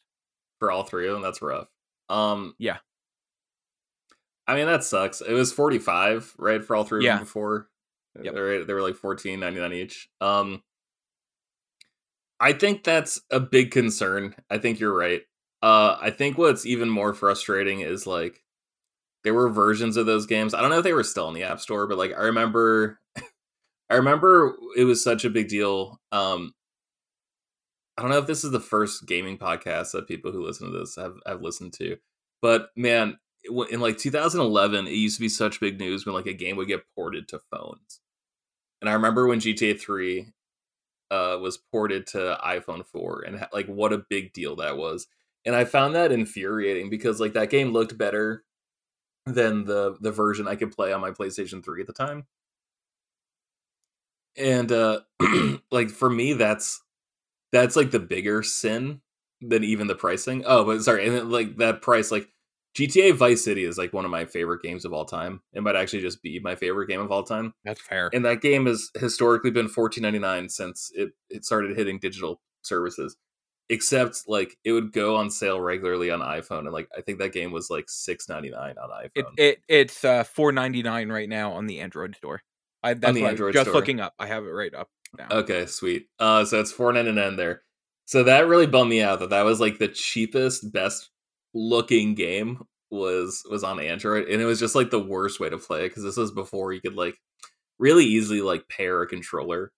for 0.60 0.70
all 0.70 0.84
three 0.84 1.06
of 1.08 1.14
them. 1.14 1.22
That's 1.22 1.42
rough. 1.42 1.68
Um, 2.08 2.54
Yeah. 2.58 2.78
I 4.46 4.54
mean 4.54 4.66
that 4.66 4.84
sucks. 4.84 5.20
It 5.20 5.32
was 5.32 5.52
forty 5.52 5.78
five, 5.78 6.34
right, 6.38 6.62
for 6.64 6.76
all 6.76 6.84
three 6.84 7.00
of 7.00 7.04
Yeah. 7.04 7.14
them 7.16 7.24
before. 7.24 7.68
Yep. 8.22 8.34
They 8.34 8.62
they 8.64 8.74
were 8.74 8.82
like 8.82 8.94
fourteen 8.96 9.40
ninety 9.40 9.60
nine 9.60 9.72
each. 9.72 10.08
Um, 10.20 10.62
I 12.40 12.52
think 12.52 12.84
that's 12.84 13.20
a 13.30 13.40
big 13.40 13.70
concern. 13.70 14.34
I 14.50 14.58
think 14.58 14.80
you're 14.80 14.94
right. 14.96 15.22
Uh, 15.62 15.96
I 16.00 16.10
think 16.10 16.36
what's 16.36 16.66
even 16.66 16.90
more 16.90 17.14
frustrating 17.14 17.80
is 17.80 18.06
like 18.06 18.42
there 19.22 19.32
were 19.34 19.48
versions 19.48 19.96
of 19.96 20.04
those 20.06 20.26
games. 20.26 20.52
I 20.52 20.60
don't 20.60 20.68
know 20.70 20.78
if 20.78 20.84
they 20.84 20.92
were 20.92 21.04
still 21.04 21.28
in 21.28 21.34
the 21.34 21.44
App 21.44 21.60
Store, 21.60 21.86
but 21.86 21.96
like 21.96 22.12
I 22.12 22.24
remember, 22.24 23.00
I 23.90 23.94
remember 23.94 24.56
it 24.76 24.84
was 24.84 25.02
such 25.02 25.24
a 25.24 25.30
big 25.30 25.48
deal. 25.48 25.98
Um, 26.12 26.52
I 27.96 28.02
don't 28.02 28.10
know 28.10 28.18
if 28.18 28.26
this 28.26 28.44
is 28.44 28.50
the 28.50 28.60
first 28.60 29.06
gaming 29.06 29.38
podcast 29.38 29.92
that 29.92 30.08
people 30.08 30.32
who 30.32 30.44
listen 30.44 30.70
to 30.70 30.78
this 30.78 30.96
have 30.96 31.16
have 31.26 31.42
listened 31.42 31.72
to, 31.74 31.96
but 32.42 32.70
man, 32.76 33.18
in 33.70 33.80
like 33.80 33.98
2011, 33.98 34.86
it 34.86 34.90
used 34.90 35.16
to 35.16 35.20
be 35.20 35.28
such 35.28 35.60
big 35.60 35.78
news 35.78 36.04
when 36.04 36.14
like 36.14 36.26
a 36.26 36.32
game 36.32 36.56
would 36.56 36.68
get 36.68 36.84
ported 36.94 37.28
to 37.28 37.40
phones. 37.50 38.00
And 38.80 38.90
I 38.90 38.94
remember 38.94 39.26
when 39.26 39.40
GTA 39.40 39.80
3 39.80 40.26
uh, 41.10 41.38
was 41.40 41.58
ported 41.58 42.06
to 42.08 42.38
iPhone 42.44 42.84
4 42.84 43.24
and 43.26 43.46
like 43.52 43.66
what 43.66 43.92
a 43.92 44.04
big 44.10 44.32
deal 44.32 44.56
that 44.56 44.76
was. 44.76 45.06
And 45.44 45.54
I 45.54 45.64
found 45.64 45.94
that 45.94 46.12
infuriating 46.12 46.90
because 46.90 47.20
like 47.20 47.34
that 47.34 47.50
game 47.50 47.72
looked 47.72 47.96
better 47.98 48.44
than 49.26 49.64
the 49.64 49.96
the 50.00 50.12
version 50.12 50.48
I 50.48 50.56
could 50.56 50.72
play 50.72 50.92
on 50.92 51.00
my 51.00 51.10
PlayStation 51.10 51.64
3 51.64 51.80
at 51.82 51.86
the 51.86 51.92
time. 51.92 52.26
And 54.36 54.72
uh 54.72 55.00
like 55.70 55.90
for 55.90 56.10
me 56.10 56.32
that's 56.32 56.82
that's 57.54 57.76
like 57.76 57.92
the 57.92 58.00
bigger 58.00 58.42
sin 58.42 59.00
than 59.40 59.62
even 59.62 59.86
the 59.86 59.94
pricing. 59.94 60.42
Oh, 60.44 60.64
but 60.64 60.82
sorry, 60.82 61.06
and 61.06 61.16
then, 61.16 61.30
like 61.30 61.56
that 61.58 61.82
price 61.82 62.10
like 62.10 62.28
GTA 62.76 63.14
Vice 63.14 63.44
City 63.44 63.64
is 63.64 63.78
like 63.78 63.92
one 63.92 64.04
of 64.04 64.10
my 64.10 64.24
favorite 64.24 64.60
games 64.62 64.84
of 64.84 64.92
all 64.92 65.04
time. 65.04 65.40
It 65.52 65.62
might 65.62 65.76
actually 65.76 66.02
just 66.02 66.20
be 66.20 66.40
my 66.40 66.56
favorite 66.56 66.88
game 66.88 67.00
of 67.00 67.12
all 67.12 67.22
time. 67.22 67.54
That's 67.64 67.80
fair. 67.80 68.10
And 68.12 68.24
that 68.24 68.40
game 68.40 68.66
has 68.66 68.90
historically 68.98 69.52
been 69.52 69.68
fourteen 69.68 70.02
ninety 70.02 70.18
nine 70.18 70.48
since 70.48 70.90
it, 70.94 71.10
it 71.30 71.44
started 71.44 71.76
hitting 71.76 72.00
digital 72.00 72.40
services. 72.62 73.16
Except 73.70 74.24
like 74.26 74.58
it 74.64 74.72
would 74.72 74.92
go 74.92 75.16
on 75.16 75.30
sale 75.30 75.58
regularly 75.60 76.10
on 76.10 76.20
iPhone, 76.20 76.60
and 76.60 76.72
like 76.72 76.88
I 76.98 77.00
think 77.00 77.18
that 77.20 77.32
game 77.32 77.52
was 77.52 77.70
like 77.70 77.84
six 77.88 78.28
ninety 78.28 78.50
nine 78.50 78.74
on 78.82 78.90
iPhone. 78.90 79.10
It, 79.14 79.26
it 79.38 79.58
it's 79.68 80.04
uh 80.04 80.24
four 80.24 80.50
ninety 80.52 80.82
nine 80.82 81.08
right 81.08 81.28
now 81.28 81.52
on 81.52 81.66
the 81.66 81.80
Android 81.80 82.16
store. 82.16 82.42
I 82.82 82.94
that's 82.94 83.14
the 83.14 83.22
what 83.22 83.28
I- 83.28 83.30
Android 83.30 83.54
just 83.54 83.66
store. 83.70 83.74
looking 83.74 84.00
up. 84.00 84.12
I 84.18 84.26
have 84.26 84.44
it 84.44 84.50
right 84.50 84.74
up 84.74 84.90
Okay, 85.30 85.66
sweet. 85.66 86.08
Uh, 86.18 86.44
so 86.44 86.60
it's 86.60 86.72
four 86.72 86.92
nine 86.92 87.36
there. 87.36 87.62
So 88.06 88.22
that 88.24 88.46
really 88.46 88.66
bummed 88.66 88.90
me 88.90 89.02
out 89.02 89.20
that 89.20 89.30
that 89.30 89.44
was 89.44 89.60
like 89.60 89.78
the 89.78 89.88
cheapest, 89.88 90.72
best 90.72 91.10
looking 91.54 92.14
game 92.14 92.62
was 92.90 93.42
was 93.50 93.64
on 93.64 93.80
Android, 93.80 94.28
and 94.28 94.42
it 94.42 94.44
was 94.44 94.60
just 94.60 94.74
like 94.74 94.90
the 94.90 95.00
worst 95.00 95.40
way 95.40 95.48
to 95.50 95.58
play 95.58 95.84
it 95.86 95.88
because 95.90 96.04
this 96.04 96.16
was 96.16 96.30
before 96.32 96.72
you 96.72 96.80
could 96.80 96.96
like 96.96 97.16
really 97.78 98.04
easily 98.04 98.42
like 98.42 98.68
pair 98.68 99.02
a 99.02 99.06
controller 99.08 99.72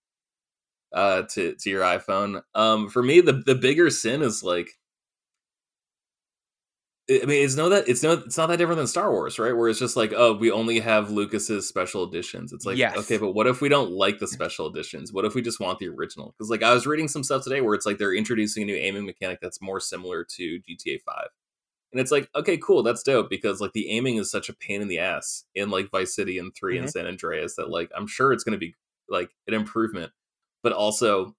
uh 0.93 1.23
to 1.31 1.55
to 1.57 1.71
your 1.71 1.83
iPhone. 1.83 2.43
Um, 2.55 2.89
for 2.89 3.03
me, 3.03 3.21
the 3.21 3.33
the 3.33 3.55
bigger 3.55 3.91
sin 3.91 4.23
is 4.23 4.43
like. 4.43 4.71
I 7.09 7.25
mean, 7.25 7.45
it's 7.45 7.55
no 7.55 7.69
that 7.69 7.89
it's 7.89 8.03
no, 8.03 8.15
it's 8.15 8.37
not 8.37 8.49
that 8.49 8.57
different 8.57 8.79
than 8.79 8.89
Star 8.89 9.13
Wars, 9.13 9.39
right? 9.39 9.57
Where 9.57 9.69
it's 9.69 9.79
just 9.79 9.97
like, 9.97 10.13
oh, 10.17 10.33
we 10.33 10.51
only 10.51 10.81
have 10.81 11.11
Lucas's 11.11 11.69
special 11.69 12.03
editions. 12.03 12.53
It's 12.53 12.67
like, 12.67 12.77
Yes. 12.77 12.97
okay, 12.99 13.17
but 13.17 13.33
what 13.33 13.47
if 13.47 13.61
we 13.61 13.69
don't 13.69 13.93
like 13.93 14.19
the 14.19 14.27
special 14.27 14.67
editions? 14.67 15.13
What 15.13 15.25
if 15.25 15.35
we 15.35 15.41
just 15.41 15.61
want 15.61 15.79
the 15.79 15.89
original? 15.89 16.35
Because 16.37 16.51
like 16.51 16.65
I 16.65 16.75
was 16.75 16.85
reading 16.85 17.07
some 17.07 17.23
stuff 17.23 17.45
today 17.45 17.61
where 17.61 17.75
it's 17.75 17.87
like 17.87 17.99
they're 17.99 18.15
introducing 18.15 18.65
a 18.65 18.67
new 18.67 18.75
aiming 18.75 19.07
mechanic 19.07 19.39
that's 19.41 19.63
more 19.63 19.79
similar 19.79 20.25
to 20.25 20.61
GTA 20.69 21.01
Five, 21.03 21.29
and 21.93 22.01
it's 22.01 22.11
like, 22.11 22.29
okay, 22.35 22.59
cool, 22.59 22.83
that's 22.83 23.03
dope 23.03 23.31
because 23.31 23.61
like 23.61 23.73
the 23.73 23.89
aiming 23.91 24.17
is 24.17 24.31
such 24.31 24.49
a 24.49 24.55
pain 24.55 24.83
in 24.83 24.89
the 24.89 24.99
ass 24.99 25.45
in 25.55 25.71
like 25.71 25.91
Vice 25.91 26.15
City 26.15 26.39
and 26.39 26.55
3 26.55 26.77
and 26.77 26.87
mm-hmm. 26.87 26.91
San 26.91 27.07
Andreas 27.07 27.55
that 27.57 27.71
like 27.71 27.91
I'm 27.97 28.07
sure 28.07 28.33
it's 28.33 28.45
going 28.45 28.53
to 28.53 28.59
be 28.59 28.75
like 29.09 29.31
an 29.47 29.55
improvement, 29.55 30.11
but 30.63 30.73
also 30.73 31.37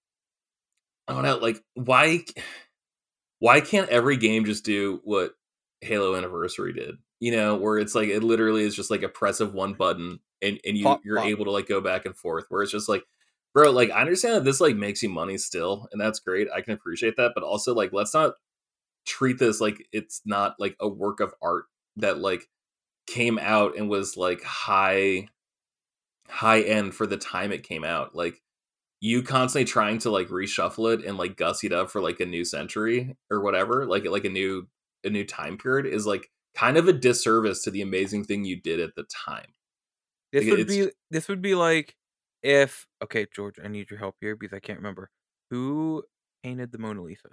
I 1.07 1.13
don't 1.13 1.23
know, 1.23 1.37
like 1.37 1.61
why 1.73 2.21
why 3.39 3.59
can't 3.59 3.89
every 3.89 4.17
game 4.17 4.45
just 4.45 4.63
do 4.63 5.01
what 5.03 5.33
Halo 5.81 6.15
Anniversary 6.15 6.73
did? 6.73 6.95
You 7.19 7.31
know, 7.31 7.55
where 7.55 7.77
it's 7.77 7.95
like 7.95 8.09
it 8.09 8.23
literally 8.23 8.63
is 8.63 8.75
just 8.75 8.91
like 8.91 9.03
a 9.03 9.09
press 9.09 9.39
of 9.39 9.53
one 9.53 9.73
button 9.73 10.19
and 10.41 10.59
and 10.65 10.77
you 10.77 10.83
Plop, 10.83 11.01
you're 11.03 11.17
plop. 11.17 11.27
able 11.27 11.45
to 11.45 11.51
like 11.51 11.67
go 11.67 11.81
back 11.81 12.05
and 12.05 12.15
forth. 12.15 12.45
Where 12.49 12.61
it's 12.61 12.71
just 12.71 12.89
like, 12.89 13.03
bro, 13.53 13.71
like 13.71 13.89
I 13.91 14.01
understand 14.01 14.35
that 14.35 14.43
this 14.43 14.61
like 14.61 14.75
makes 14.75 15.01
you 15.01 15.09
money 15.09 15.37
still, 15.37 15.87
and 15.91 15.99
that's 15.99 16.19
great. 16.19 16.47
I 16.53 16.61
can 16.61 16.73
appreciate 16.73 17.17
that, 17.17 17.31
but 17.33 17.43
also 17.43 17.73
like 17.73 17.91
let's 17.93 18.13
not 18.13 18.33
treat 19.05 19.39
this 19.39 19.61
like 19.61 19.87
it's 19.91 20.21
not 20.25 20.55
like 20.59 20.75
a 20.79 20.87
work 20.87 21.19
of 21.21 21.33
art 21.41 21.65
that 21.95 22.19
like 22.19 22.47
came 23.07 23.39
out 23.39 23.77
and 23.77 23.89
was 23.89 24.17
like 24.17 24.43
high 24.43 25.27
high 26.27 26.61
end 26.61 26.93
for 26.93 27.07
the 27.07 27.17
time 27.17 27.51
it 27.51 27.63
came 27.63 27.83
out. 27.83 28.13
Like 28.15 28.41
you 28.99 29.21
constantly 29.23 29.65
trying 29.65 29.99
to 29.99 30.09
like 30.11 30.27
reshuffle 30.27 30.93
it 30.93 31.05
and 31.05 31.17
like 31.17 31.37
gussy 31.37 31.67
it 31.67 31.73
up 31.73 31.89
for 31.89 32.01
like 32.01 32.19
a 32.19 32.25
new 32.25 32.43
century 32.45 33.15
or 33.31 33.41
whatever, 33.41 33.85
like 33.85 34.05
like 34.05 34.25
a 34.25 34.29
new 34.29 34.67
a 35.07 35.11
new 35.11 35.25
time 35.25 35.57
period 35.57 35.87
is 35.87 36.05
like 36.07 36.31
kind 36.55 36.77
of 36.77 36.87
a 36.89 36.93
disservice 36.93 37.63
to 37.63 37.71
the 37.71 37.81
amazing 37.83 38.25
thing 38.25 38.45
you 38.45 38.61
did 38.61 38.79
at 38.81 38.95
the 38.95 39.05
time. 39.05 39.53
This 40.31 40.49
Like, 40.49 40.57
would 40.59 40.67
be 40.67 40.91
this 41.09 41.27
would 41.29 41.41
be 41.41 41.55
like 41.55 41.95
if 42.43 42.87
okay, 43.01 43.25
George, 43.33 43.59
I 43.63 43.67
need 43.67 43.89
your 43.89 43.99
help 43.99 44.17
here 44.21 44.35
because 44.35 44.55
I 44.55 44.59
can't 44.59 44.79
remember 44.79 45.09
who 45.49 46.03
painted 46.43 46.71
the 46.71 46.77
Mona 46.77 47.01
Lisa. 47.01 47.29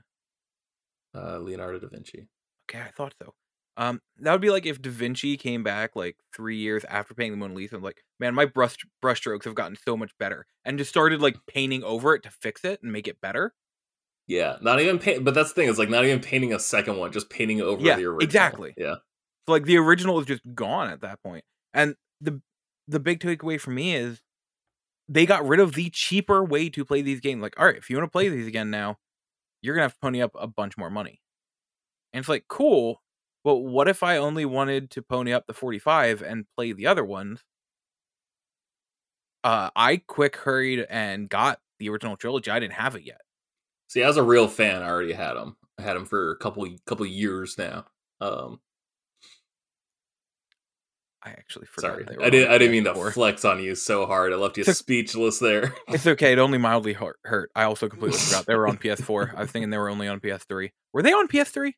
Uh, 1.15 1.39
Leonardo 1.39 1.79
da 1.79 1.89
Vinci. 1.89 2.29
Okay, 2.69 2.81
I 2.83 2.91
thought 2.91 3.15
so. 3.23 3.35
Um, 3.77 4.01
that 4.19 4.31
would 4.33 4.41
be 4.41 4.51
like 4.51 4.67
if 4.67 4.81
Da 4.81 4.91
Vinci 4.91 5.37
came 5.37 5.63
back 5.65 5.97
like 5.97 6.17
three 6.33 6.57
years 6.57 6.85
after 6.85 7.13
painting 7.15 7.33
the 7.33 7.37
Mona 7.39 7.55
Lisa, 7.55 7.75
and 7.77 7.85
like, 7.85 8.05
man, 8.21 8.35
my 8.35 8.45
brush 8.45 8.77
brushstrokes 9.03 9.45
have 9.45 9.55
gotten 9.57 9.77
so 9.77 9.97
much 9.97 10.17
better, 10.19 10.47
and 10.65 10.79
just 10.79 10.91
started 10.91 11.21
like 11.21 11.37
painting 11.47 11.83
over 11.83 12.15
it 12.15 12.23
to 12.23 12.31
fix 12.31 12.65
it 12.65 12.83
and 12.83 12.93
make 12.93 13.09
it 13.09 13.21
better. 13.21 13.55
Yeah, 14.27 14.57
not 14.63 14.81
even 14.81 14.99
paint, 14.99 15.25
but 15.25 15.35
that's 15.35 15.51
the 15.51 15.55
thing. 15.55 15.69
It's 15.69 15.79
like 15.79 15.91
not 15.91 16.05
even 16.05 16.21
painting 16.21 16.53
a 16.55 16.59
second 16.59 16.97
one, 16.97 17.13
just 17.13 17.29
painting 17.29 17.61
over 17.61 17.89
Yeah, 17.89 17.93
the 17.93 18.05
original. 18.07 18.55
exactly. 18.55 18.77
Yeah, 18.77 18.97
So 19.47 19.53
like 19.53 19.65
the 19.65 19.79
original 19.79 20.21
is 20.21 20.27
just 20.27 20.43
gone 20.55 20.91
at 20.91 21.03
that 21.03 21.23
point. 21.23 21.45
And 21.75 21.97
the 22.21 22.43
the 22.89 23.01
big 23.01 23.21
takeaway 23.21 23.61
for 23.61 23.71
me 23.71 23.95
is 23.97 24.23
they 25.09 25.27
got 25.27 25.47
rid 25.47 25.61
of 25.61 25.75
the 25.75 25.91
cheaper 25.91 26.45
way 26.45 26.71
to 26.71 26.85
play 26.85 27.03
these 27.03 27.21
games. 27.21 27.43
Like, 27.43 27.59
all 27.61 27.67
right, 27.67 27.77
if 27.77 27.91
you 27.91 27.97
want 27.97 28.07
to 28.09 28.13
play 28.13 28.29
these 28.31 28.49
again 28.49 28.71
now, 28.71 28.99
you're 29.63 29.75
gonna 29.77 29.85
have 29.85 29.95
to 29.95 30.01
pony 30.01 30.23
up 30.23 30.33
a 30.37 30.47
bunch 30.49 30.79
more 30.79 30.91
money. 30.91 31.21
And 32.13 32.21
it's 32.23 32.31
like, 32.31 32.47
cool, 32.49 33.03
but 33.45 33.59
what 33.59 33.89
if 33.89 34.03
I 34.03 34.17
only 34.19 34.45
wanted 34.47 34.91
to 34.93 35.03
pony 35.03 35.33
up 35.33 35.47
the 35.47 35.55
45 35.55 36.23
and 36.23 36.47
play 36.57 36.73
the 36.73 36.87
other 36.89 37.05
ones? 37.05 37.45
Uh 39.43 39.71
I 39.77 39.99
quick 39.99 40.37
hurried 40.37 40.87
and 40.89 41.29
got 41.29 41.61
the 41.79 41.89
original 41.91 42.17
trilogy. 42.17 42.51
I 42.51 42.59
didn't 42.61 42.75
have 42.75 42.97
it 42.97 43.03
yet. 43.05 43.21
See, 43.95 44.03
as 44.03 44.17
a 44.17 44.25
real 44.25 44.49
fan, 44.49 44.83
I 44.83 44.89
already 44.89 45.13
had 45.13 45.35
them. 45.35 45.57
I 45.79 45.83
had 45.83 45.95
them 45.95 46.05
for 46.05 46.33
a 46.33 46.37
couple 46.37 46.67
couple 46.85 47.07
years 47.07 47.57
now. 47.57 47.85
Um, 48.21 48.59
I 51.23 51.31
actually 51.31 51.67
forgot. 51.67 51.93
sorry, 51.93 52.05
they 52.05 52.17
were 52.17 52.25
I 52.25 52.31
didn't. 52.31 52.51
I 52.53 52.59
didn't 52.59 52.73
mean 52.73 52.85
to 52.85 52.93
PS4. 52.95 53.13
flex 53.13 53.45
on 53.45 53.63
you 53.63 53.77
so 53.77 54.05
hard. 54.05 54.33
I 54.33 54.37
left 54.37 54.59
you 54.59 54.65
Took- 54.65 54.75
speechless 54.75 55.39
there. 55.39 55.73
It's 55.87 56.09
okay. 56.09 56.33
It 56.33 56.41
only 56.41 56.59
mildly 56.59 56.95
hurt. 56.95 57.53
I 57.55 57.63
also 57.63 57.89
completely 57.89 58.19
forgot 58.19 58.47
they 58.47 58.57
were 58.57 58.67
on 58.67 58.79
PS4. 58.79 59.33
I 59.37 59.43
was 59.43 59.51
thinking 59.53 59.71
they 59.71 59.79
were 59.79 59.89
only 59.91 60.09
on 60.09 60.19
PS3. 60.19 60.71
Were 60.93 61.03
they 61.03 61.13
on 61.13 61.29
PS3? 61.29 61.73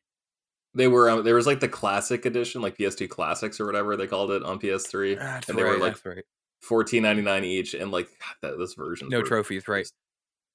They 0.73 0.87
were. 0.87 1.11
Um, 1.11 1.23
there 1.23 1.35
was 1.35 1.45
like 1.45 1.59
the 1.59 1.67
classic 1.69 2.25
edition, 2.25 2.63
like 2.63 2.79
PS2 2.79 3.07
classics 3.09 3.59
or 3.59 3.67
whatever 3.67 3.95
they 3.95 4.07
called 4.07 4.31
it 4.31 4.41
on 4.41 4.59
PS3, 4.59 5.19
That's 5.19 5.49
and 5.49 5.57
they 5.57 5.61
right. 5.63 5.77
were 5.79 5.85
like 5.85 6.03
right. 6.03 6.23
fourteen 6.63 7.03
ninety 7.03 7.21
nine 7.21 7.43
each, 7.45 7.75
and 7.75 7.91
like 7.91 8.07
God, 8.19 8.35
that 8.41 8.57
this 8.57 8.73
version. 8.73 9.07
No 9.09 9.21
trophies, 9.21 9.67
right? 9.67 9.87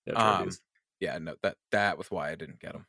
No 0.08 0.14
Um, 0.16 0.36
trophies. 0.38 0.60
Yeah, 1.02 1.18
no. 1.18 1.34
That 1.42 1.56
that 1.72 1.98
was 1.98 2.10
why 2.10 2.30
I 2.30 2.36
didn't 2.36 2.60
get 2.60 2.72
them. 2.72 2.86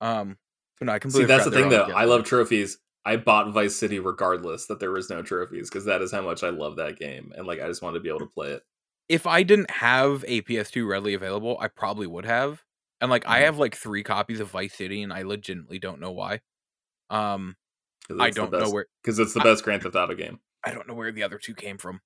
Um, 0.00 0.38
so 0.78 0.84
no, 0.84 0.92
I 0.92 0.98
completely 1.00 1.24
See, 1.24 1.26
that's 1.26 1.44
the 1.44 1.50
thing 1.50 1.68
though. 1.68 1.90
I 1.94 2.04
love 2.04 2.24
trophies. 2.24 2.78
I 3.04 3.16
bought 3.16 3.52
Vice 3.52 3.74
City 3.74 3.98
regardless 3.98 4.66
that 4.66 4.78
there 4.80 4.90
was 4.92 5.10
no 5.10 5.22
trophies 5.22 5.68
because 5.68 5.84
that 5.86 6.00
is 6.02 6.12
how 6.12 6.20
much 6.22 6.42
I 6.44 6.50
love 6.50 6.76
that 6.76 6.96
game, 6.98 7.32
and 7.36 7.46
like 7.46 7.60
I 7.60 7.66
just 7.66 7.82
wanted 7.82 7.94
to 7.98 8.02
be 8.02 8.08
able 8.08 8.20
to 8.20 8.26
play 8.26 8.52
it. 8.52 8.62
If 9.08 9.26
I 9.26 9.42
didn't 9.42 9.70
have 9.70 10.24
a 10.28 10.42
PS2 10.42 10.86
readily 10.88 11.14
available, 11.14 11.56
I 11.60 11.68
probably 11.68 12.06
would 12.06 12.24
have. 12.24 12.62
And 13.00 13.10
like, 13.10 13.26
I 13.28 13.40
Mhm. 13.40 13.44
have 13.44 13.58
like 13.58 13.76
three 13.76 14.02
copies 14.02 14.40
of 14.40 14.48
Vice 14.50 14.74
City, 14.74 15.02
and 15.02 15.12
I 15.12 15.22
legitimately 15.22 15.78
don't 15.78 16.00
know 16.00 16.10
why. 16.12 16.40
Um, 17.10 17.56
I 18.18 18.30
don't 18.30 18.50
know 18.52 18.70
where. 18.70 18.86
because 19.02 19.18
it's 19.18 19.34
the 19.34 19.40
I- 19.40 19.44
best 19.44 19.64
Grand 19.64 19.82
Theft 19.82 19.94
Auto 19.96 20.14
game. 20.14 20.40
I 20.64 20.72
don't 20.72 20.88
know 20.88 20.94
where 20.94 21.12
the 21.12 21.22
other 21.22 21.38
two 21.38 21.54
came 21.54 21.78
from. 21.78 22.00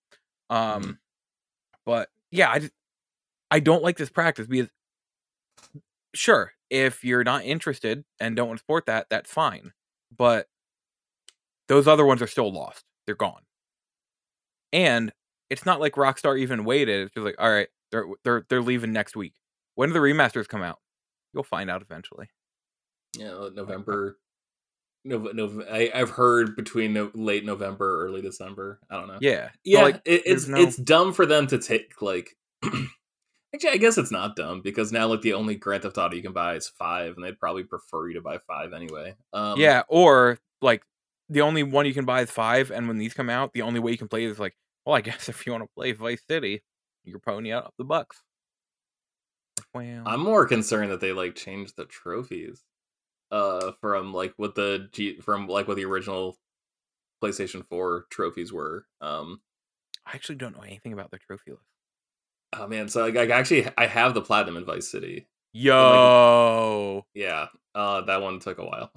Um, 0.50 0.82
Mm-hmm. 0.82 0.90
but 1.86 2.11
yeah, 2.30 2.50
I 2.50 2.58
just, 2.61 2.72
I 3.50 3.61
don't 3.61 3.82
like 3.82 3.96
this 3.96 4.11
practice 4.11 4.46
because 4.46 4.68
sure, 6.14 6.52
if 6.70 7.04
you're 7.04 7.24
not 7.24 7.44
interested 7.44 8.04
and 8.20 8.36
don't 8.36 8.48
want 8.48 8.58
to 8.58 8.62
support 8.62 8.86
that, 8.86 9.06
that's 9.11 9.30
fine. 9.30 9.72
But 10.16 10.46
those 11.68 11.86
other 11.86 12.04
ones 12.04 12.22
are 12.22 12.26
still 12.26 12.52
lost. 12.52 12.84
They're 13.06 13.14
gone. 13.14 13.42
And 14.72 15.12
it's 15.50 15.66
not 15.66 15.80
like 15.80 15.94
Rockstar 15.94 16.38
even 16.38 16.64
waited. 16.64 17.02
It's 17.02 17.14
just 17.14 17.24
like, 17.24 17.36
all 17.38 17.50
right, 17.50 17.68
they're 17.90 18.06
they're 18.24 18.46
they're 18.48 18.62
leaving 18.62 18.92
next 18.92 19.16
week. 19.16 19.34
When 19.74 19.88
do 19.88 19.92
the 19.92 20.00
remasters 20.00 20.48
come 20.48 20.62
out? 20.62 20.78
You'll 21.32 21.42
find 21.42 21.70
out 21.70 21.82
eventually. 21.82 22.28
Yeah, 23.16 23.32
uh, 23.32 23.50
November. 23.54 24.18
No, 25.04 25.18
no, 25.18 25.64
I, 25.70 25.90
I've 25.94 26.11
heard 26.11 26.56
between 26.56 26.92
no, 26.92 27.11
late 27.14 27.44
November, 27.44 28.04
early 28.04 28.20
December. 28.20 28.80
I 28.90 28.96
don't 28.96 29.08
know. 29.08 29.18
Yeah. 29.20 29.48
Yeah. 29.64 29.82
like, 29.82 30.02
it, 30.04 30.22
it's 30.26 30.46
no- 30.46 30.58
it's 30.58 30.76
dumb 30.76 31.12
for 31.12 31.26
them 31.26 31.46
to 31.48 31.58
take 31.58 32.02
like. 32.02 32.36
Actually, 33.55 33.70
I 33.70 33.76
guess 33.78 33.98
it's 33.98 34.12
not 34.12 34.36
dumb 34.36 34.62
because 34.62 34.92
now 34.92 35.09
like 35.09 35.22
the 35.22 35.32
only 35.32 35.57
Grand 35.57 35.82
Theft 35.82 35.98
Auto 35.98 36.14
you 36.14 36.22
can 36.22 36.32
buy 36.32 36.55
is 36.55 36.68
five, 36.68 37.14
and 37.16 37.24
they'd 37.24 37.38
probably 37.38 37.64
prefer 37.64 38.09
you 38.09 38.14
to 38.14 38.20
buy 38.20 38.38
five 38.46 38.72
anyway. 38.72 39.14
Um, 39.32 39.59
yeah, 39.59 39.82
or 39.88 40.38
like 40.62 40.84
the 41.28 41.40
only 41.40 41.62
one 41.62 41.86
you 41.86 41.94
can 41.94 42.05
buy 42.05 42.22
is 42.22 42.30
five, 42.30 42.70
and 42.70 42.86
when 42.86 42.98
these 42.98 43.14
come 43.14 43.28
out, 43.28 43.53
the 43.53 43.62
only 43.62 43.80
way 43.80 43.90
you 43.92 43.98
can 43.98 44.09
play 44.09 44.24
is 44.24 44.38
like, 44.38 44.57
well, 44.86 44.96
I 44.96 45.01
guess 45.03 45.28
if 45.28 45.46
you 45.46 45.53
want 45.53 45.64
to 45.64 45.70
play 45.76 45.92
Vice 45.92 46.22
City, 46.28 46.62
you're 47.05 47.18
pony 47.18 47.53
up 47.53 47.74
the 47.76 47.84
bucks. 47.84 48.22
Well, 49.74 50.03
I'm 50.07 50.20
more 50.20 50.46
concerned 50.46 50.90
that 50.90 51.01
they 51.01 51.12
like 51.12 51.34
changed 51.34 51.76
the 51.76 51.86
trophies, 51.86 52.64
uh, 53.30 53.72
from 53.80 54.12
like 54.12 54.34
what 54.36 54.55
the 54.55 54.88
G 54.92 55.20
from 55.20 55.46
like 55.46 55.68
what 55.68 55.76
the 55.76 55.84
original 55.84 56.38
PlayStation 57.22 57.66
Four 57.68 58.07
trophies 58.11 58.53
were. 58.53 58.86
Um, 59.01 59.40
I 60.07 60.14
actually 60.14 60.36
don't 60.36 60.57
know 60.57 60.62
anything 60.62 60.92
about 60.92 61.11
their 61.11 61.20
trophy 61.20 61.53
list. 61.53 61.69
Oh 62.53 62.66
man, 62.66 62.88
so 62.88 63.07
like, 63.07 63.16
I 63.16 63.26
actually 63.36 63.66
I 63.78 63.86
have 63.86 64.14
the 64.14 64.22
platinum 64.22 64.57
in 64.57 64.64
Vice 64.64 64.90
City. 64.90 65.28
Yo. 65.53 67.07
Yeah, 67.14 67.46
uh, 67.74 68.03
that 68.03 68.22
one 68.22 68.40
took 68.40 68.59
a 68.59 68.64
while. 68.64 68.90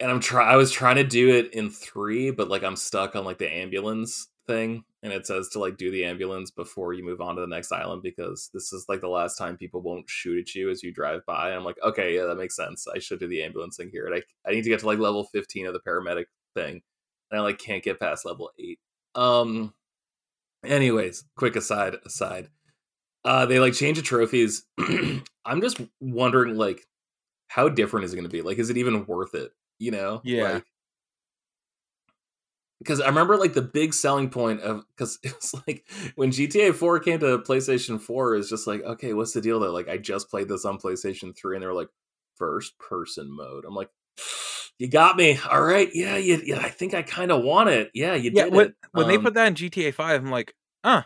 And 0.00 0.10
I'm 0.10 0.20
try 0.20 0.44
I 0.50 0.56
was 0.56 0.70
trying 0.72 0.96
to 0.96 1.04
do 1.04 1.30
it 1.34 1.54
in 1.54 1.70
three, 1.70 2.30
but 2.30 2.48
like 2.48 2.62
I'm 2.62 2.76
stuck 2.76 3.16
on 3.16 3.24
like 3.24 3.38
the 3.38 3.52
ambulance 3.52 4.28
thing, 4.46 4.84
and 5.02 5.12
it 5.12 5.26
says 5.26 5.48
to 5.50 5.58
like 5.58 5.76
do 5.78 5.90
the 5.90 6.04
ambulance 6.04 6.50
before 6.50 6.92
you 6.92 7.04
move 7.04 7.20
on 7.20 7.34
to 7.36 7.40
the 7.40 7.46
next 7.46 7.72
island 7.72 8.02
because 8.02 8.50
this 8.52 8.72
is 8.72 8.86
like 8.88 9.00
the 9.00 9.08
last 9.08 9.36
time 9.36 9.56
people 9.56 9.80
won't 9.82 10.08
shoot 10.08 10.38
at 10.38 10.54
you 10.54 10.70
as 10.70 10.82
you 10.82 10.92
drive 10.92 11.24
by. 11.26 11.52
I'm 11.52 11.64
like, 11.64 11.78
okay, 11.82 12.14
yeah, 12.14 12.24
that 12.24 12.36
makes 12.36 12.56
sense. 12.56 12.86
I 12.94 12.98
should 12.98 13.20
do 13.20 13.26
the 13.28 13.42
ambulance 13.42 13.76
thing 13.78 13.90
here, 13.90 14.06
and 14.06 14.14
I 14.16 14.22
I 14.48 14.52
need 14.52 14.62
to 14.62 14.70
get 14.70 14.80
to 14.80 14.86
like 14.86 14.98
level 14.98 15.24
15 15.32 15.66
of 15.66 15.72
the 15.74 15.80
paramedic 15.80 16.26
thing, 16.54 16.82
and 17.30 17.40
I 17.40 17.42
like 17.42 17.58
can't 17.58 17.82
get 17.84 18.00
past 18.00 18.24
level 18.26 18.50
eight. 18.58 18.78
Um. 19.14 19.72
Anyways, 20.64 21.24
quick 21.36 21.56
aside 21.56 21.96
aside. 22.04 22.48
Uh, 23.24 23.46
they 23.46 23.58
like 23.58 23.74
change 23.74 23.96
the 23.96 24.02
trophies. 24.02 24.64
I'm 25.44 25.60
just 25.60 25.80
wondering, 26.00 26.56
like, 26.56 26.86
how 27.48 27.68
different 27.68 28.04
is 28.04 28.12
it 28.12 28.16
going 28.16 28.28
to 28.28 28.32
be? 28.32 28.42
Like, 28.42 28.58
is 28.58 28.70
it 28.70 28.76
even 28.76 29.06
worth 29.06 29.34
it? 29.34 29.50
You 29.78 29.90
know? 29.90 30.20
Yeah. 30.24 30.54
Like, 30.54 30.64
because 32.78 33.00
I 33.00 33.08
remember 33.08 33.36
like 33.36 33.54
the 33.54 33.62
big 33.62 33.94
selling 33.94 34.30
point 34.30 34.60
of 34.60 34.84
because 34.96 35.18
it 35.22 35.34
was 35.34 35.54
like 35.66 35.88
when 36.14 36.30
GTA 36.30 36.74
4 36.74 37.00
came 37.00 37.18
to 37.20 37.38
PlayStation 37.38 38.00
4 38.00 38.36
is 38.36 38.48
just 38.48 38.66
like 38.66 38.82
okay 38.82 39.12
what's 39.14 39.32
the 39.32 39.40
deal 39.40 39.60
though 39.60 39.72
like 39.72 39.88
I 39.88 39.96
just 39.96 40.30
played 40.30 40.48
this 40.48 40.64
on 40.64 40.78
PlayStation 40.78 41.36
3 41.36 41.56
and 41.56 41.62
they 41.62 41.66
were 41.66 41.74
like 41.74 41.88
first 42.36 42.78
person 42.78 43.34
mode 43.34 43.64
I'm 43.66 43.74
like 43.74 43.90
you 44.78 44.88
got 44.88 45.16
me. 45.16 45.38
All 45.50 45.62
right. 45.62 45.88
Yeah 45.94 46.16
you, 46.16 46.40
yeah 46.44 46.58
I 46.58 46.68
think 46.68 46.94
I 46.94 47.02
kind 47.02 47.30
of 47.32 47.42
want 47.42 47.68
it. 47.70 47.90
Yeah 47.94 48.14
you 48.14 48.30
Yeah, 48.30 48.44
did 48.44 48.54
when, 48.54 48.68
it. 48.68 48.74
when 48.92 49.06
they 49.06 49.18
Um, 49.18 49.24
put 49.24 49.34
that 49.34 49.46
in 49.48 49.54
GTA 49.54 49.92
5, 49.92 50.22
I'm 50.22 50.30
like, 50.30 50.54
huh, 50.84 51.02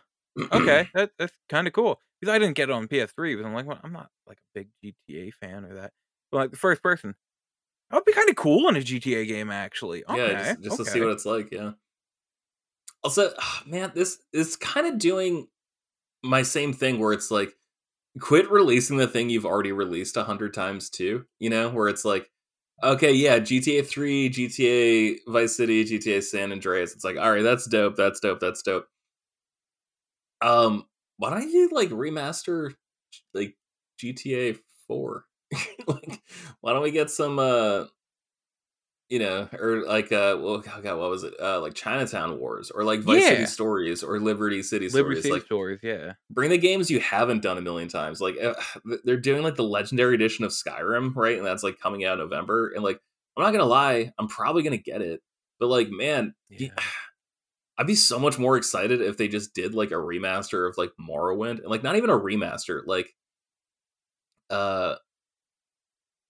okay, 0.52 0.88
that, 0.94 1.12
that's 1.18 1.32
kind 1.48 1.66
of 1.66 1.72
cool. 1.72 2.00
Because 2.20 2.34
I 2.34 2.38
didn't 2.38 2.56
get 2.56 2.68
it 2.68 2.72
on 2.72 2.88
PS3, 2.88 3.34
but 3.34 3.44
I'm 3.46 3.54
like, 3.54 3.66
well, 3.66 3.80
I'm 3.82 3.92
not 3.92 4.10
like 4.26 4.38
a 4.38 4.48
big 4.54 4.68
GTA 4.82 5.30
fan 5.30 5.64
or 5.64 5.74
that. 5.74 5.92
But 6.30 6.38
like 6.38 6.50
the 6.50 6.56
first 6.56 6.82
person, 6.82 7.14
that 7.90 7.96
would 7.96 8.04
be 8.04 8.12
kind 8.12 8.30
of 8.30 8.36
cool 8.36 8.68
in 8.68 8.76
a 8.76 8.82
GTA 8.82 9.26
game, 9.26 9.50
actually. 9.50 10.04
Okay, 10.06 10.16
yeah 10.16 10.34
just, 10.36 10.62
just 10.62 10.76
to 10.78 10.84
see 10.86 11.00
what 11.00 11.10
it's 11.10 11.26
like 11.26 11.50
yeah. 11.52 11.72
Also 13.02 13.32
man 13.66 13.92
this 13.94 14.22
is 14.32 14.56
kind 14.56 14.86
of 14.86 14.98
doing 14.98 15.48
my 16.24 16.42
same 16.42 16.72
thing 16.72 16.98
where 17.00 17.12
it's 17.12 17.30
like 17.30 17.56
quit 18.20 18.50
releasing 18.50 18.98
the 18.98 19.08
thing 19.08 19.30
you've 19.30 19.46
already 19.46 19.72
released 19.72 20.16
a 20.16 20.24
hundred 20.24 20.54
times 20.54 20.90
too 20.90 21.26
you 21.40 21.50
know 21.50 21.70
where 21.70 21.88
it's 21.88 22.04
like 22.04 22.30
okay 22.82 23.12
yeah 23.12 23.38
gta 23.38 23.86
3 23.86 24.30
gta 24.30 25.16
vice 25.28 25.56
city 25.56 25.84
gta 25.84 26.22
san 26.22 26.52
andreas. 26.52 26.92
It's 26.94 27.04
like 27.04 27.16
all 27.16 27.30
right 27.32 27.42
that's 27.42 27.66
dope 27.66 27.96
that's 27.96 28.20
dope 28.20 28.40
that's 28.40 28.62
dope. 28.62 28.86
Um 30.42 30.84
why 31.18 31.30
don't 31.30 31.50
you 31.50 31.68
like 31.72 31.90
remaster 31.90 32.74
like 33.34 33.56
gta 34.02 34.58
4 34.86 35.24
like 35.86 36.22
why 36.60 36.72
don't 36.72 36.82
we 36.82 36.90
get 36.90 37.10
some 37.10 37.38
uh 37.38 37.84
you 39.10 39.18
know, 39.18 39.48
or 39.58 39.84
like 39.84 40.12
uh, 40.12 40.38
well, 40.40 40.62
oh 40.64 40.80
God, 40.80 40.98
what 40.98 41.10
was 41.10 41.24
it? 41.24 41.34
Uh, 41.42 41.60
like 41.60 41.74
Chinatown 41.74 42.38
Wars, 42.38 42.70
or 42.70 42.84
like 42.84 43.00
Vice 43.00 43.26
City 43.26 43.44
Stories, 43.46 44.04
or 44.04 44.20
Liberty 44.20 44.62
City 44.62 44.88
Liberty 44.88 45.16
Stories. 45.16 45.22
City 45.24 45.32
Like, 45.34 45.42
stories, 45.42 45.80
yeah. 45.82 46.12
bring 46.30 46.48
the 46.48 46.58
games 46.58 46.90
you 46.90 47.00
haven't 47.00 47.42
done 47.42 47.58
a 47.58 47.60
million 47.60 47.88
times. 47.88 48.20
Like, 48.20 48.36
uh, 48.40 48.54
they're 49.04 49.16
doing 49.16 49.42
like 49.42 49.56
the 49.56 49.64
Legendary 49.64 50.14
Edition 50.14 50.44
of 50.44 50.52
Skyrim, 50.52 51.14
right? 51.16 51.36
And 51.36 51.44
that's 51.44 51.64
like 51.64 51.80
coming 51.80 52.04
out 52.04 52.14
in 52.14 52.18
November. 52.20 52.70
And 52.70 52.84
like, 52.84 53.00
I'm 53.36 53.42
not 53.42 53.50
gonna 53.50 53.64
lie, 53.64 54.12
I'm 54.16 54.28
probably 54.28 54.62
gonna 54.62 54.76
get 54.76 55.02
it. 55.02 55.20
But 55.58 55.66
like, 55.66 55.90
man, 55.90 56.34
Yeah. 56.48 56.68
I'd 57.78 57.86
be 57.86 57.94
so 57.96 58.18
much 58.18 58.38
more 58.38 58.56
excited 58.58 59.00
if 59.00 59.16
they 59.16 59.26
just 59.26 59.54
did 59.54 59.74
like 59.74 59.90
a 59.90 59.94
remaster 59.94 60.68
of 60.68 60.78
like 60.78 60.92
Morrowind, 61.00 61.58
and 61.60 61.66
like 61.68 61.82
not 61.82 61.96
even 61.96 62.10
a 62.10 62.18
remaster, 62.18 62.82
like, 62.86 63.12
uh. 64.50 64.94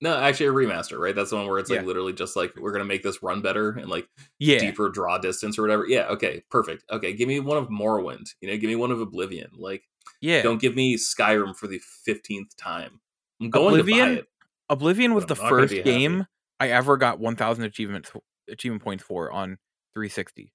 No, 0.03 0.17
actually, 0.17 0.47
a 0.47 0.53
remaster, 0.53 0.99
right? 0.99 1.15
That's 1.15 1.31
the 1.31 1.37
one 1.37 1.47
where 1.47 1.59
it's 1.59 1.69
like 1.71 1.81
Yeah. 1.81 1.87
literally 1.87 2.13
just 2.15 2.35
like 2.37 2.55
we're 2.57 2.73
gonna 2.73 2.85
make 2.87 3.03
this 3.03 3.23
run 3.23 3.43
better 3.43 3.71
and 3.73 3.89
like 3.89 4.09
Yeah, 4.39 4.59
deeper 4.59 4.89
draw 4.89 5.19
distance 5.19 5.59
or 5.59 5.63
whatever. 5.63 5.87
Yeah, 5.87 6.07
okay, 6.09 6.43
perfect. 6.51 6.85
Okay, 6.91 7.13
give 7.13 7.29
me 7.29 7.39
one 7.41 7.59
of 7.59 7.69
Morrowind. 7.69 8.35
You 8.41 8.49
know, 8.49 8.57
give 8.57 8.69
me 8.69 8.77
one 8.77 8.91
of 8.91 9.01
Oblivion. 9.01 9.51
Like, 9.55 9.83
yeah. 10.23 10.43
don't 10.43 10.61
give 10.61 10.75
me 10.75 10.97
Skyrim 10.97 11.55
for 11.55 11.67
the 11.67 11.79
fifteenth 12.05 12.57
time. 12.57 13.01
I'm 13.41 13.51
going 13.51 13.75
to 13.75 13.81
Oblivion- 13.81 14.15
buy 14.15 14.21
it. 14.21 14.27
Oblivion 14.71 15.15
was 15.15 15.27
the 15.27 15.35
I'm 15.35 15.43
not 15.43 15.51
gonna 15.51 15.69
first 15.69 15.85
game 15.85 16.27
I 16.61 16.69
ever 16.69 16.97
got 16.97 17.19
1,000 17.19 17.65
achievements 17.65 18.11
achievement 18.49 18.83
points 18.83 19.03
for 19.03 19.31
on 19.33 19.59
360. 19.95 20.53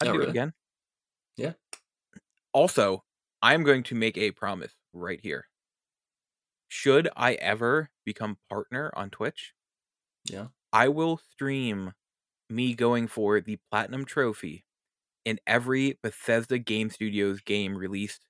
I'd 0.00 0.08
Oh, 0.08 0.12
do 0.12 0.18
really? 0.18 0.28
it 0.28 0.30
again. 0.30 0.52
Yeah. 1.36 1.52
Also, 2.52 3.04
I 3.42 3.54
am 3.54 3.62
going 3.62 3.82
to 3.84 3.94
make 3.94 4.16
a 4.16 4.30
promise 4.30 4.72
right 4.92 5.20
here. 5.20 5.48
Should 6.74 7.08
I 7.16 7.34
ever 7.36 7.90
become 8.04 8.38
partner 8.50 8.92
on 8.96 9.08
Twitch, 9.08 9.54
Yeah. 10.24 10.48
I 10.74 10.88
will 10.88 11.16
stream 11.16 11.94
me 12.50 12.74
going 12.74 13.08
for 13.08 13.40
the 13.40 13.58
platinum 13.70 14.04
trophy 14.04 14.64
in 15.24 15.40
every 15.46 15.98
Bethesda 16.02 16.58
Game 16.58 16.90
Studios 16.90 17.40
game 17.42 17.76
released 17.76 18.26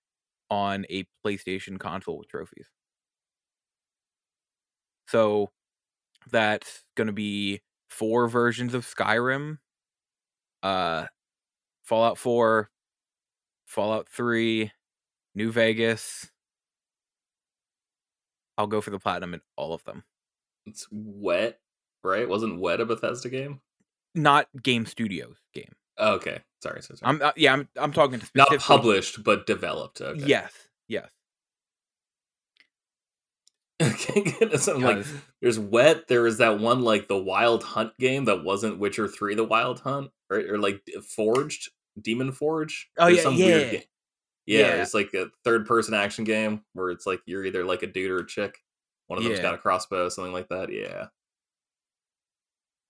on 0.51 0.87
a 0.91 1.07
PlayStation 1.25 1.79
console 1.81 2.19
with 2.19 2.29
trophies. 2.29 2.71
So 5.09 5.51
that's 6.31 6.85
going 6.97 7.09
to 7.09 7.13
be 7.13 7.63
four 7.91 8.29
versions 8.29 8.75
of 8.75 8.87
Skyrim, 8.87 9.59
uh 10.63 11.07
Fallout 11.85 12.19
4, 12.19 12.71
Fallout 13.67 14.09
3, 14.09 14.73
New 15.35 15.53
Vegas. 15.53 16.31
I'll 18.57 18.67
go 18.67 18.81
for 18.81 18.91
the 18.91 18.99
platinum 18.99 19.35
in 19.35 19.41
all 19.57 19.73
of 19.73 19.85
them. 19.85 20.05
It's 20.67 20.87
wet, 20.91 21.59
right? 22.03 22.29
Wasn't 22.29 22.61
wet 22.61 22.81
a 22.81 22.87
Bethesda 22.87 23.29
game? 23.29 23.61
Not 24.15 24.49
Game 24.63 24.87
Studios 24.87 25.37
game. 25.53 25.75
Oh, 25.99 26.15
okay, 26.15 26.41
sorry, 26.63 26.83
sorry, 26.83 26.99
sorry. 26.99 27.11
I'm 27.11 27.23
uh, 27.23 27.33
yeah, 27.37 27.53
I'm 27.53 27.69
I'm 27.77 27.93
talking 27.93 28.21
to 28.21 28.27
not 28.35 28.57
published 28.59 29.23
but 29.25 29.47
developed. 29.47 30.01
Okay. 30.01 30.25
Yes, 30.25 30.53
yes. 30.89 31.11
Okay, 33.83 34.23
good. 34.39 34.61
So 34.61 34.77
I'm 34.77 34.83
like, 34.83 35.05
there's 35.43 35.59
wet. 35.59 36.07
There 36.07 36.23
was 36.23 36.39
that 36.39 36.61
one 36.61 36.83
like 36.83 37.09
the 37.09 37.19
Wild 37.19 37.65
Hunt 37.65 37.93
game 37.99 38.27
that 38.27 38.45
wasn't 38.45 38.79
Witcher 38.79 39.09
Three, 39.09 39.35
the 39.35 39.45
Wild 39.45 39.81
Hunt, 39.81 40.11
right? 40.31 40.49
Or 40.49 40.59
like 40.59 40.81
Forged, 41.17 41.71
Demon 42.01 42.31
Forge. 42.31 42.89
Oh, 42.99 43.09
yeah, 43.09 43.29
yeah. 43.31 43.81
Yeah, 44.47 44.59
Yeah. 44.61 44.83
it's 44.83 44.95
like 44.95 45.13
a 45.15 45.31
third 45.45 45.67
person 45.67 45.95
action 45.95 46.25
game 46.25 46.65
where 46.75 46.91
it's 46.91 47.07
like 47.07 47.21
you're 47.27 47.45
either 47.45 47.65
like 47.65 47.83
a 47.83 47.87
dude 47.87 48.11
or 48.11 48.19
a 48.19 48.27
chick. 48.27 48.63
One 49.07 49.19
of 49.19 49.25
them's 49.25 49.39
Yeah. 49.39 49.43
got 49.43 49.55
a 49.55 49.59
crossbow, 49.59 50.09
something 50.09 50.33
like 50.33 50.49
that. 50.49 50.71
Yeah. 50.73 51.09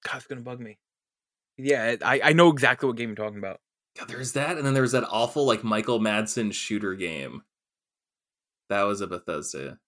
God, 0.05 0.16
it's 0.16 0.26
gonna 0.26 0.40
bug 0.40 0.61
me. 0.61 0.78
Yeah, 1.57 1.96
I 2.05 2.20
I 2.22 2.32
know 2.32 2.48
exactly 2.50 2.86
what 2.88 2.96
game 2.96 3.09
you're 3.11 3.16
talking 3.16 3.38
about. 3.38 3.61
God, 3.96 4.09
there's 4.09 4.32
that, 4.32 4.57
and 4.57 4.66
then 4.66 4.74
there's 4.74 4.92
that 4.92 5.05
awful 5.09 5.44
like 5.46 5.62
Michael 5.62 6.00
Madsen 6.00 6.52
shooter 6.52 6.94
game. 6.94 7.44
That 8.68 8.82
was 8.82 9.00
a 9.00 9.07
Bethesda. 9.07 9.78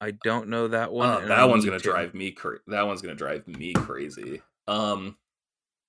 I 0.00 0.12
don't 0.12 0.48
know 0.48 0.68
that 0.68 0.92
one. 0.92 1.08
Uh, 1.08 1.18
I 1.18 1.24
that 1.26 1.48
one's 1.48 1.64
gonna 1.64 1.78
to- 1.78 1.82
drive 1.90 2.14
me 2.14 2.32
cra- 2.32 2.60
That 2.66 2.82
one's 2.82 3.00
gonna 3.02 3.14
drive 3.14 3.46
me 3.48 3.72
crazy. 3.74 4.42
Um, 4.66 5.16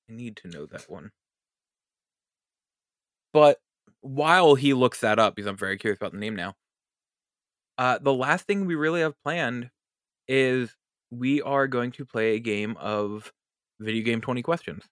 I 0.09 0.13
need 0.13 0.37
to 0.37 0.47
know 0.47 0.65
that 0.67 0.89
one. 0.89 1.11
But 3.33 3.59
while 4.01 4.55
he 4.55 4.73
looks 4.73 5.01
that 5.01 5.19
up, 5.19 5.35
because 5.35 5.47
I'm 5.47 5.57
very 5.57 5.77
curious 5.77 5.97
about 5.97 6.11
the 6.13 6.19
name 6.19 6.35
now, 6.35 6.55
uh, 7.77 7.97
the 7.99 8.13
last 8.13 8.45
thing 8.45 8.65
we 8.65 8.75
really 8.75 9.01
have 9.01 9.19
planned 9.23 9.69
is 10.27 10.75
we 11.11 11.41
are 11.41 11.67
going 11.67 11.91
to 11.93 12.05
play 12.05 12.35
a 12.35 12.39
game 12.39 12.77
of 12.77 13.33
video 13.79 14.03
game 14.03 14.21
20 14.21 14.41
questions. 14.41 14.85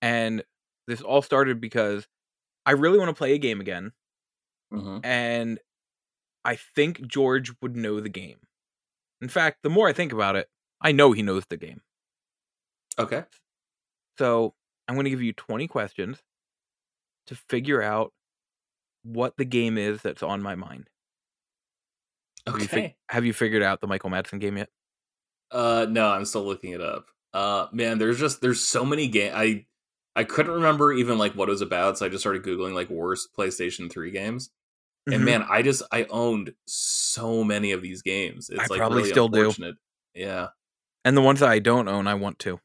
And 0.00 0.42
this 0.86 1.00
all 1.00 1.22
started 1.22 1.60
because 1.60 2.06
I 2.66 2.72
really 2.72 2.98
want 2.98 3.10
to 3.10 3.14
play 3.14 3.34
a 3.34 3.38
game 3.38 3.60
again, 3.60 3.92
mhm. 4.72 5.04
and 5.04 5.60
I 6.44 6.56
think 6.56 7.06
George 7.06 7.52
would 7.62 7.76
know 7.76 8.00
the 8.00 8.10
game. 8.10 8.40
In 9.22 9.28
fact, 9.28 9.62
the 9.62 9.70
more 9.70 9.88
I 9.88 9.94
think 9.94 10.12
about 10.12 10.36
it, 10.36 10.50
I 10.80 10.92
know 10.92 11.12
he 11.12 11.22
knows 11.22 11.44
the 11.48 11.58
game. 11.58 11.82
okay. 12.98 13.24
So 14.18 14.54
I'm 14.88 14.94
going 14.94 15.04
to 15.04 15.10
give 15.10 15.22
you 15.22 15.32
20 15.32 15.68
questions 15.68 16.22
to 17.26 17.34
figure 17.34 17.82
out 17.82 18.12
what 19.04 19.36
the 19.36 19.44
game 19.44 19.78
is 19.78 20.02
that's 20.02 20.22
on 20.22 20.42
my 20.42 20.54
mind. 20.54 20.88
Have 22.46 22.58
you, 22.58 22.64
Okay. 22.64 22.96
have 23.08 23.24
you 23.24 23.32
figured 23.32 23.62
out 23.62 23.80
the 23.80 23.86
Michael 23.86 24.10
Madsen 24.10 24.40
game 24.40 24.56
yet? 24.56 24.68
Uh, 25.50 25.86
no, 25.88 26.08
I'm 26.08 26.24
still 26.24 26.44
looking 26.44 26.72
it 26.72 26.80
up. 26.80 27.06
Uh, 27.32 27.66
man, 27.72 27.98
there's 27.98 28.18
just 28.18 28.40
there's 28.40 28.60
so 28.62 28.84
many 28.84 29.08
game. 29.08 29.32
I 29.34 29.66
I 30.16 30.24
couldn't 30.24 30.52
remember 30.52 30.92
even 30.92 31.18
like 31.18 31.34
what 31.34 31.48
it 31.48 31.52
was 31.52 31.60
about, 31.62 31.98
so 31.98 32.06
I 32.06 32.08
just 32.08 32.22
started 32.22 32.42
googling 32.42 32.74
like 32.74 32.90
worst 32.90 33.28
PlayStation 33.36 33.90
3 33.90 34.10
games. 34.10 34.50
And 35.06 35.22
Mhm. 35.22 35.24
man, 35.24 35.42
I 35.48 35.62
just 35.62 35.82
I 35.92 36.04
owned 36.04 36.54
so 36.66 37.42
many 37.44 37.72
of 37.72 37.80
these 37.82 38.02
games. 38.02 38.50
It's 38.50 38.60
I 38.60 38.66
like 38.66 38.78
probably 38.78 38.98
really 38.98 39.10
still 39.10 39.28
do. 39.28 39.52
Yeah. 40.14 40.48
and 41.04 41.16
the 41.16 41.22
ones 41.22 41.40
that 41.40 41.48
I 41.48 41.58
don't 41.58 41.88
own, 41.88 42.06
I 42.06 42.14
want 42.14 42.38
to. 42.40 42.60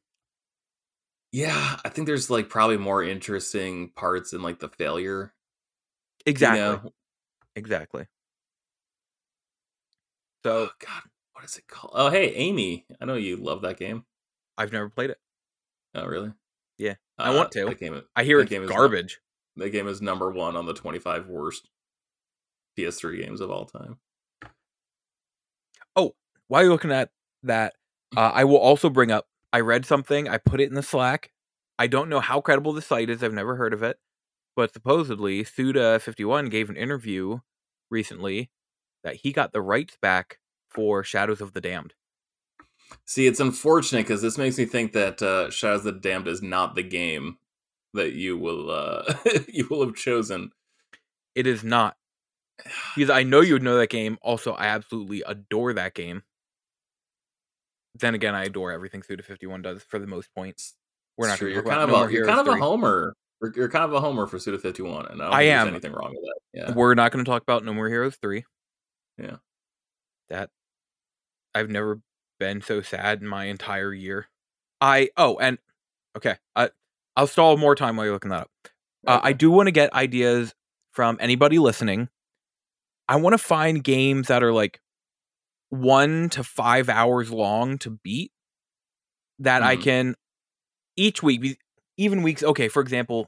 Yeah, 1.38 1.80
I 1.86 1.90
think 1.90 2.08
there's 2.08 2.32
like 2.32 2.50
probably 2.50 2.78
more 2.78 3.04
interesting 3.04 3.92
parts 3.96 4.34
in 4.34 4.42
like 4.42 4.58
the 4.58 4.70
failure 4.70 5.36
Exactly. 6.26 6.60
You 6.60 6.66
know? 6.66 6.94
Exactly. 7.56 8.08
Oh 10.46 10.66
So 10.66 10.70
God, 10.80 11.04
what 11.34 11.46
is 11.46 11.56
it 11.58 11.68
called? 11.68 11.94
Oh, 11.96 12.10
hey, 12.10 12.34
Amy. 12.34 12.88
I 13.00 13.06
know 13.06 13.14
you 13.14 13.38
love 13.38 13.62
that 13.62 13.78
game. 13.78 14.04
I've 14.58 14.72
never 14.72 14.90
played 14.90 15.12
it. 15.12 15.20
Oh, 15.94 16.08
really? 16.08 16.34
Yeah, 16.80 16.96
I 17.20 17.30
want 17.36 17.50
Uh, 17.56 17.60
to. 17.62 17.66
That 17.66 17.80
game, 17.80 18.02
I 18.16 18.24
hear 18.24 18.40
it's 18.40 18.50
game 18.50 18.64
is 18.64 18.70
garbage. 18.72 19.20
that 19.58 19.70
game 19.70 19.88
is 19.88 20.02
number 20.02 20.32
one 20.32 20.56
on 20.56 20.66
the 20.66 20.74
25 20.74 21.28
worst 21.28 21.70
PS3 22.76 23.22
games 23.22 23.42
of 23.42 23.52
all 23.52 23.66
time. 23.66 24.00
Oh, 25.96 26.16
while 26.48 26.64
you're 26.64 26.72
looking 26.72 26.92
at 26.92 27.12
that, 27.44 27.76
uh, 28.16 28.32
I 28.34 28.44
will 28.46 28.58
also 28.58 28.90
bring 28.90 29.12
up. 29.12 29.28
I 29.54 29.62
read 29.62 29.86
something. 29.86 30.28
I 30.28 30.38
put 30.38 30.62
it 30.62 30.70
in 30.70 30.76
the 30.76 30.84
Slack. 30.84 31.32
I 31.80 31.88
don't 31.88 32.10
know 32.10 32.20
how 32.20 32.42
credible 32.42 32.74
the 32.74 32.82
site 32.82 33.10
is. 33.10 33.24
I've 33.24 33.34
never 33.34 33.56
heard 33.56 33.74
of 33.74 33.84
it, 33.84 33.98
but 34.56 34.74
supposedly 34.74 35.44
Suda51 35.44 36.50
gave 36.50 36.70
an 36.70 36.76
interview 36.76 37.40
recently 37.90 38.50
that 39.04 39.18
he 39.18 39.32
got 39.32 39.54
the 39.54 39.62
rights 39.62 39.98
back 40.02 40.40
for 40.70 41.04
Shadows 41.04 41.42
of 41.42 41.54
the 41.54 41.62
Damned. 41.62 41.94
See, 43.06 43.28
it's 43.28 43.40
unfortunate 43.40 44.04
because 44.04 44.22
this 44.22 44.38
makes 44.38 44.58
me 44.58 44.66
think 44.66 44.94
that 44.94 45.22
uh, 45.22 45.50
Shadows 45.50 45.86
of 45.86 45.96
the 45.96 46.00
Damned 46.00 46.28
is 46.28 46.42
not 46.42 46.76
the 46.76 46.84
game 46.84 47.38
that 47.94 48.14
you 48.14 48.38
will 48.38 48.70
uh, 48.72 49.14
you 49.48 49.68
will 49.70 49.86
have 49.86 49.96
chosen. 49.96 50.52
It 51.36 51.48
is 51.48 51.64
not 51.64 51.96
because 52.96 53.10
I 53.10 53.24
know 53.24 53.42
you 53.42 53.54
would 53.54 53.64
know 53.64 53.78
that 53.78 53.90
game. 53.90 54.18
Also, 54.22 54.54
I 54.54 54.68
absolutely 54.68 55.24
adore 55.26 55.74
that 55.74 55.94
game. 55.94 56.24
Then 58.00 58.16
again, 58.16 58.36
I 58.36 58.44
adore 58.46 58.72
everything 58.72 59.02
Suda51 59.02 59.64
does 59.64 59.84
for 59.84 60.00
the 60.00 60.08
most 60.08 60.34
points. 60.36 60.76
We're 61.18 61.28
not 61.28 61.40
Sure, 61.40 61.50
going 61.50 61.64
to 61.64 61.68
you're 61.70 61.74
kind 61.78 61.84
of 61.84 61.90
No 61.90 62.04
a 62.04 62.12
you're 62.12 62.26
kind 62.26 62.40
of 62.40 62.48
a 62.48 62.58
homer. 62.58 63.14
You're- 63.42 63.70
kind 63.70 63.86
of 63.86 63.94
a 63.94 64.00
homer 64.02 64.26
for 64.28 64.40
Suda 64.40 64.58
51, 64.58 65.08
and 65.08 65.22
I 65.22 65.26
don't 65.26 65.34
I 65.34 65.42
am. 65.44 65.66
there's 65.66 65.74
anything 65.74 65.94
wrong 65.94 66.12
with 66.16 66.24
that. 66.24 66.40
Yeah. 66.54 66.72
We're 66.74 66.96
not 66.96 67.12
going 67.12 67.24
to 67.24 67.30
talk 67.30 67.44
about 67.44 67.64
No 67.64 67.74
More 67.74 67.88
Heroes 67.88 68.16
3. 68.16 68.44
Yeah. 69.20 69.38
That 70.30 70.50
I've 71.54 71.70
never 71.70 72.02
been 72.40 72.62
so 72.62 72.82
sad 72.82 73.22
in 73.22 73.28
my 73.28 73.46
entire 73.46 73.94
year. 73.94 74.28
I 74.82 75.10
oh, 75.18 75.38
and 75.38 75.58
okay, 76.16 76.36
I 76.56 76.70
I'll 77.16 77.28
stall 77.28 77.58
more 77.58 77.76
time 77.76 77.96
while 77.96 78.06
you're 78.06 78.14
looking 78.14 78.30
that 78.32 78.42
up. 78.42 78.52
Uh, 79.06 79.20
I 79.24 79.34
do 79.34 79.50
want 79.50 79.68
to 79.68 79.72
get 79.72 79.94
ideas 79.94 80.54
from 80.92 81.18
anybody 81.20 81.58
listening. 81.60 82.10
I 83.08 83.16
want 83.16 83.34
to 83.34 83.38
find 83.40 83.84
games 83.84 84.28
that 84.28 84.44
are 84.44 84.52
like 84.54 84.82
1 85.70 86.30
to 86.32 86.44
5 86.44 86.90
hours 86.90 87.32
long 87.32 87.78
to 87.80 87.92
beat 87.92 88.32
that 89.40 89.64
I 89.64 89.76
Mhm. 89.76 89.82
can 89.84 90.16
each 90.98 91.24
week 91.24 91.60
even 91.98 92.24
weeks 92.24 92.44
okay, 92.44 92.68
for 92.70 92.82
example, 92.82 93.22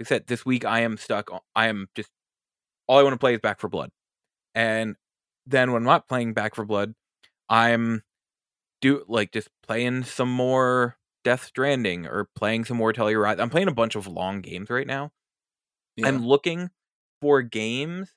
like 0.00 0.06
I 0.06 0.08
said 0.08 0.26
this 0.28 0.46
week 0.46 0.64
I 0.64 0.80
am 0.80 0.96
stuck 0.98 1.30
I 1.56 1.68
am 1.68 1.88
just 1.96 2.10
all 2.88 2.98
I 2.98 3.02
want 3.02 3.14
to 3.14 3.18
play 3.18 3.34
is 3.34 3.40
Back 3.40 3.60
4 3.60 3.70
Blood. 3.70 3.90
And 4.54 4.96
then 5.46 5.72
when 5.72 5.82
I'm 5.82 5.86
not 5.86 6.08
playing 6.08 6.34
Back 6.34 6.54
4 6.56 6.64
Blood, 6.66 6.94
I'm 7.50 8.02
do 8.82 9.04
like 9.08 9.32
just 9.32 9.48
playing 9.62 10.04
some 10.04 10.30
more 10.30 10.96
Death 11.24 11.44
Stranding 11.44 12.06
or 12.06 12.28
playing 12.36 12.66
some 12.66 12.76
more 12.78 12.92
Telluride. 12.92 13.40
I'm 13.40 13.50
playing 13.50 13.68
a 13.68 13.74
bunch 13.74 13.96
of 13.96 14.06
long 14.06 14.40
games 14.42 14.70
right 14.70 14.86
now. 14.86 15.12
Yeah. 15.96 16.06
I'm 16.08 16.24
looking 16.26 16.70
for 17.20 17.42
games 17.42 18.12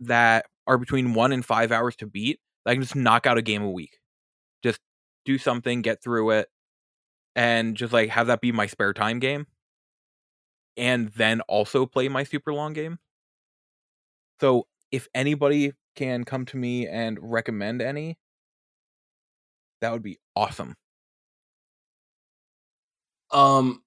that 0.00 0.46
are 0.66 0.78
between 0.78 1.14
one 1.14 1.32
and 1.32 1.44
five 1.44 1.72
hours 1.72 1.96
to 1.96 2.06
beat. 2.06 2.40
I 2.66 2.74
can 2.74 2.82
just 2.82 2.96
knock 2.96 3.26
out 3.26 3.38
a 3.38 3.42
game 3.42 3.62
a 3.62 3.70
week. 3.70 3.98
Just 4.62 4.80
do 5.24 5.38
something, 5.38 5.82
get 5.82 6.02
through 6.02 6.30
it, 6.30 6.48
and 7.34 7.76
just 7.76 7.92
like 7.92 8.10
have 8.10 8.28
that 8.28 8.40
be 8.40 8.52
my 8.52 8.66
spare 8.66 8.92
time 8.92 9.18
game. 9.18 9.46
And 10.76 11.08
then 11.08 11.40
also 11.42 11.86
play 11.86 12.08
my 12.08 12.24
super 12.24 12.52
long 12.52 12.72
game. 12.72 12.98
So 14.40 14.66
if 14.90 15.08
anybody 15.14 15.72
can 15.96 16.24
come 16.24 16.46
to 16.46 16.56
me 16.56 16.88
and 16.88 17.18
recommend 17.20 17.82
any, 17.82 18.16
that 19.80 19.92
would 19.92 20.02
be 20.02 20.18
awesome. 20.34 20.76
Um, 23.30 23.82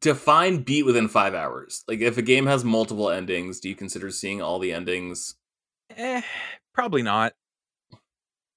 define 0.00 0.62
beat 0.62 0.84
within 0.84 1.08
five 1.08 1.34
hours. 1.34 1.84
Like, 1.88 2.00
if 2.00 2.18
a 2.18 2.22
game 2.22 2.46
has 2.46 2.64
multiple 2.64 3.10
endings, 3.10 3.60
do 3.60 3.68
you 3.68 3.74
consider 3.74 4.10
seeing 4.10 4.42
all 4.42 4.58
the 4.58 4.72
endings? 4.72 5.34
Eh, 5.96 6.22
probably 6.74 7.02
not. 7.02 7.34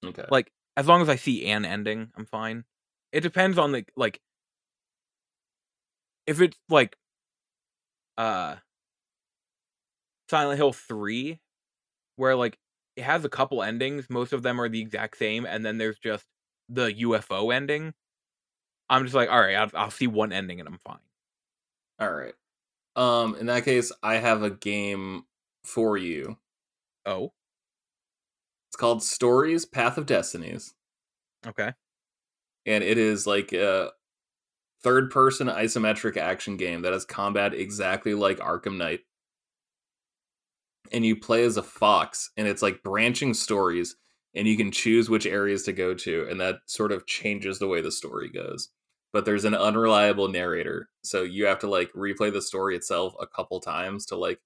Okay. 0.04 0.26
like 0.30 0.52
as 0.78 0.88
long 0.88 1.02
as 1.02 1.10
I 1.10 1.16
see 1.16 1.48
an 1.48 1.66
ending, 1.66 2.12
I'm 2.16 2.26
fine. 2.26 2.64
It 3.12 3.22
depends 3.22 3.58
on 3.58 3.72
the 3.72 3.86
like 3.96 4.20
if 6.28 6.42
it's 6.42 6.58
like 6.70 6.96
uh 8.18 8.56
Silent 10.30 10.58
Hill 10.58 10.74
3 10.74 11.40
where 12.16 12.36
like 12.36 12.58
it 12.96 13.04
has 13.04 13.26
a 13.26 13.30
couple 13.30 13.62
endings, 13.62 14.10
most 14.10 14.34
of 14.34 14.44
them 14.44 14.60
are 14.60 14.70
the 14.70 14.82
exact 14.82 15.18
same 15.18 15.46
and 15.46 15.66
then 15.66 15.78
there's 15.78 16.00
just 16.00 16.26
the 16.70 16.94
UFO 16.94 17.54
ending. 17.54 17.94
I'm 18.90 19.04
just 19.04 19.16
like, 19.16 19.30
all 19.30 19.40
right, 19.40 19.56
I'll, 19.56 19.72
I'll 19.74 19.92
see 19.92 20.08
one 20.08 20.32
ending 20.32 20.60
and 20.60 20.70
I'm 20.70 20.80
fine. 20.86 21.00
All 22.00 22.12
right. 22.12 22.34
Um, 22.96 23.36
in 23.36 23.48
that 23.48 23.66
case, 23.66 23.92
I 24.02 24.16
have 24.16 24.44
a 24.44 24.50
game 24.50 25.26
for 25.64 25.98
you. 25.98 26.38
Oh, 27.06 27.34
It's 28.76 28.82
called 28.82 29.02
Stories: 29.02 29.64
Path 29.64 29.98
of 29.98 30.06
Destinies, 30.06 30.74
okay. 31.48 31.72
and 32.66 32.84
it 32.84 32.98
is 32.98 33.26
like 33.26 33.54
a 33.54 33.92
third-person 34.84 35.48
isometric 35.48 36.18
action 36.18 36.58
game 36.58 36.82
that 36.82 36.92
has 36.92 37.06
combat 37.06 37.54
exactly 37.54 38.14
like 38.14 38.40
Arkham 38.40 38.76
Knight. 38.76 39.00
And 40.92 41.06
you 41.06 41.16
play 41.16 41.46
as 41.46 41.56
a 41.56 41.64
fox, 41.64 42.32
and 42.36 42.50
it's 42.50 42.62
like 42.62 42.84
branching 42.84 43.34
stories, 43.34 43.96
and 44.34 44.46
you 44.46 44.58
can 44.58 44.72
choose 44.72 45.10
which 45.10 45.26
areas 45.26 45.64
to 45.64 45.72
go 45.72 45.94
to, 45.94 46.28
and 46.30 46.38
that 46.42 46.58
sort 46.66 46.92
of 46.92 47.08
changes 47.08 47.60
the 47.60 47.70
way 47.70 47.80
the 47.80 47.94
story 47.94 48.28
goes. 48.28 48.72
But 49.14 49.24
there's 49.24 49.46
an 49.46 49.56
unreliable 49.56 50.28
narrator, 50.28 50.90
so 51.02 51.24
you 51.24 51.46
have 51.46 51.60
to 51.60 51.70
like 51.70 51.94
replay 51.94 52.30
the 52.30 52.42
story 52.42 52.76
itself 52.76 53.16
a 53.22 53.26
couple 53.26 53.62
times 53.62 54.06
to 54.08 54.18
like 54.18 54.42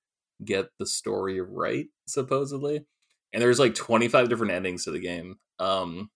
get 0.45 0.67
the 0.77 0.86
story 0.86 1.41
right, 1.41 1.88
supposedly. 2.05 2.86
And 3.34 3.41
there's 3.41 3.59
like 3.59 3.75
25 3.75 4.30
different 4.30 4.53
endings 4.53 4.86
to 4.86 4.91
the 4.91 4.99
game. 4.99 5.38
Um, 5.59 6.09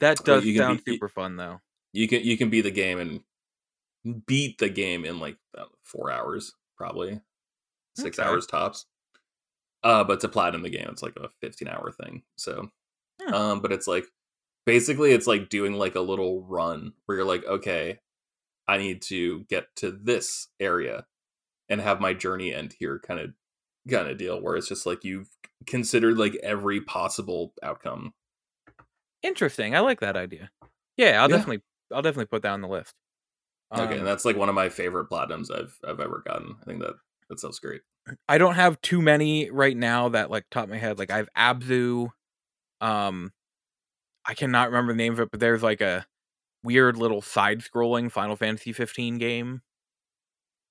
That 0.00 0.24
does 0.24 0.44
sound 0.56 0.84
be- 0.84 0.92
super 0.94 1.08
fun 1.08 1.36
though. 1.36 1.60
you 1.92 2.08
can 2.08 2.22
you 2.24 2.36
can 2.38 2.50
beat 2.50 2.62
the 2.62 2.70
game 2.70 2.98
and 2.98 4.26
beat 4.26 4.58
the 4.58 4.68
game 4.70 5.04
in 5.04 5.18
like 5.18 5.36
four 5.82 6.10
hours, 6.10 6.54
probably 6.76 7.20
six 7.96 8.18
Okay. 8.18 8.28
hours 8.28 8.46
tops. 8.46 8.86
Uh, 9.82 10.04
but 10.04 10.20
to 10.20 10.28
platinum 10.28 10.62
the 10.62 10.70
game, 10.70 10.88
it's 10.90 11.02
like 11.02 11.16
a 11.16 11.28
15 11.40 11.68
hour 11.68 11.90
thing. 11.92 12.22
So, 12.36 12.70
Hmm. 13.20 13.34
um, 13.34 13.60
but 13.62 13.72
it's 13.72 13.86
like 13.86 14.06
basically 14.66 15.12
it's 15.12 15.26
like 15.26 15.48
doing 15.50 15.74
like 15.74 15.94
a 15.96 16.00
little 16.00 16.42
run 16.44 16.94
where 17.06 17.18
you're 17.18 17.26
like, 17.26 17.44
okay, 17.46 17.98
I 18.68 18.78
need 18.78 19.02
to 19.02 19.40
get 19.44 19.74
to 19.76 19.90
this 19.92 20.48
area 20.60 21.06
and 21.68 21.80
have 21.80 22.00
my 22.00 22.14
journey 22.14 22.54
end 22.54 22.74
here, 22.78 22.98
kind 23.00 23.20
of 23.20 23.32
kind 23.88 24.08
of 24.08 24.18
deal. 24.18 24.40
Where 24.40 24.56
it's 24.56 24.68
just 24.68 24.86
like 24.86 25.04
you've 25.04 25.28
considered 25.66 26.18
like 26.18 26.34
every 26.42 26.80
possible 26.80 27.54
outcome. 27.62 28.14
Interesting. 29.22 29.74
I 29.76 29.80
like 29.80 30.00
that 30.00 30.16
idea. 30.16 30.50
Yeah, 30.96 31.20
I'll 31.22 31.28
Yeah. 31.28 31.36
definitely 31.36 31.62
I'll 31.92 32.02
definitely 32.02 32.26
put 32.26 32.42
that 32.42 32.52
on 32.52 32.60
the 32.60 32.68
list. 32.68 32.94
Okay, 33.76 33.94
Um, 33.94 33.98
and 33.98 34.06
that's 34.06 34.24
like 34.24 34.36
one 34.36 34.48
of 34.48 34.54
my 34.54 34.68
favorite 34.68 35.08
platinums 35.08 35.50
I've 35.50 35.78
I've 35.86 36.00
ever 36.00 36.22
gotten. 36.26 36.56
I 36.60 36.64
think 36.64 36.80
that 36.80 36.94
that 37.28 37.40
sounds 37.40 37.58
great. 37.58 37.82
I 38.28 38.38
don't 38.38 38.54
have 38.54 38.80
too 38.80 39.00
many 39.02 39.50
right 39.50 39.76
now 39.76 40.08
that 40.10 40.30
like 40.30 40.46
top 40.50 40.64
of 40.64 40.70
my 40.70 40.78
head. 40.78 40.98
Like 40.98 41.10
I 41.10 41.18
have 41.18 41.28
Abzu. 41.36 42.10
Um 42.80 43.32
I 44.26 44.34
cannot 44.34 44.70
remember 44.70 44.92
the 44.92 44.98
name 44.98 45.14
of 45.14 45.20
it, 45.20 45.30
but 45.30 45.40
there's 45.40 45.62
like 45.62 45.80
a 45.80 46.06
weird 46.64 46.96
little 46.98 47.22
side 47.22 47.60
scrolling 47.60 48.12
Final 48.12 48.36
Fantasy 48.36 48.72
15 48.72 49.18
game. 49.18 49.62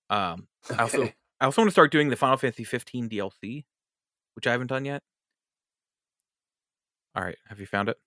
Um 0.10 0.48
I 0.78 0.84
also 0.84 1.04
Okay. 1.04 1.16
I 1.42 1.46
also 1.46 1.62
want 1.62 1.70
to 1.70 1.74
start 1.74 1.92
doing 1.92 2.10
the 2.10 2.16
Final 2.16 2.38
Fantasy 2.38 2.64
15 2.64 3.10
DLC, 3.10 3.66
which 4.36 4.46
I 4.48 4.52
haven't 4.52 4.68
done 4.68 4.86
yet. 4.86 5.02
All 7.16 7.24
right, 7.24 7.38
have 7.48 7.60
you 7.60 7.66
found 7.66 7.90
it? 7.90 7.98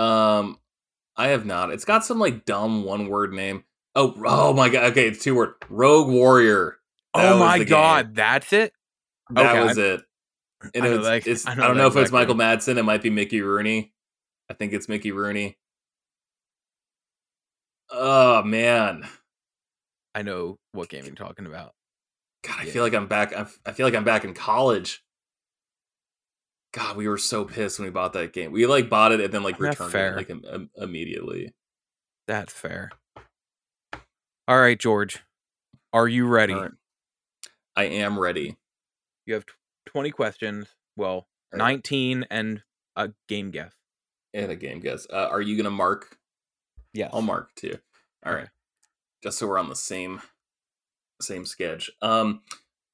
Um, 0.00 0.58
I 1.16 1.28
have 1.28 1.46
not. 1.46 1.70
It's 1.70 1.84
got 1.84 2.04
some 2.04 2.18
like 2.18 2.44
dumb 2.44 2.84
one 2.84 3.08
word 3.08 3.32
name. 3.32 3.64
Oh, 3.94 4.14
oh 4.26 4.52
my 4.52 4.68
god. 4.68 4.90
Okay, 4.92 5.08
it's 5.08 5.22
two 5.22 5.34
word. 5.34 5.54
Rogue 5.70 6.08
Warrior. 6.08 6.76
That 7.14 7.32
oh 7.32 7.38
my 7.38 7.58
the 7.58 7.64
game. 7.64 7.70
god, 7.70 8.14
that's 8.14 8.52
it. 8.52 8.72
That 9.30 9.46
Okay, 9.56 9.64
was 9.64 9.78
it. 9.78 10.02
And 10.74 10.84
I 10.84 10.88
it's, 10.88 11.04
that- 11.04 11.26
it's, 11.26 11.46
I 11.46 11.52
I, 11.52 11.54
don't 11.54 11.76
know 11.76 11.86
if 11.86 11.96
it's 11.96 12.12
Michael. 12.12 12.34
Madsen. 12.34 12.76
It 12.76 12.82
might 12.82 13.02
be 13.02 13.10
Mickey 13.10 13.40
Rooney. 13.40 13.92
I 14.50 14.54
think 14.54 14.72
it's 14.72 14.88
Mickey 14.88 15.12
Rooney. 15.12 15.56
Oh 17.90 18.42
man, 18.42 19.06
I 20.14 20.22
know 20.22 20.58
what 20.72 20.88
game 20.88 21.04
you're 21.06 21.14
talking 21.14 21.46
about. 21.46 21.72
God, 22.46 22.60
I 22.60 22.62
Yeah. 22.64 22.72
feel 22.72 22.82
like 22.84 22.94
I'm 22.94 23.06
back. 23.08 23.32
I 23.32 23.72
feel 23.72 23.86
like 23.86 23.94
I'm 23.94 24.04
back 24.04 24.24
in 24.24 24.34
college. 24.34 25.02
God, 26.72 26.96
we 26.96 27.08
were 27.08 27.18
so 27.18 27.44
pissed 27.44 27.78
when 27.78 27.86
we 27.86 27.90
bought 27.92 28.12
that 28.12 28.32
game. 28.32 28.52
We 28.52 28.66
like 28.66 28.88
bought 28.90 29.12
it 29.12 29.20
and 29.20 29.32
then 29.32 29.42
like 29.42 29.58
That's 29.58 29.78
returned 29.80 29.92
fair. 29.92 30.12
it 30.12 30.16
like 30.16 30.30
im- 30.30 30.44
im- 30.44 30.70
immediately. 30.76 31.54
That's 32.26 32.52
fair. 32.52 32.90
All 34.48 34.60
right, 34.60 34.78
George. 34.78 35.22
Are 35.92 36.06
you 36.06 36.26
ready? 36.26 36.54
Right. 36.54 36.70
I 37.74 37.84
am 37.84 38.18
ready. 38.18 38.56
You 39.24 39.34
have 39.34 39.46
tw- 39.46 39.56
20 39.86 40.10
questions. 40.10 40.68
Well, 40.96 41.28
right. 41.52 41.58
19 41.58 42.26
and 42.30 42.62
a 42.94 43.12
game 43.28 43.50
guess. 43.50 43.72
And 44.34 44.52
a 44.52 44.56
game 44.56 44.80
guess. 44.80 45.06
Uh, 45.10 45.28
are 45.30 45.40
you 45.40 45.56
gonna 45.56 45.70
mark? 45.70 46.18
Yeah, 46.92 47.08
I'll 47.12 47.22
mark 47.22 47.54
too. 47.54 47.78
All 48.24 48.32
right. 48.34 48.42
Okay. 48.44 48.50
Just 49.22 49.38
so 49.38 49.46
we're 49.46 49.58
on 49.58 49.68
the 49.68 49.76
same 49.76 50.20
same 51.20 51.44
sketch. 51.44 51.90
Um, 52.02 52.42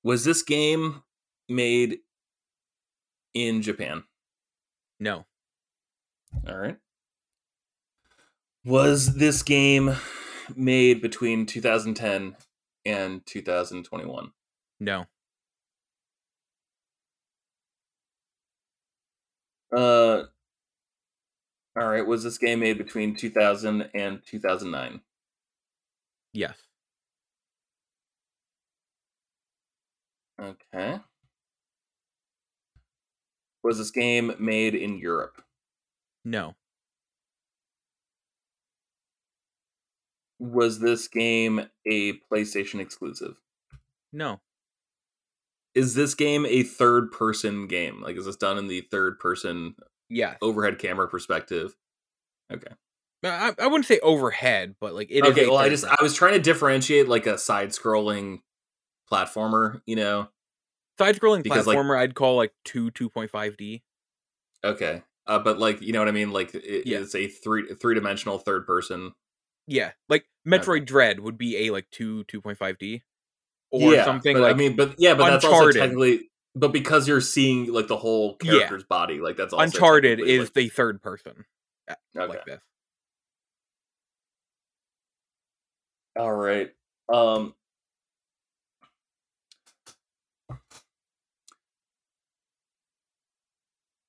was 0.02 0.24
this 0.24 0.42
game 0.42 1.02
made 1.48 1.98
in 3.34 3.62
Japan? 3.62 4.04
No. 5.00 5.26
All 6.46 6.56
right. 6.56 6.76
Was 8.64 9.16
this 9.16 9.42
game 9.42 9.96
made 10.56 11.02
between 11.02 11.46
2010 11.46 12.36
and 12.84 13.26
2021? 13.26 14.32
No. 14.80 15.06
Uh 19.74 20.24
All 21.76 21.88
right, 21.88 22.06
was 22.06 22.22
this 22.24 22.38
game 22.38 22.60
made 22.60 22.78
between 22.78 23.16
2000 23.16 23.90
and 23.94 24.22
2009? 24.26 25.00
Yes. 26.32 26.58
Okay. 30.42 30.98
Was 33.62 33.78
this 33.78 33.92
game 33.92 34.34
made 34.40 34.74
in 34.74 34.98
Europe? 34.98 35.42
No. 36.24 36.56
Was 40.40 40.80
this 40.80 41.06
game 41.06 41.60
a 41.86 42.14
PlayStation 42.14 42.80
exclusive? 42.80 43.36
No. 44.12 44.40
Is 45.74 45.94
this 45.94 46.14
game 46.14 46.44
a 46.46 46.64
third 46.64 47.12
person 47.12 47.68
game? 47.68 48.02
Like, 48.02 48.16
is 48.16 48.26
this 48.26 48.36
done 48.36 48.58
in 48.58 48.66
the 48.66 48.80
third 48.90 49.20
person 49.20 49.76
Yes. 50.08 50.36
overhead 50.42 50.78
camera 50.78 51.08
perspective? 51.08 51.76
Okay. 52.52 52.72
I, 53.24 53.54
I 53.58 53.66
wouldn't 53.68 53.86
say 53.86 54.00
overhead, 54.00 54.74
but 54.80 54.94
like 54.94 55.06
it 55.10 55.24
okay. 55.24 55.46
Well, 55.46 55.58
I 55.58 55.68
just. 55.68 55.84
I 55.84 55.94
was 56.02 56.14
trying 56.14 56.32
to 56.32 56.40
differentiate 56.40 57.08
like 57.08 57.26
a 57.26 57.38
side 57.38 57.68
scrolling 57.68 58.40
platformer. 59.12 59.80
You 59.86 59.96
know. 59.96 60.28
side-scrolling 60.98 61.42
because, 61.42 61.66
like- 61.66 61.76
platformer. 61.76 61.98
I'd 61.98 62.14
call 62.14 62.36
like 62.36 62.52
two 62.64 62.90
2.5D. 62.92 63.82
Okay. 64.64 65.02
Uh, 65.26 65.38
but 65.38 65.58
like 65.58 65.80
you 65.80 65.92
know 65.92 66.00
what 66.00 66.08
I 66.08 66.12
mean? 66.12 66.32
Like 66.32 66.54
it, 66.54 66.86
Yeah. 66.86 66.98
it's 66.98 67.14
a 67.14 67.28
three 67.28 67.74
three 67.74 67.94
dimensional 67.94 68.38
third 68.38 68.66
person. 68.66 69.12
Yeah, 69.68 69.92
like 70.08 70.26
Metroid 70.46 70.84
Dread 70.86 71.20
would 71.20 71.38
be 71.38 71.66
a 71.68 71.70
like 71.70 71.88
two 71.92 72.24
2.5D, 72.24 73.02
or 73.70 73.94
something 74.02 74.34
but, 74.34 74.42
like 74.42 74.54
I 74.54 74.58
mean, 74.58 74.74
but 74.74 74.96
yeah, 74.98 75.14
but 75.14 75.30
that's 75.30 75.44
also 75.44 75.70
technically. 75.70 76.28
But 76.56 76.72
because 76.72 77.06
you're 77.06 77.20
seeing 77.20 77.72
like 77.72 77.86
the 77.86 77.96
whole 77.96 78.36
Yeah. 78.42 78.52
character's 78.54 78.82
body, 78.84 79.20
like 79.20 79.36
that's 79.36 79.52
also 79.52 79.64
Uncharted 79.64 80.18
is 80.20 80.40
like, 80.40 80.54
the 80.54 80.68
third 80.68 81.00
person 81.00 81.44
uh, 81.88 81.94
okay. 82.16 82.26
like 82.28 82.44
this. 82.44 82.60
All 86.16 86.32
right. 86.32 86.70
Um 87.12 87.54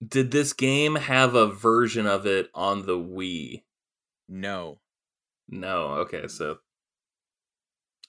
Did 0.08 0.32
this 0.32 0.54
game 0.54 0.96
have 0.96 1.36
a 1.36 1.48
version 1.48 2.08
of 2.08 2.26
it 2.26 2.50
on 2.54 2.86
the 2.86 2.98
Wii? 2.98 3.64
No, 4.28 4.80
No. 5.48 5.86
Okay, 6.06 6.28
so 6.28 6.60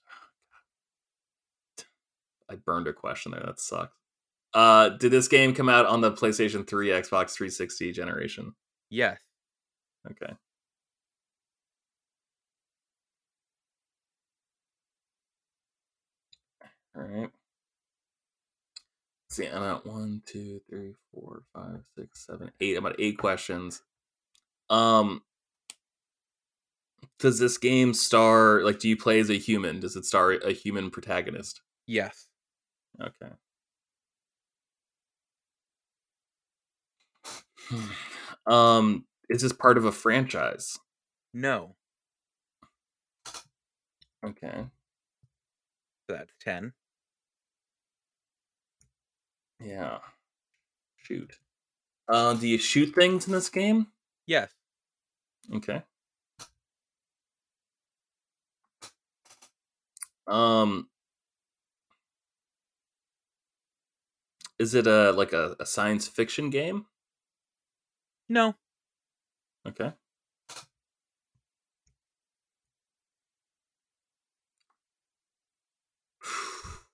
I 2.50 2.56
burned 2.56 2.88
a 2.88 2.92
question 2.92 3.32
there. 3.32 3.42
That 3.44 3.60
sucks. 3.60 3.92
Uh 4.54 4.90
did 4.90 5.10
this 5.12 5.28
game 5.28 5.54
come 5.54 5.68
out 5.68 5.86
on 5.86 6.00
the 6.00 6.12
PlayStation 6.12 6.66
3, 6.66 6.88
Xbox 6.88 7.32
360 7.32 7.92
generation? 7.92 8.54
yes, 8.90 9.18
Okay. 10.10 10.34
All 16.96 17.02
right. 17.02 17.30
See, 19.34 19.48
I'm 19.48 19.64
at 19.64 19.84
one, 19.84 20.22
two, 20.26 20.60
three, 20.70 20.94
four, 21.12 21.42
five, 21.52 21.80
six, 21.98 22.24
seven, 22.24 22.52
eight. 22.60 22.76
I'm 22.76 22.86
at 22.86 22.94
eight 23.00 23.18
questions. 23.18 23.82
Um, 24.70 25.22
does 27.18 27.40
this 27.40 27.58
game 27.58 27.94
star 27.94 28.62
like? 28.62 28.78
Do 28.78 28.88
you 28.88 28.96
play 28.96 29.18
as 29.18 29.30
a 29.30 29.34
human? 29.36 29.80
Does 29.80 29.96
it 29.96 30.04
star 30.04 30.30
a 30.34 30.52
human 30.52 30.88
protagonist? 30.88 31.62
yes, 31.88 32.28
Okay. 33.02 33.26
um, 38.46 39.04
is 39.28 39.42
this 39.42 39.52
part 39.52 39.76
of 39.76 39.84
a 39.84 39.90
franchise? 39.90 40.78
no. 41.32 41.74
Okay. 44.24 44.66
So 46.08 46.16
that's 46.16 46.32
ten. 46.40 46.72
Yeah. 49.64 49.98
Shoot. 50.96 51.38
Uh, 52.08 52.34
do 52.34 52.46
you 52.46 52.58
shoot 52.58 52.94
things 52.94 53.26
in 53.26 53.32
this 53.32 53.48
game? 53.48 53.88
Yes, 54.26 54.52
Okay. 55.54 55.82
Um 60.26 60.88
Is 64.58 64.74
it 64.74 64.86
a 64.86 65.12
like 65.12 65.32
a, 65.32 65.56
a 65.60 65.66
science 65.66 66.08
fiction 66.08 66.50
game? 66.50 66.86
no, 68.28 68.54
Okay. 69.66 69.92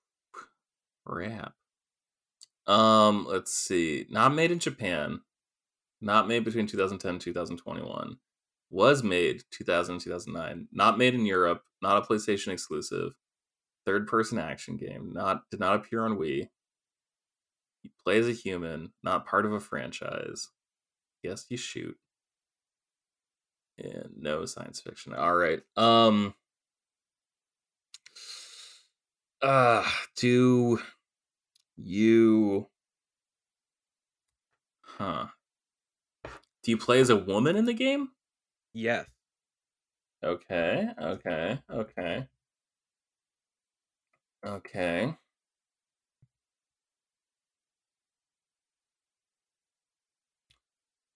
Rap. 1.05 1.53
Um, 2.67 3.25
let's 3.27 3.53
see. 3.53 4.05
Not 4.09 4.33
made 4.33 4.51
in 4.51 4.59
Japan. 4.59 5.21
Not 6.01 6.27
made 6.27 6.43
between 6.43 6.67
2010 6.67 7.11
and 7.11 7.21
2021. 7.21 8.17
Was 8.69 9.03
made 9.03 9.43
2000 9.51 9.99
2009. 9.99 10.67
Not 10.71 10.97
made 10.97 11.13
in 11.13 11.25
Europe. 11.25 11.63
Not 11.81 11.97
a 11.97 12.01
PlayStation 12.05 12.49
exclusive. 12.49 13.13
Third 13.85 14.07
person 14.07 14.37
action 14.37 14.77
game. 14.77 15.11
Not 15.13 15.49
did 15.49 15.59
not 15.59 15.75
appear 15.75 16.05
on 16.05 16.17
Wii. 16.17 16.49
You 17.83 17.89
play 18.03 18.19
as 18.19 18.27
a 18.27 18.33
human, 18.33 18.93
not 19.03 19.25
part 19.25 19.45
of 19.45 19.53
a 19.53 19.59
franchise. 19.59 20.49
Yes, 21.23 21.45
you 21.49 21.57
shoot. 21.57 21.97
And 23.77 24.11
no 24.17 24.45
science 24.45 24.79
fiction. 24.81 25.13
All 25.13 25.35
right. 25.35 25.61
Um 25.75 26.35
uh 29.41 29.83
do 30.15 30.79
you 31.83 32.69
Huh. 34.83 35.31
Do 36.63 36.71
you 36.71 36.77
play 36.77 36.99
as 36.99 37.11
a 37.11 37.15
woman 37.15 37.55
in 37.55 37.65
the 37.65 37.73
game? 37.73 38.13
yes, 38.73 39.07
Okay, 40.23 40.89
okay, 40.97 41.61
okay. 41.69 42.27
Okay. 44.43 45.17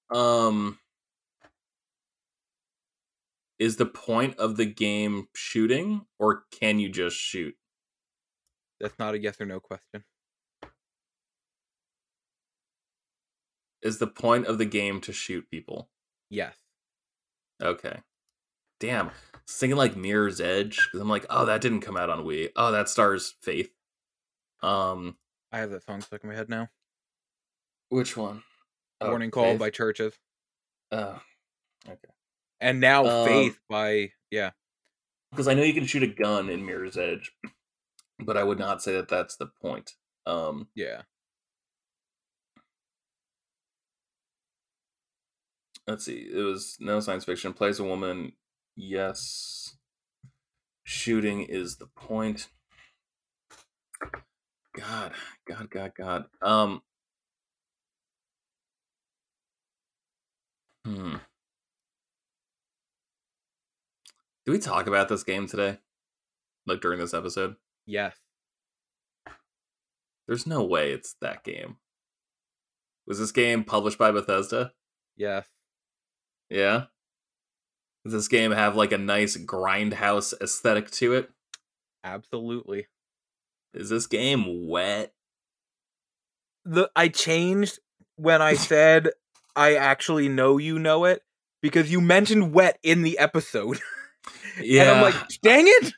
Um 0.10 0.80
is 3.60 3.78
the 3.78 3.86
point 3.86 4.38
of 4.38 4.58
the 4.58 4.66
game 4.66 5.28
shooting 5.36 6.06
or 6.20 6.46
can 6.52 6.80
you 6.80 6.90
just 6.90 7.18
shoot? 7.18 7.56
that's 8.80 8.98
not 9.00 9.14
a 9.16 9.20
yes 9.20 9.40
or 9.40 9.46
no 9.46 9.60
question. 9.60 10.04
Is 13.82 14.00
the 14.00 14.08
point 14.08 14.48
of 14.48 14.58
the 14.58 14.66
game 14.66 15.00
to 15.02 15.14
shoot 15.14 15.50
people? 15.50 15.90
Yes, 16.30 16.56
Okay. 17.62 18.00
Damn. 18.80 19.12
Thinking 19.48 19.78
like 19.78 19.96
Mirror's 19.96 20.42
Edge 20.42 20.78
because 20.86 21.00
I'm 21.00 21.08
like, 21.10 21.26
oh, 21.30 21.46
that 21.46 21.62
didn't 21.62 21.80
come 21.82 21.96
out 21.96 22.10
on 22.10 22.26
Wii. 22.26 22.50
Oh, 22.58 22.72
that 22.74 22.90
stars 22.90 23.36
Faith. 23.42 23.72
Um, 24.62 25.16
I 25.52 25.60
have 25.60 25.70
that 25.70 25.84
song 25.86 26.02
stuck 26.02 26.24
in 26.24 26.30
my 26.30 26.36
head 26.36 26.50
now. 26.50 26.70
which 27.90 28.18
one? 28.18 28.44
Oh, 29.00 29.10
Warning 29.10 29.32
call 29.32 29.52
Faith? 29.52 29.60
by 29.60 29.70
CHVRCHES, 29.70 30.14
Oh, 30.92 31.22
okay. 31.88 32.14
and 32.60 32.80
now 32.82 33.06
Um, 33.06 33.28
Faith 33.28 33.60
by 33.70 34.12
yeah. 34.32 34.52
Because 35.32 35.48
I 35.48 35.54
know 35.54 35.64
you 35.64 35.74
can 35.74 35.86
shoot 35.86 36.04
a 36.04 36.08
gun 36.08 36.50
in 36.50 36.66
Mirror's 36.66 36.98
Edge, 36.98 37.32
but 38.20 38.36
I 38.38 38.44
would 38.44 38.58
not 38.60 38.82
say 38.82 38.94
that 38.96 39.08
that's 39.10 39.36
the 39.38 39.48
point. 39.48 39.94
Um, 40.26 40.68
Yeah. 40.76 41.04
Let's 45.88 46.06
see. 46.06 46.28
It 46.32 46.42
was 46.42 46.78
no 46.80 47.00
science 47.00 47.26
fiction. 47.26 47.54
Plays 47.54 47.80
a 47.80 47.84
woman. 47.84 48.34
Yes. 48.76 49.78
Shooting 50.84 51.42
is 51.42 51.78
the 51.78 51.88
point. 51.88 52.50
God, 54.76 55.14
God, 55.48 55.70
God, 55.70 55.92
God. 55.98 56.26
Um. 56.42 56.82
Hmm. 60.86 61.16
Do 64.46 64.52
we 64.52 64.60
talk 64.60 64.86
about 64.86 65.10
this 65.10 65.24
game 65.24 65.48
today? 65.48 65.80
Like 66.68 66.82
during 66.82 67.00
this 67.00 67.14
episode? 67.14 67.56
Yes. 67.88 68.16
There's 70.28 70.46
no 70.46 70.64
way 70.64 70.92
it's 70.92 71.16
that 71.22 71.44
game. 71.44 71.78
Was 73.08 73.20
this 73.20 73.32
game 73.32 73.64
published 73.64 73.98
by 73.98 74.12
Bethesda? 74.12 74.72
Yes. 75.16 75.48
Yeah. 76.50 76.86
Does 78.04 78.14
this 78.14 78.28
game 78.28 78.52
have 78.52 78.76
like 78.76 78.92
a 78.92 78.98
nice 78.98 79.36
grindhouse 79.36 80.34
aesthetic 80.40 80.92
to 80.92 81.14
it? 81.14 81.30
Absolutely. 82.04 82.88
Is 83.74 83.90
this 83.90 84.06
game 84.08 84.68
wet? 84.68 85.14
The 86.64 86.90
I 86.96 87.08
changed 87.10 87.80
when 88.16 88.42
I 88.42 88.54
said 88.56 89.10
I 89.56 89.76
actually 89.76 90.30
know 90.30 90.58
you 90.58 90.78
know 90.78 91.06
it 91.06 91.22
because 91.62 91.92
you 91.92 92.00
mentioned 92.00 92.54
wet 92.54 92.78
in 92.84 93.02
the 93.02 93.18
episode. 93.18 93.80
Yeah. 94.62 94.82
and 94.84 94.92
I'm 94.92 95.02
like, 95.02 95.16
dang 95.42 95.66
it. 95.68 95.94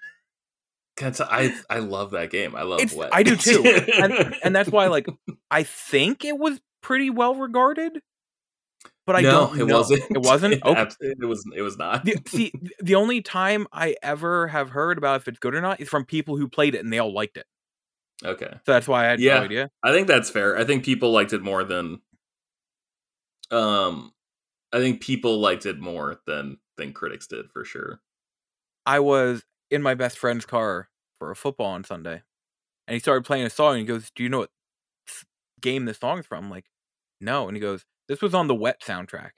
I 1.00 1.54
I 1.70 1.80
love 1.80 2.12
that 2.12 2.32
game. 2.32 2.56
I 2.56 2.64
love 2.64 2.82
It's, 2.82 2.94
wet. 2.94 3.10
I 3.14 3.22
do 3.24 3.36
too. 3.36 3.64
and, 4.02 4.36
and 4.44 4.56
that's 4.56 4.70
why 4.70 4.88
like 4.88 5.08
I 5.52 5.64
think 5.64 6.26
it 6.26 6.38
was 6.38 6.60
pretty 6.82 7.10
well 7.10 7.36
regarded. 7.36 8.02
But 9.08 9.16
I 9.16 9.22
no, 9.22 9.48
don't 9.48 9.62
it 9.62 9.66
know. 9.66 9.78
wasn't. 9.78 10.04
It 10.12 10.18
wasn't? 10.22 10.54
It, 10.56 10.62
Okay. 10.66 10.88
it 11.02 11.26
was. 11.26 11.44
It 11.56 11.62
was 11.64 11.78
not. 11.78 12.04
The, 12.06 12.18
see, 12.28 12.52
the 12.80 12.94
only 12.96 13.22
time 13.22 13.66
I 13.72 13.96
ever 14.04 14.48
have 14.50 14.70
heard 14.70 14.98
about 15.00 15.22
if 15.22 15.28
it's 15.30 15.40
good 15.40 15.56
or 15.56 15.62
not 15.62 15.80
is 15.82 15.88
from 15.90 16.06
people 16.06 16.38
who 16.38 16.48
played 16.50 16.76
it 16.76 16.84
and 16.84 16.92
they 16.94 17.00
all 17.00 17.14
liked 17.14 17.38
it. 17.38 17.46
okay. 18.24 18.50
So 18.66 18.72
that's 18.74 18.88
why 18.88 19.06
I 19.06 19.10
had 19.10 19.20
Yeah. 19.22 19.40
no 19.40 19.46
idea. 19.46 19.72
I 19.82 19.92
think 19.94 20.08
that's 20.08 20.30
fair. 20.30 20.58
I 20.58 20.66
think 20.66 20.84
people 20.86 21.12
liked 21.12 21.32
it 21.34 21.42
more 21.42 21.64
than 21.64 22.02
um 23.50 24.12
I 24.74 24.80
think 24.80 25.02
people 25.02 25.40
liked 25.40 25.66
it 25.66 25.80
more 25.80 26.20
than 26.28 26.58
than 26.76 26.92
critics 26.94 27.28
did 27.28 27.50
for 27.52 27.64
sure. 27.64 28.02
I 28.86 29.00
was 29.00 29.44
in 29.72 29.82
my 29.82 29.96
best 29.96 30.18
friend's 30.20 30.46
car 30.46 30.90
for 31.20 31.32
a 31.32 31.36
football 31.36 31.68
on 31.68 31.84
Sunday, 31.86 32.22
and 32.88 32.94
he 32.94 33.00
started 33.00 33.24
playing 33.26 33.46
a 33.46 33.50
song. 33.50 33.72
And 33.76 33.80
he 33.80 33.86
goes, 33.86 34.12
"Do 34.16 34.24
you 34.24 34.30
know 34.30 34.40
what 34.40 34.50
game 35.62 35.86
this 35.86 35.98
song's 36.00 36.26
from?" 36.26 36.46
I'm 36.46 36.52
like, 36.52 36.66
"No." 37.22 37.48
And 37.48 37.56
he 37.56 37.62
goes, 37.62 37.86
"This 38.08 38.22
was 38.22 38.34
on 38.34 38.48
the 38.48 38.56
Wet 38.56 38.82
soundtrack." 38.82 39.32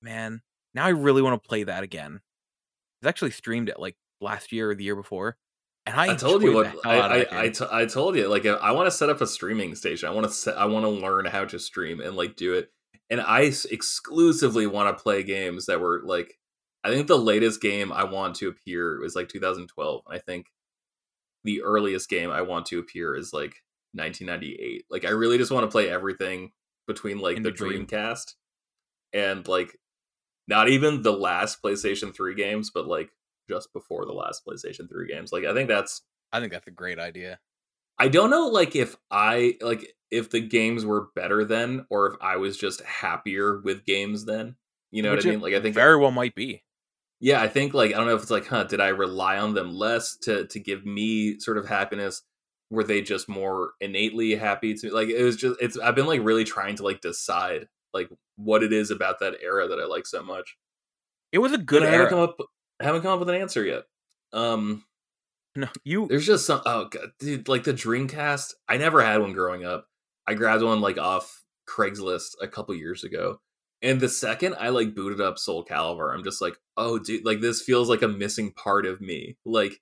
Man, 0.00 0.42
now 0.74 0.84
I 0.84 0.90
really 0.90 1.22
want 1.22 1.40
to 1.42 1.48
play 1.48 1.64
that 1.64 1.82
again. 1.82 2.20
I 3.04 3.08
actually 3.08 3.30
streamed 3.32 3.68
it 3.68 3.78
like 3.78 3.96
last 4.20 4.52
year 4.52 4.70
or 4.70 4.74
the 4.74 4.84
year 4.84 4.96
before, 4.96 5.36
and 5.86 5.98
I, 5.98 6.12
I, 6.12 6.16
told 6.16 6.42
you 6.42 6.54
what 6.54 6.66
I 6.66 6.70
hell 6.70 7.02
out 7.02 7.12
of 7.12 7.26
I, 7.32 7.42
I, 7.42 7.48
t- 7.48 7.64
I 7.70 7.86
told 7.86 8.16
you 8.16 8.28
like 8.28 8.46
I 8.46 8.72
want 8.72 8.86
to 8.86 8.90
set 8.90 9.10
up 9.10 9.20
a 9.20 9.26
streaming 9.26 9.74
station. 9.74 10.08
I 10.08 10.12
want 10.12 10.26
to 10.26 10.32
set, 10.32 10.56
I 10.56 10.66
want 10.66 10.84
to 10.84 10.90
learn 10.90 11.24
how 11.24 11.44
to 11.44 11.58
stream 11.58 12.00
and 12.00 12.16
like 12.16 12.36
do 12.36 12.54
it. 12.54 12.70
And 13.10 13.20
I 13.20 13.46
s- 13.46 13.64
exclusively 13.64 14.66
want 14.66 14.96
to 14.96 15.02
play 15.02 15.22
games 15.22 15.66
that 15.66 15.80
were 15.80 16.02
like 16.04 16.38
I 16.84 16.90
think 16.90 17.06
the 17.06 17.18
latest 17.18 17.60
game 17.60 17.92
I 17.92 18.04
want 18.04 18.36
to 18.36 18.48
appear 18.48 19.00
was 19.00 19.14
like 19.16 19.28
2012. 19.28 20.02
I 20.08 20.18
think 20.18 20.46
the 21.44 21.62
earliest 21.62 22.08
game 22.08 22.30
I 22.30 22.42
want 22.42 22.66
to 22.66 22.78
appear 22.78 23.16
is 23.16 23.32
like 23.32 23.54
1998. 23.94 24.86
Like 24.90 25.04
I 25.04 25.10
really 25.10 25.38
just 25.38 25.50
want 25.50 25.64
to 25.64 25.70
play 25.70 25.88
everything 25.88 26.52
between 26.86 27.18
like 27.18 27.36
In 27.36 27.42
the 27.42 27.50
between. 27.50 27.86
Dreamcast 27.86 28.34
and 29.12 29.46
like 29.48 29.78
not 30.48 30.68
even 30.68 31.02
the 31.02 31.12
last 31.12 31.62
PlayStation 31.62 32.14
3 32.14 32.34
games, 32.34 32.70
but 32.74 32.86
like 32.86 33.10
just 33.48 33.72
before 33.72 34.04
the 34.06 34.12
last 34.12 34.44
PlayStation 34.46 34.88
3 34.88 35.06
games. 35.08 35.32
Like 35.32 35.44
I 35.44 35.54
think 35.54 35.68
that's 35.68 36.02
I 36.32 36.40
think 36.40 36.52
that's 36.52 36.66
a 36.66 36.72
great 36.72 36.98
idea. 36.98 37.38
I 37.98 38.08
don't 38.08 38.30
know 38.30 38.48
like 38.48 38.74
if 38.74 38.96
I 39.10 39.56
like 39.60 39.94
if 40.10 40.30
the 40.30 40.40
games 40.40 40.84
were 40.84 41.08
better 41.14 41.44
then 41.44 41.86
or 41.90 42.06
if 42.12 42.16
I 42.20 42.36
was 42.36 42.56
just 42.56 42.82
happier 42.82 43.60
with 43.60 43.84
games 43.84 44.24
then. 44.24 44.56
You 44.90 45.02
know 45.02 45.12
Which 45.12 45.24
what 45.24 45.26
I 45.26 45.30
mean? 45.30 45.40
Like 45.40 45.54
I 45.54 45.60
think 45.60 45.74
very 45.74 45.96
well 45.96 46.10
might 46.10 46.34
be. 46.34 46.64
yeah, 47.20 47.40
I 47.40 47.48
think 47.48 47.72
like 47.74 47.92
I 47.94 47.98
don't 47.98 48.06
know 48.08 48.14
if 48.16 48.22
it's 48.22 48.30
like, 48.30 48.46
huh, 48.46 48.64
did 48.64 48.80
I 48.80 48.88
rely 48.88 49.38
on 49.38 49.54
them 49.54 49.72
less 49.74 50.16
to 50.22 50.46
to 50.48 50.58
give 50.60 50.84
me 50.84 51.38
sort 51.38 51.56
of 51.58 51.68
happiness? 51.68 52.22
Were 52.72 52.84
they 52.84 53.02
just 53.02 53.28
more 53.28 53.72
innately 53.82 54.34
happy 54.34 54.72
to 54.72 54.88
like 54.94 55.10
it 55.10 55.22
was 55.22 55.36
just 55.36 55.60
it's 55.60 55.78
I've 55.78 55.94
been 55.94 56.06
like 56.06 56.24
really 56.24 56.44
trying 56.44 56.74
to 56.76 56.84
like 56.84 57.02
decide 57.02 57.68
like 57.92 58.08
what 58.36 58.62
it 58.62 58.72
is 58.72 58.90
about 58.90 59.20
that 59.20 59.34
era 59.42 59.68
that 59.68 59.78
I 59.78 59.84
like 59.84 60.06
so 60.06 60.22
much. 60.22 60.56
It 61.32 61.38
was 61.38 61.52
a 61.52 61.58
good 61.58 61.82
I 61.82 61.90
haven't 61.90 62.08
come 62.08 62.20
up 62.20 62.38
I 62.80 62.84
haven't 62.84 63.02
come 63.02 63.12
up 63.12 63.18
with 63.18 63.28
an 63.28 63.34
answer 63.40 63.62
yet. 63.62 63.82
Um 64.32 64.84
No, 65.54 65.68
you 65.84 66.08
there's 66.08 66.24
just 66.24 66.46
some 66.46 66.62
oh 66.64 66.86
god, 66.86 67.10
dude, 67.20 67.46
like 67.46 67.64
the 67.64 67.74
Dreamcast. 67.74 68.54
I 68.66 68.78
never 68.78 69.02
had 69.02 69.20
one 69.20 69.34
growing 69.34 69.66
up. 69.66 69.86
I 70.26 70.32
grabbed 70.32 70.62
one 70.62 70.80
like 70.80 70.96
off 70.96 71.42
Craigslist 71.68 72.36
a 72.40 72.48
couple 72.48 72.74
years 72.74 73.04
ago. 73.04 73.38
And 73.82 74.00
the 74.00 74.08
second 74.08 74.54
I 74.58 74.70
like 74.70 74.94
booted 74.94 75.20
up 75.20 75.38
Soul 75.38 75.62
Calibur, 75.62 76.14
I'm 76.14 76.24
just 76.24 76.40
like, 76.40 76.56
oh 76.78 76.98
dude, 76.98 77.26
like 77.26 77.42
this 77.42 77.60
feels 77.60 77.90
like 77.90 78.00
a 78.00 78.08
missing 78.08 78.50
part 78.52 78.86
of 78.86 79.02
me. 79.02 79.36
Like 79.44 79.78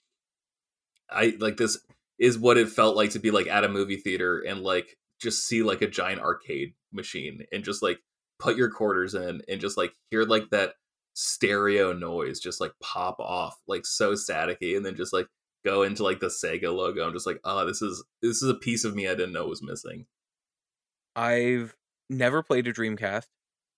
I 1.09 1.37
like 1.39 1.57
this 1.57 1.79
is 2.21 2.39
what 2.39 2.59
it 2.59 2.69
felt 2.69 2.97
like 2.97 3.11
to 3.11 3.19
be 3.19 3.33
like 3.33 3.49
at 3.49 3.65
a 3.65 3.69
movie 3.69 3.97
theater 3.97 4.41
and 4.41 4.63
like 4.63 4.97
just 5.21 5.47
see 5.47 5.63
like 5.63 5.83
a 5.83 5.89
giant 5.89 6.21
arcade 6.21 6.75
machine 6.93 7.41
and 7.53 7.65
just 7.65 7.83
like 7.83 7.99
put 8.39 8.57
your 8.57 8.71
quarters 8.71 9.15
in 9.15 9.43
and 9.49 9.61
just 9.61 9.77
like 9.77 9.93
hear 10.11 10.25
like 10.25 10.51
that 10.51 10.75
stereo 11.15 11.93
noise 11.93 12.39
just 12.39 12.61
like 12.61 12.73
pop 12.81 13.17
off 13.19 13.57
like 13.67 13.85
so 13.85 14.13
staticky 14.13 14.77
and 14.77 14.87
then 14.87 14.95
just 14.95 15.13
like 15.13 15.27
go 15.65 15.83
into 15.83 16.03
like 16.03 16.21
the 16.21 16.27
Sega 16.27 16.75
logo. 16.75 17.07
I'm 17.07 17.13
just 17.13 17.27
like, 17.27 17.41
oh, 17.45 17.67
this 17.67 17.83
is 17.83 18.05
this 18.23 18.43
is 18.43 18.49
a 18.49 18.55
piece 18.55 18.85
of 18.85 18.95
me 18.95 19.07
I 19.07 19.15
didn't 19.15 19.33
know 19.33 19.47
was 19.47 19.63
missing. 19.63 20.07
I've 21.17 21.77
never 22.09 22.43
played 22.43 22.67
a 22.67 22.73
Dreamcast. 22.73 23.27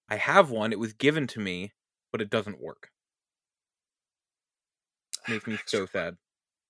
I 0.08 0.16
have 0.16 0.50
one. 0.50 0.72
It 0.72 0.78
was 0.78 0.92
given 0.92 1.26
to 1.28 1.40
me, 1.40 1.72
but 2.10 2.20
it 2.20 2.30
doesn't 2.30 2.60
work. 2.60 2.90
Makes 5.28 5.46
me 5.46 5.58
so 5.66 5.86
sad. 5.86 6.16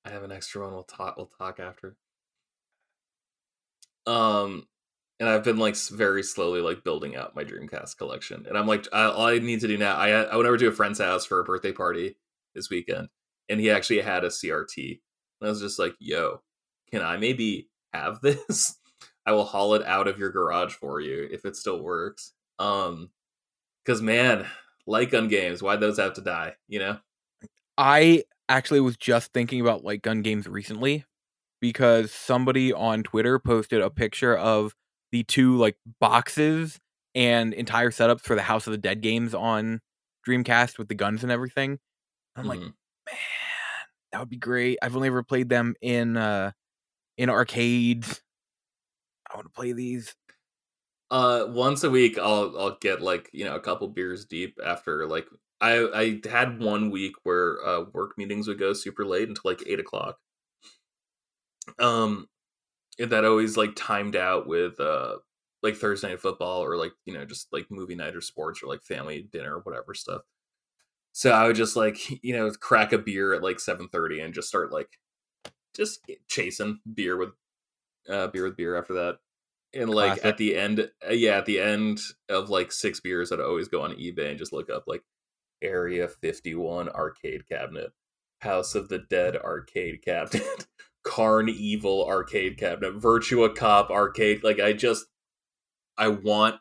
I 0.05 0.11
have 0.11 0.23
an 0.23 0.33
extra 0.33 0.63
one. 0.63 0.73
We'll 0.73 0.83
talk. 0.85 1.17
We'll 1.17 1.27
talk 1.27 1.61
after. 1.61 1.97
Um, 4.07 4.67
and 5.21 5.29
I've 5.29 5.45
been 5.45 5.59
like 5.59 5.77
very 5.77 6.23
slowly 6.23 6.61
like 6.61 6.83
building 6.85 7.17
out 7.17 7.37
my 7.37 7.45
Dreamcast 7.45 7.97
collection, 7.97 8.45
and 8.49 8.59
I'm 8.59 8.67
like, 8.67 8.87
I, 8.93 9.05
all 9.05 9.27
I 9.27 9.39
need 9.39 9.61
to 9.61 9.69
do 9.69 9.79
now. 9.79 9.97
I 9.97 10.11
I 10.11 10.37
went 10.37 10.49
over 10.49 10.57
to 10.57 10.69
a 10.69 10.73
friend's 10.73 10.99
house 10.99 11.25
for 11.25 11.41
a 11.41 11.45
birthday 11.45 11.73
party 11.73 12.17
this 12.55 12.71
weekend, 12.71 13.09
and 13.49 13.61
he 13.61 13.71
actually 13.71 14.01
had 14.01 14.25
a 14.25 14.29
CRT, 14.29 15.01
and 15.41 15.47
I 15.47 15.49
was 15.49 15.61
just 15.61 15.79
like, 15.79 15.95
yo, 16.01 16.43
can 16.91 17.03
I 17.03 17.17
maybe 17.17 17.69
have 17.93 18.21
this? 18.23 18.77
I 19.25 19.33
will 19.33 19.45
haul 19.45 19.75
it 19.75 19.85
out 19.85 20.09
of 20.09 20.19
your 20.19 20.31
garage 20.31 20.75
for 20.75 21.01
you 21.01 21.29
if 21.31 21.45
it 21.45 21.55
still 21.57 21.81
works. 21.81 22.33
Um, 22.59 23.11
because 23.85 24.03
man, 24.03 24.47
light 24.87 25.11
gun 25.11 25.29
games, 25.29 25.63
why 25.63 25.77
those 25.77 25.99
have 25.99 26.15
to 26.15 26.21
die? 26.21 26.55
You 26.69 26.81
know? 26.81 26.99
I 27.79 28.25
actually 28.49 28.81
was 28.81 28.97
just 28.97 29.33
thinking 29.33 29.61
about 29.61 29.85
light 29.85 30.03
gun 30.03 30.23
games 30.23 30.47
recently 30.47 31.05
because 31.61 32.13
somebody 32.13 32.73
on 32.73 33.03
Twitter 33.03 33.39
posted 33.39 33.83
a 33.83 33.91
picture 33.91 34.37
of 34.37 34.75
the 35.13 35.25
two 35.25 35.57
like 35.57 35.77
boxes 36.01 36.81
and 37.15 37.55
entire 37.55 37.91
setups 37.91 38.23
for 38.23 38.37
the 38.37 38.43
House 38.43 38.67
of 38.69 38.73
the 38.73 38.79
Dead 38.79 39.03
games 39.03 39.35
on 39.35 39.81
Dreamcast 40.29 40.79
with 40.79 40.89
the 40.89 40.95
guns 40.97 41.23
and 41.23 41.33
everything. 41.33 41.79
I'm 42.37 42.49
like, 42.49 42.61
Mhm. 42.61 42.75
man, 43.07 43.17
that 44.13 44.21
would 44.21 44.29
be 44.31 44.37
great. 44.39 44.79
I've 44.83 44.97
only 44.97 45.09
ever 45.09 45.23
played 45.23 45.49
them 45.49 45.75
in 45.81 46.17
uh 46.17 46.53
in 47.19 47.31
arcades. 47.31 48.23
I 49.31 49.37
want 49.37 49.47
to 49.47 49.53
play 49.53 49.73
these. 49.73 50.15
Uh, 51.11 51.47
once 51.51 51.85
a 51.85 51.91
week, 51.91 52.19
I'll 52.19 52.59
I'll 52.59 52.79
get 52.81 53.03
like 53.03 53.29
you 53.33 53.45
know 53.45 53.55
a 53.57 53.61
couple 53.61 53.87
beers 53.89 54.25
deep 54.25 54.59
after 54.65 55.07
like 55.07 55.29
I 55.63 55.89
I 55.95 56.21
had 56.29 56.61
one 56.61 56.91
week 56.91 57.15
where 57.23 57.65
uh 57.65 57.85
work 57.93 58.19
meetings 58.19 58.49
would 58.49 58.59
go 58.59 58.73
super 58.73 59.07
late 59.07 59.29
until 59.29 59.43
like 59.45 59.63
eight 59.67 59.81
o'clock. 59.81 60.19
Um, 61.79 62.29
and 62.99 63.11
that 63.11 63.25
always 63.25 63.57
like 63.57 63.75
timed 63.77 64.17
out 64.17 64.47
with 64.47 64.79
uh 64.81 65.19
like 65.63 65.77
Thursday 65.77 66.09
night 66.09 66.21
football 66.21 66.63
or 66.65 66.77
like 66.77 66.93
you 67.07 67.15
know 67.15 67.25
just 67.25 67.53
like 67.53 67.67
movie 67.71 67.95
night 67.95 68.17
or 68.17 68.21
sports 68.21 68.63
or 68.63 68.67
like 68.67 68.83
family 68.83 69.29
dinner 69.33 69.57
or 69.57 69.61
whatever 69.61 69.95
stuff. 69.95 70.23
So 71.13 71.31
I 71.31 71.47
would 71.47 71.57
just 71.57 71.77
like 71.77 71.99
you 72.25 72.37
know 72.37 72.51
crack 72.51 72.93
a 72.93 72.99
beer 72.99 73.33
at 73.33 73.43
like 73.43 73.61
seven 73.61 73.89
thirty 73.89 74.21
and 74.21 74.35
just 74.35 74.49
start 74.49 74.73
like 74.73 74.99
just 75.75 76.01
chasing 76.29 76.81
beer 76.93 77.17
with 77.17 77.31
uh 78.09 78.27
beer 78.27 78.45
with 78.45 78.57
beer 78.57 78.77
after 78.77 78.95
that 78.95 79.19
and 79.73 79.89
like 79.89 80.15
Classic. 80.15 80.25
at 80.25 80.37
the 80.39 80.57
end 80.57 80.91
uh, 81.09 81.13
yeah 81.13 81.39
at 81.39 81.47
the 81.47 81.61
end 81.61 82.01
of 82.29 82.51
like 82.51 82.73
six 82.73 83.01
beers 83.01 83.33
i'd 83.33 83.41
always 83.41 83.69
go 83.69 83.81
on 83.83 83.93
ebay 83.93 84.31
and 84.31 84.39
just 84.39 84.53
look 84.53 84.69
up 84.69 84.85
like 84.87 85.03
area 85.63 86.09
51 86.09 86.89
arcade 86.89 87.49
cabinet 87.49 87.93
house 88.41 88.75
of 88.75 88.89
the 88.89 88.99
dead 88.99 89.37
arcade 89.37 90.03
cabinet 90.05 90.67
CarnEvil 91.07 92.07
arcade 92.07 92.59
cabinet 92.59 92.97
virtua 92.97 93.55
cop 93.55 93.91
arcade 93.91 94.43
like 94.45 94.61
i 94.61 94.73
just 94.73 95.07
i 95.97 96.09
want 96.09 96.57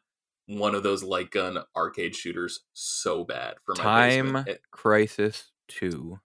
one 0.58 0.76
of 0.76 0.84
those 0.84 1.04
light 1.04 1.32
gun 1.32 1.60
arcade 1.76 2.16
shooters 2.16 2.62
so 2.74 3.24
bad 3.24 3.56
for 3.64 3.76
my 3.78 3.84
Time 3.84 4.34
basement. 4.34 4.60
Crisis 4.72 5.52
2. 5.70 6.20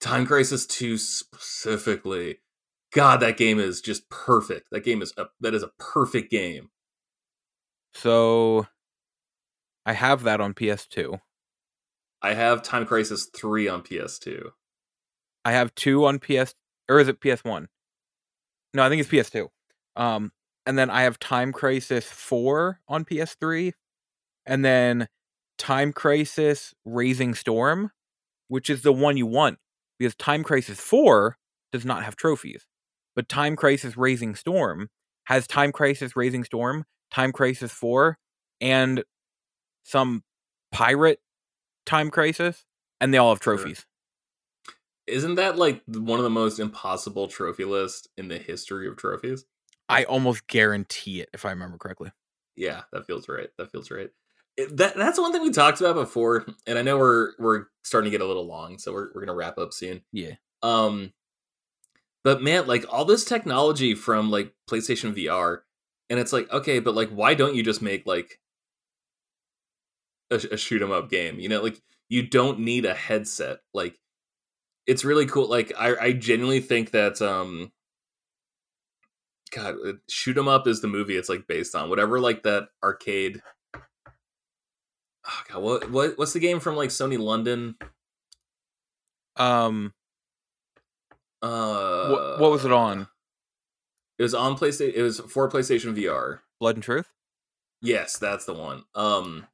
Time 0.00 0.26
Crisis 0.26 0.66
2 0.66 0.96
specifically. 0.98 2.38
God, 2.92 3.20
that 3.20 3.36
game 3.36 3.58
is 3.58 3.80
just 3.80 4.08
perfect. 4.08 4.68
That 4.70 4.84
game 4.84 5.02
is 5.02 5.12
a 5.16 5.26
that 5.40 5.54
is 5.54 5.62
a 5.62 5.70
perfect 5.78 6.30
game. 6.30 6.70
So 7.94 8.68
I 9.84 9.94
have 9.94 10.22
that 10.22 10.40
on 10.40 10.54
PS2. 10.54 11.20
I 12.24 12.32
have 12.32 12.62
Time 12.62 12.86
Crisis 12.86 13.28
3 13.36 13.68
on 13.68 13.82
PS2. 13.82 14.48
I 15.44 15.52
have 15.52 15.74
two 15.74 16.06
on 16.06 16.18
PS 16.18 16.54
or 16.88 16.98
is 16.98 17.06
it 17.06 17.20
PS1? 17.20 17.66
No, 18.72 18.82
I 18.82 18.88
think 18.88 19.00
it's 19.00 19.10
PS2. 19.10 19.48
Um 19.94 20.32
and 20.64 20.78
then 20.78 20.88
I 20.88 21.02
have 21.02 21.18
Time 21.18 21.52
Crisis 21.52 22.06
4 22.06 22.80
on 22.88 23.04
PS3 23.04 23.72
and 24.46 24.64
then 24.64 25.08
Time 25.58 25.92
Crisis 25.92 26.72
Razing 26.86 27.34
Storm, 27.34 27.90
which 28.48 28.70
is 28.70 28.80
the 28.80 28.92
one 28.94 29.18
you 29.18 29.26
want 29.26 29.58
because 29.98 30.14
Time 30.14 30.42
Crisis 30.42 30.80
4 30.80 31.36
does 31.72 31.84
not 31.84 32.04
have 32.04 32.16
trophies. 32.16 32.64
But 33.14 33.28
Time 33.28 33.54
Crisis 33.54 33.98
Razing 33.98 34.36
Storm 34.36 34.88
has 35.24 35.46
Time 35.46 35.72
Crisis 35.72 36.16
Razing 36.16 36.44
Storm, 36.44 36.86
Time 37.10 37.32
Crisis 37.32 37.70
4, 37.70 38.16
and 38.62 39.04
some 39.82 40.22
pirate 40.72 41.20
Time 41.86 42.10
Crisis, 42.10 42.64
and 43.00 43.12
they 43.12 43.18
all 43.18 43.30
have 43.30 43.40
trophies. 43.40 43.86
Isn't 45.06 45.34
that 45.34 45.58
like 45.58 45.82
one 45.86 46.18
of 46.18 46.24
the 46.24 46.30
most 46.30 46.58
impossible 46.58 47.28
trophy 47.28 47.64
lists 47.64 48.08
in 48.16 48.28
the 48.28 48.38
history 48.38 48.88
of 48.88 48.96
trophies? 48.96 49.44
I 49.88 50.04
almost 50.04 50.46
guarantee 50.46 51.20
it 51.20 51.28
if 51.34 51.44
I 51.44 51.50
remember 51.50 51.76
correctly. 51.76 52.10
Yeah, 52.56 52.82
that 52.92 53.06
feels 53.06 53.28
right. 53.28 53.50
That 53.58 53.70
feels 53.70 53.90
right. 53.90 54.08
It- 54.56 54.76
that 54.78 54.96
that's 54.96 55.18
one 55.18 55.32
thing 55.32 55.42
we 55.42 55.50
talked 55.50 55.80
about 55.80 55.96
before, 55.96 56.46
and 56.66 56.78
I 56.78 56.82
know 56.82 56.96
we're 56.96 57.32
we're 57.38 57.66
starting 57.82 58.10
to 58.10 58.16
get 58.16 58.24
a 58.24 58.26
little 58.28 58.46
long, 58.46 58.78
so 58.78 58.92
we're 58.92 59.08
we're 59.14 59.20
gonna 59.20 59.34
wrap 59.34 59.58
up 59.58 59.72
soon. 59.74 60.02
Yeah. 60.12 60.36
Um, 60.62 61.12
but 62.22 62.42
man, 62.42 62.66
like 62.66 62.86
all 62.88 63.04
this 63.04 63.24
technology 63.26 63.94
from 63.94 64.30
like 64.30 64.54
PlayStation 64.70 65.12
VR, 65.14 65.58
and 66.08 66.18
it's 66.18 66.32
like 66.32 66.50
okay, 66.50 66.78
but 66.78 66.94
like 66.94 67.10
why 67.10 67.34
don't 67.34 67.54
you 67.54 67.62
just 67.62 67.82
make 67.82 68.06
like 68.06 68.40
a, 70.34 70.54
a 70.54 70.56
shoot 70.56 70.82
'em 70.82 70.92
up 70.92 71.10
game? 71.10 71.38
You 71.38 71.48
know, 71.48 71.62
like 71.62 71.80
you 72.08 72.26
don't 72.26 72.60
need 72.60 72.84
a 72.84 72.94
headset. 72.94 73.58
Like 73.72 73.98
it's 74.86 75.04
really 75.04 75.26
cool. 75.26 75.48
Like 75.48 75.72
I 75.78 75.96
I 75.96 76.12
genuinely 76.12 76.60
think 76.60 76.90
that 76.92 77.20
um. 77.22 77.72
God, 79.54 79.76
uh, 79.86 79.92
shoot 80.08 80.36
'em 80.36 80.48
up 80.48 80.66
is 80.66 80.80
the 80.80 80.88
movie 80.88 81.16
it's 81.16 81.28
like 81.28 81.46
based 81.46 81.74
on. 81.74 81.88
Whatever, 81.88 82.18
like 82.20 82.42
that 82.42 82.68
arcade. 82.82 83.40
Oh 85.26 85.42
God, 85.48 85.62
what 85.62 85.90
what 85.90 86.18
what's 86.18 86.32
the 86.32 86.40
game 86.40 86.60
from 86.60 86.76
like 86.76 86.90
Sony 86.90 87.18
London? 87.18 87.76
Um 89.36 89.92
Uh, 91.42 92.08
what, 92.08 92.40
what 92.40 92.50
was 92.50 92.64
it 92.64 92.72
on? 92.72 93.06
It 94.18 94.22
was 94.22 94.34
on 94.34 94.56
PlayStation. 94.56 94.92
It 94.94 95.02
was 95.02 95.20
for 95.20 95.48
PlayStation 95.50 95.94
VR. 95.94 96.40
Blood 96.60 96.76
and 96.76 96.82
Truth? 96.82 97.12
Yes, 97.82 98.16
that's 98.16 98.44
the 98.46 98.54
one. 98.54 98.84
Um, 98.94 99.46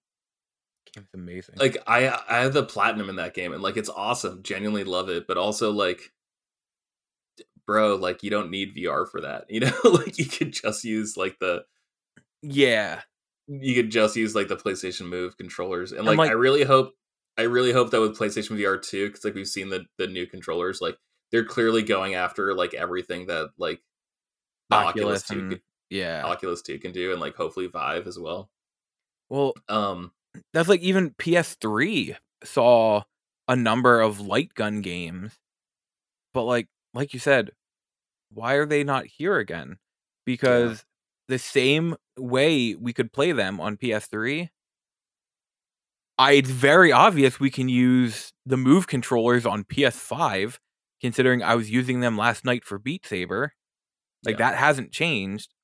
Game's 0.92 1.08
amazing. 1.14 1.56
like 1.58 1.76
I 1.86 2.08
I 2.28 2.38
have 2.40 2.52
the 2.52 2.62
platinum 2.64 3.08
in 3.08 3.16
that 3.16 3.34
game, 3.34 3.52
and 3.52 3.62
like 3.62 3.76
it's 3.76 3.88
awesome. 3.88 4.42
Genuinely 4.42 4.84
love 4.84 5.08
it, 5.08 5.26
but 5.26 5.36
also 5.36 5.70
like, 5.70 6.12
bro, 7.66 7.96
like 7.96 8.22
you 8.22 8.30
don't 8.30 8.50
need 8.50 8.74
VR 8.76 9.08
for 9.08 9.20
that. 9.22 9.46
You 9.50 9.60
know, 9.60 9.72
like 9.84 10.18
you 10.18 10.26
could 10.26 10.52
just 10.52 10.84
use 10.84 11.16
like 11.16 11.38
the 11.38 11.64
yeah. 12.42 13.02
you 13.48 13.74
could 13.74 13.90
just 13.90 14.16
use 14.16 14.34
like 14.34 14.48
the 14.48 14.56
PlayStation 14.56 15.08
Move 15.08 15.36
controllers, 15.36 15.92
and 15.92 16.04
like, 16.06 16.18
like- 16.18 16.30
I 16.30 16.34
really 16.34 16.64
hope 16.64 16.94
I 17.38 17.42
really 17.42 17.72
hope 17.72 17.90
that 17.90 18.00
with 18.00 18.18
PlayStation 18.18 18.58
VR 18.58 18.80
too, 18.80 19.06
because 19.08 19.24
like 19.24 19.34
we've 19.34 19.46
seen 19.48 19.68
the 19.70 19.84
the 19.98 20.06
new 20.06 20.26
controllers, 20.26 20.80
like 20.80 20.96
they're 21.32 21.44
clearly 21.44 21.82
going 21.82 22.14
after 22.14 22.54
like 22.54 22.74
everything 22.74 23.26
that 23.26 23.50
like 23.56 23.80
Oculus, 24.70 25.22
Oculus 25.22 25.22
2 25.24 25.34
and 25.38 25.50
can- 25.52 25.60
yeah. 25.90 26.22
Oculus 26.24 26.62
2 26.62 26.78
can 26.78 26.92
do, 26.92 27.12
and 27.12 27.20
like 27.20 27.34
hopefully 27.36 27.66
Vive 27.66 28.06
as 28.06 28.18
well. 28.18 28.50
Well, 29.28 29.54
Um, 29.68 30.12
that's 30.52 30.68
like 30.68 30.80
even 30.80 31.10
PS3 31.18 32.16
saw 32.44 33.02
a 33.48 33.56
number 33.56 34.00
of 34.00 34.20
light 34.20 34.54
gun 34.54 34.80
games. 34.80 35.38
But 36.34 36.44
like 36.44 36.68
like 36.94 37.14
you 37.14 37.20
said, 37.20 37.50
why 38.32 38.54
are 38.54 38.66
they 38.66 38.84
not 38.84 39.06
here 39.06 39.38
again? 39.38 39.78
Because 40.26 40.84
the 41.28 41.38
same 41.38 41.96
way 42.18 42.74
we 42.76 42.92
could 42.92 43.12
play 43.12 43.32
them 43.32 43.60
on 43.60 43.76
PS3, 43.76 44.50
I 46.18 46.32
it's 46.32 46.50
very 46.50 46.92
obvious 46.92 47.40
we 47.40 47.50
can 47.50 47.68
use 47.68 48.32
the 48.46 48.56
move 48.56 48.86
controllers 48.86 49.46
on 49.46 49.64
PS5 49.64 50.58
considering 51.00 51.42
I 51.42 51.54
was 51.54 51.70
using 51.70 52.00
them 52.00 52.16
last 52.18 52.44
night 52.44 52.64
for 52.64 52.78
Beat 52.78 53.06
Saber. 53.06 53.54
Like 54.24 54.38
Yeah. 54.38 54.50
that 54.50 54.58
hasn't 54.58 54.92
changed. 54.92 55.54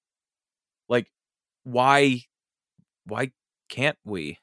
Like 0.88 1.10
why 1.64 2.22
why 3.06 3.32
can't 3.70 3.98
we? 4.04 4.38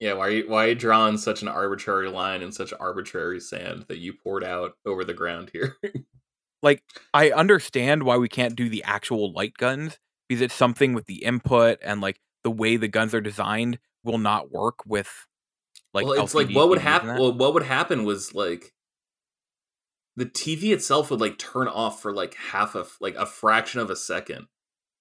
Yeah, 0.00 0.14
why 0.14 0.26
are 0.26 0.30
you 0.30 0.44
why 0.48 0.64
are 0.64 0.68
you 0.68 0.74
drawing 0.74 1.18
such 1.18 1.42
an 1.42 1.48
arbitrary 1.48 2.08
line 2.08 2.42
and 2.42 2.54
such 2.54 2.72
arbitrary 2.80 3.38
sand 3.38 3.84
that 3.88 3.98
you 3.98 4.14
poured 4.14 4.42
out 4.42 4.72
over 4.86 5.04
the 5.04 5.14
ground 5.14 5.50
here? 5.52 5.76
like 6.62 6.82
I 7.12 7.30
understand 7.30 8.02
why 8.02 8.16
we 8.16 8.28
can't 8.28 8.56
do 8.56 8.70
the 8.70 8.82
actual 8.84 9.32
light 9.32 9.54
guns 9.58 9.98
because 10.28 10.40
it's 10.40 10.54
something 10.54 10.94
with 10.94 11.04
the 11.04 11.22
input 11.22 11.78
and 11.82 12.00
like 12.00 12.18
the 12.44 12.50
way 12.50 12.76
the 12.76 12.88
guns 12.88 13.14
are 13.14 13.20
designed 13.20 13.78
will 14.02 14.18
not 14.18 14.50
work 14.50 14.76
with 14.86 15.26
like 15.92 16.06
well, 16.06 16.22
it's 16.22 16.34
like 16.34 16.50
what 16.50 16.68
would 16.68 16.78
happen? 16.78 17.18
Well, 17.18 17.32
what 17.32 17.52
would 17.52 17.64
happen 17.64 18.04
was 18.04 18.34
like 18.34 18.72
the 20.16 20.26
TV 20.26 20.72
itself 20.72 21.10
would 21.10 21.20
like 21.20 21.38
turn 21.38 21.68
off 21.68 22.00
for 22.00 22.12
like 22.12 22.34
half 22.34 22.74
of 22.74 22.96
like 23.00 23.16
a 23.16 23.26
fraction 23.26 23.80
of 23.80 23.90
a 23.90 23.96
second, 23.96 24.46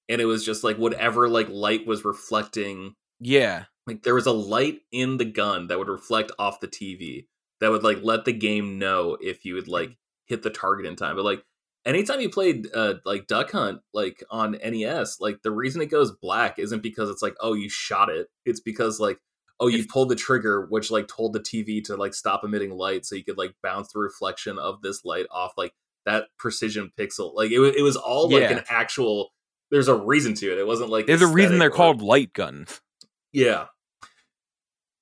and 0.07 0.19
it 0.19 0.25
was 0.25 0.43
just 0.45 0.63
like 0.63 0.77
whatever 0.77 1.29
like 1.29 1.47
light 1.49 1.85
was 1.85 2.03
reflecting. 2.03 2.95
yeah, 3.19 3.65
Like 3.89 4.03
there 4.03 4.15
was 4.15 4.25
a 4.25 4.31
light 4.31 4.81
in 4.91 5.17
the 5.17 5.25
gun 5.25 5.67
that 5.67 5.77
would 5.79 5.87
reflect 5.89 6.31
off 6.39 6.59
the 6.59 6.67
TV 6.67 7.25
that 7.59 7.71
would 7.71 7.83
like 7.83 7.99
let 8.03 8.25
the 8.25 8.31
game 8.33 8.79
know 8.79 9.17
if 9.21 9.43
you 9.45 9.55
would 9.55 9.67
like 9.67 9.97
hit 10.27 10.43
the 10.43 10.49
target 10.49 10.85
in 10.85 10.95
time. 10.95 11.15
But 11.15 11.25
like 11.25 11.43
anytime 11.85 12.21
you 12.21 12.29
played 12.29 12.67
uh 12.73 12.95
like 13.05 13.27
Duck 13.27 13.51
Hunt 13.51 13.81
like 13.93 14.23
on 14.29 14.51
NES, 14.51 15.19
like 15.19 15.41
the 15.43 15.51
reason 15.51 15.81
it 15.81 15.87
goes 15.87 16.11
black 16.11 16.57
isn't 16.59 16.83
because 16.83 17.09
it's 17.09 17.21
like 17.21 17.35
oh 17.41 17.53
you 17.53 17.69
shot 17.69 18.09
it. 18.09 18.27
It's 18.45 18.59
because 18.61 18.99
like 18.99 19.19
oh 19.59 19.67
you 19.67 19.85
pulled 19.85 20.07
the 20.09 20.15
trigger 20.15 20.65
which 20.69 20.89
like 20.89 21.07
told 21.09 21.33
the 21.33 21.39
TV 21.41 21.83
to 21.83 21.97
like 21.97 22.13
stop 22.13 22.43
emitting 22.45 22.71
light 22.71 23.05
so 23.05 23.15
you 23.15 23.23
could 23.25 23.37
like 23.37 23.53
bounce 23.61 23.91
the 23.91 23.99
reflection 23.99 24.57
of 24.57 24.81
this 24.81 25.03
light 25.03 25.25
off 25.31 25.53
like 25.57 25.73
that 26.05 26.27
precision 26.37 26.91
pixel. 26.97 27.33
Like 27.35 27.51
it 27.51 27.59
was 27.59 27.75
it 27.75 27.81
was 27.81 27.97
all 27.97 28.29
like 28.29 28.43
Yeah. 28.43 28.51
an 28.57 28.63
actual 28.69 29.33
there's 29.71 29.87
a 29.89 29.95
reason 29.95 30.33
to 30.35 30.51
it. 30.51 30.57
It 30.57 30.65
wasn't 30.65 30.89
like 30.91 31.07
there's 31.07 31.21
a 31.21 31.27
reason 31.27 31.59
they're 31.59 31.67
or- 31.69 31.71
called 31.71 32.01
light 32.01 32.31
guns. 32.33 32.81
yeah. 33.33 33.65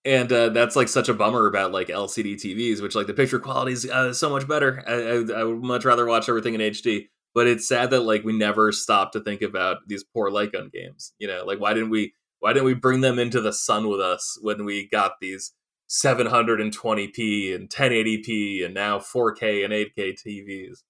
And 0.08 0.32
uh, 0.32 0.50
that's 0.50 0.78
like 0.78 0.88
such 0.88 1.10
a 1.10 1.14
bummer 1.14 1.48
about 1.48 1.74
like 1.74 1.90
LCD 1.90 2.36
TVs, 2.36 2.82
which 2.82 2.96
like 2.96 3.08
the 3.08 3.14
picture 3.14 3.40
quality 3.40 3.74
is 3.74 3.86
uh, 3.86 4.14
so 4.14 4.30
much 4.30 4.48
better. 4.48 4.82
I, 4.88 4.94
I, 4.94 5.42
I 5.42 5.44
would 5.44 5.62
much 5.62 5.84
rather 5.84 6.06
watch 6.06 6.30
everything 6.30 6.54
in 6.54 6.62
HD. 6.62 7.10
But 7.36 7.48
it's 7.48 7.68
sad 7.68 7.90
that 7.90 8.00
like 8.02 8.24
we 8.24 8.32
never 8.32 8.72
stopped 8.72 9.14
to 9.14 9.20
think 9.20 9.42
about 9.42 9.80
these 9.86 10.06
poor 10.06 10.32
light 10.32 10.54
gun 10.54 10.70
games. 10.74 11.12
You 11.20 11.28
know, 11.28 11.44
like 11.46 11.60
why 11.60 11.74
didn't 11.74 11.90
we 11.90 12.14
why 12.40 12.54
didn't 12.54 12.68
we 12.68 12.74
bring 12.74 13.02
them 13.02 13.20
into 13.20 13.42
the 13.42 13.52
sun 13.52 13.90
with 13.90 14.00
us 14.00 14.40
when 14.42 14.64
we 14.64 14.88
got 14.88 15.20
these 15.20 15.52
720p 15.90 17.54
and 17.54 17.70
1080p 17.70 18.64
and 18.64 18.74
now 18.74 19.00
4K 19.00 19.66
and 19.66 19.74
8K 19.74 20.16
TVs? 20.26 20.84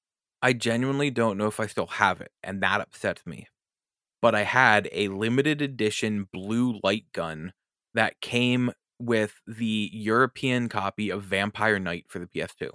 I 0.43 0.53
genuinely 0.53 1.09
don't 1.09 1.39
know 1.39 1.47
if 1.47 1.59
I 1.59 1.65
still 1.65 1.87
have 1.87 2.21
it, 2.21 2.31
and 2.43 2.61
that 2.61 2.81
upsets 2.81 3.25
me. 3.25 3.47
But 4.21 4.35
I 4.35 4.43
had 4.43 4.87
a 4.91 5.07
limited 5.07 5.63
edition 5.63 6.27
blue 6.31 6.79
light 6.83 7.05
gun 7.13 7.53
that 7.95 8.21
came 8.21 8.71
with 8.99 9.41
the 9.47 9.89
European 9.93 10.69
copy 10.69 11.09
of 11.09 11.23
Vampire 11.23 11.79
Night 11.79 12.05
for 12.09 12.19
the 12.19 12.27
PS2. 12.27 12.71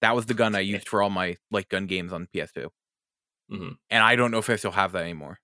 That 0.00 0.14
was 0.16 0.26
the 0.26 0.34
gun 0.34 0.54
I 0.54 0.60
used 0.60 0.88
for 0.88 1.02
all 1.02 1.10
my 1.10 1.36
like 1.50 1.68
gun 1.68 1.86
games 1.86 2.12
on 2.12 2.26
PS2. 2.32 2.70
Mhm. 3.50 3.78
And 3.90 4.02
I 4.04 4.16
don't 4.16 4.30
know 4.30 4.38
if 4.38 4.50
I 4.50 4.56
still 4.56 4.72
have 4.72 4.92
that 4.92 5.02
anymore. 5.04 5.40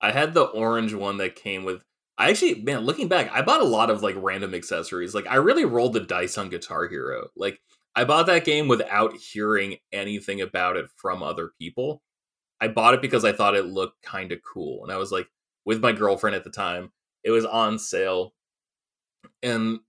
I 0.00 0.12
had 0.12 0.34
the 0.34 0.44
orange 0.44 0.94
one 0.94 1.16
that 1.18 1.34
came 1.36 1.64
with. 1.64 1.82
I 2.18 2.30
actually, 2.30 2.62
man, 2.62 2.80
looking 2.80 3.08
back, 3.08 3.30
I 3.32 3.42
bought 3.42 3.60
a 3.60 3.64
lot 3.64 3.90
of 3.90 4.02
like 4.02 4.14
random 4.18 4.54
accessories. 4.54 5.14
Like 5.14 5.26
I 5.26 5.36
really 5.36 5.64
rolled 5.64 5.94
the 5.94 6.00
dice 6.00 6.38
on 6.38 6.48
Guitar 6.50 6.86
Hero. 6.88 7.28
Like 7.36 7.60
I 7.96 8.04
bought 8.04 8.26
that 8.26 8.44
game 8.44 8.68
without 8.68 9.16
hearing 9.16 9.78
anything 9.92 10.40
about 10.40 10.76
it 10.76 10.86
from 10.96 11.22
other 11.22 11.50
people. 11.58 12.02
I 12.60 12.68
bought 12.68 12.94
it 12.94 13.02
because 13.02 13.24
I 13.24 13.32
thought 13.32 13.56
it 13.56 13.66
looked 13.66 14.02
kind 14.02 14.32
of 14.32 14.40
cool, 14.42 14.84
and 14.84 14.92
I 14.92 14.98
was 14.98 15.12
like 15.12 15.28
with 15.66 15.80
my 15.82 15.92
girlfriend 15.92 16.36
at 16.36 16.44
the 16.44 16.50
time. 16.50 16.92
It 17.24 17.30
was 17.32 17.44
on 17.46 17.78
sale, 17.78 18.34
and 19.42 19.80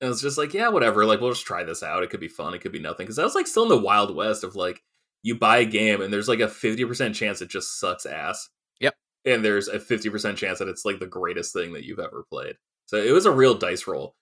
it 0.00 0.06
was 0.06 0.20
just 0.22 0.38
like, 0.38 0.52
yeah, 0.54 0.68
whatever. 0.68 1.04
Like 1.06 1.20
we'll 1.20 1.30
just 1.32 1.46
try 1.46 1.64
this 1.64 1.82
out. 1.82 2.02
It 2.02 2.10
could 2.10 2.20
be 2.20 2.28
fun. 2.28 2.54
It 2.54 2.60
could 2.60 2.72
be 2.72 2.78
nothing. 2.80 3.06
Because 3.06 3.18
I 3.18 3.24
was 3.24 3.34
like 3.34 3.46
still 3.46 3.62
in 3.64 3.68
the 3.68 3.78
wild 3.78 4.14
west 4.14 4.44
of 4.44 4.56
like 4.56 4.82
you 5.22 5.34
buy 5.34 5.58
a 5.58 5.64
game 5.64 6.00
and 6.02 6.12
there's 6.12 6.28
like 6.28 6.40
a 6.40 6.48
fifty 6.48 6.84
percent 6.84 7.14
chance 7.14 7.40
it 7.40 7.48
just 7.48 7.78
sucks 7.80 8.04
ass 8.06 8.48
Yep. 8.80 8.94
and 9.24 9.44
there's 9.44 9.68
a 9.68 9.78
50% 9.78 10.36
chance 10.36 10.58
that 10.58 10.68
it's 10.68 10.84
like 10.84 10.98
the 11.00 11.06
greatest 11.06 11.52
thing 11.54 11.72
that 11.72 11.84
you've 11.84 11.98
ever 12.00 12.24
played. 12.30 12.56
So 12.86 12.96
it 12.98 13.12
was 13.12 13.24
a 13.26 13.30
real 13.32 13.54
dice 13.54 13.86
roll. 13.86 14.14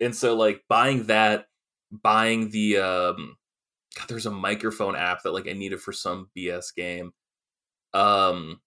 And 0.00 0.14
so 0.14 0.36
like 0.36 0.62
buying 0.68 1.04
that, 1.04 1.46
buying 1.90 2.50
the 2.50 2.78
um 2.78 3.36
God, 3.98 4.08
there's 4.08 4.26
a 4.26 4.30
microphone 4.30 4.94
app 4.96 5.22
that 5.22 5.32
like 5.32 5.48
I 5.48 5.52
needed 5.52 5.80
for 5.80 5.92
some 5.92 6.28
BS 6.36 6.74
game. 6.76 7.12
Um, 7.92 8.60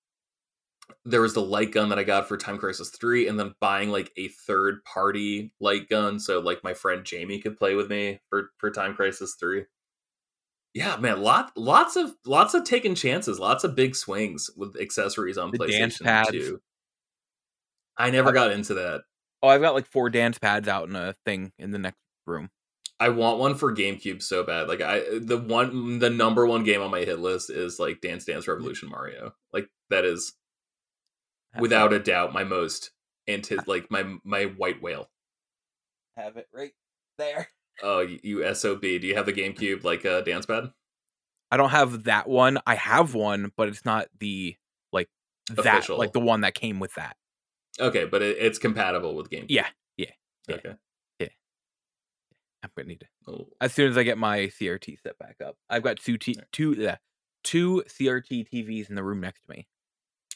there 1.05 1.21
was 1.21 1.33
the 1.33 1.41
light 1.41 1.71
gun 1.71 1.89
that 1.89 1.99
I 1.99 2.03
got 2.03 2.27
for 2.27 2.37
Time 2.37 2.57
Crisis 2.57 2.89
3 2.89 3.27
and 3.27 3.39
then 3.39 3.55
buying 3.59 3.89
like 3.89 4.11
a 4.17 4.27
third 4.27 4.83
party 4.85 5.51
light 5.59 5.89
gun 5.89 6.19
so 6.19 6.39
like 6.39 6.63
my 6.63 6.73
friend 6.73 7.05
Jamie 7.05 7.39
could 7.41 7.57
play 7.57 7.75
with 7.75 7.89
me 7.89 8.19
for 8.29 8.51
for 8.57 8.69
Time 8.71 8.93
Crisis 8.93 9.35
3. 9.39 9.65
Yeah, 10.73 10.97
man, 10.97 11.21
lot 11.21 11.51
lots 11.55 11.95
of 11.95 12.15
lots 12.25 12.53
of 12.53 12.63
taking 12.63 12.95
chances, 12.95 13.39
lots 13.39 13.63
of 13.63 13.75
big 13.75 13.95
swings 13.95 14.49
with 14.57 14.75
accessories 14.79 15.37
on 15.37 15.51
The 15.51 15.59
dance 15.67 15.99
PlayStation 15.99 16.03
pads. 16.05 16.31
2. 16.31 16.61
I 17.97 18.09
never 18.09 18.29
Uh, 18.29 18.33
got 18.33 18.51
into 18.51 18.73
that. 18.75 19.03
Oh, 19.41 19.49
I've 19.49 19.61
got 19.61 19.75
like 19.75 19.85
four 19.85 20.09
dance 20.09 20.39
pads 20.39 20.67
out 20.67 20.89
in 20.89 20.95
a 20.95 21.15
thing 21.25 21.51
in 21.59 21.71
the 21.71 21.77
next 21.77 21.97
room. 22.25 22.49
I 22.99 23.09
want 23.09 23.39
one 23.39 23.55
for 23.55 23.75
GameCube 23.75 24.21
so 24.23 24.43
bad. 24.43 24.67
Like 24.67 24.81
I 24.81 25.01
the 25.19 25.37
one 25.37 25.99
the 25.99 26.09
number 26.09 26.47
one 26.47 26.63
game 26.63 26.81
on 26.81 26.89
my 26.91 27.01
hit 27.01 27.19
list 27.19 27.49
is 27.49 27.79
like 27.79 28.01
Dance 28.01 28.25
Dance 28.25 28.47
Revolution 28.47 28.89
Mario. 28.89 29.33
Like 29.51 29.69
that 29.89 30.05
is 30.05 30.33
Have 31.53 31.61
without 31.61 31.93
it. 31.93 32.01
a 32.01 32.03
doubt 32.03 32.33
my 32.33 32.43
most 32.43 32.91
and 33.27 33.35
anti 33.49 33.57
like 33.67 33.89
my 33.91 34.03
my 34.23 34.45
white 34.45 34.81
whale. 34.81 35.09
have 36.17 36.37
it 36.37 36.47
right 36.53 36.73
there. 37.17 37.47
Oh, 37.81 38.01
you, 38.01 38.53
sob. 38.53 38.81
Do 38.81 38.87
you 38.87 39.15
have 39.15 39.25
the 39.25 39.33
GameCube 39.33 39.83
like 39.83 40.05
uh, 40.05 40.21
dance 40.21 40.45
pad? 40.45 40.71
I 41.51 41.57
don't 41.57 41.69
have 41.71 42.03
that 42.03 42.27
one. 42.27 42.59
I 42.67 42.75
have 42.75 43.13
one, 43.15 43.51
but 43.55 43.67
it's 43.67 43.83
not 43.85 44.07
the 44.19 44.55
like 44.91 45.09
that 45.49 45.77
Official. 45.77 45.97
like 45.97 46.13
the 46.13 46.19
one 46.19 46.41
that 46.41 46.53
came 46.53 46.79
with 46.79 46.93
that. 46.95 47.15
Okay, 47.79 48.05
but 48.05 48.21
it, 48.21 48.37
it's 48.39 48.59
compatible 48.59 49.15
with 49.15 49.29
GameCube. 49.31 49.45
Yeah, 49.49 49.67
yeah, 49.97 50.11
yeah. 50.47 50.55
Okay. 50.55 50.75
I'm 52.63 52.69
gonna 52.77 52.87
need 52.87 53.01
it 53.01 53.09
Oh, 53.27 53.49
as 53.59 53.73
soon 53.73 53.91
as 53.91 53.97
I 53.97 54.03
get 54.03 54.17
my 54.17 54.39
CRT 54.47 55.01
set 55.03 55.17
back 55.19 55.35
up. 55.45 55.57
I've 55.69 55.83
got 55.83 55.97
two 55.97 56.17
t- 56.17 56.37
two 56.51 56.73
yeah, 56.77 56.95
two 57.43 57.83
CRT 57.87 58.47
TVs 58.49 58.89
in 58.89 58.95
the 58.95 59.03
room 59.03 59.19
next 59.19 59.41
to 59.41 59.51
me. 59.51 59.67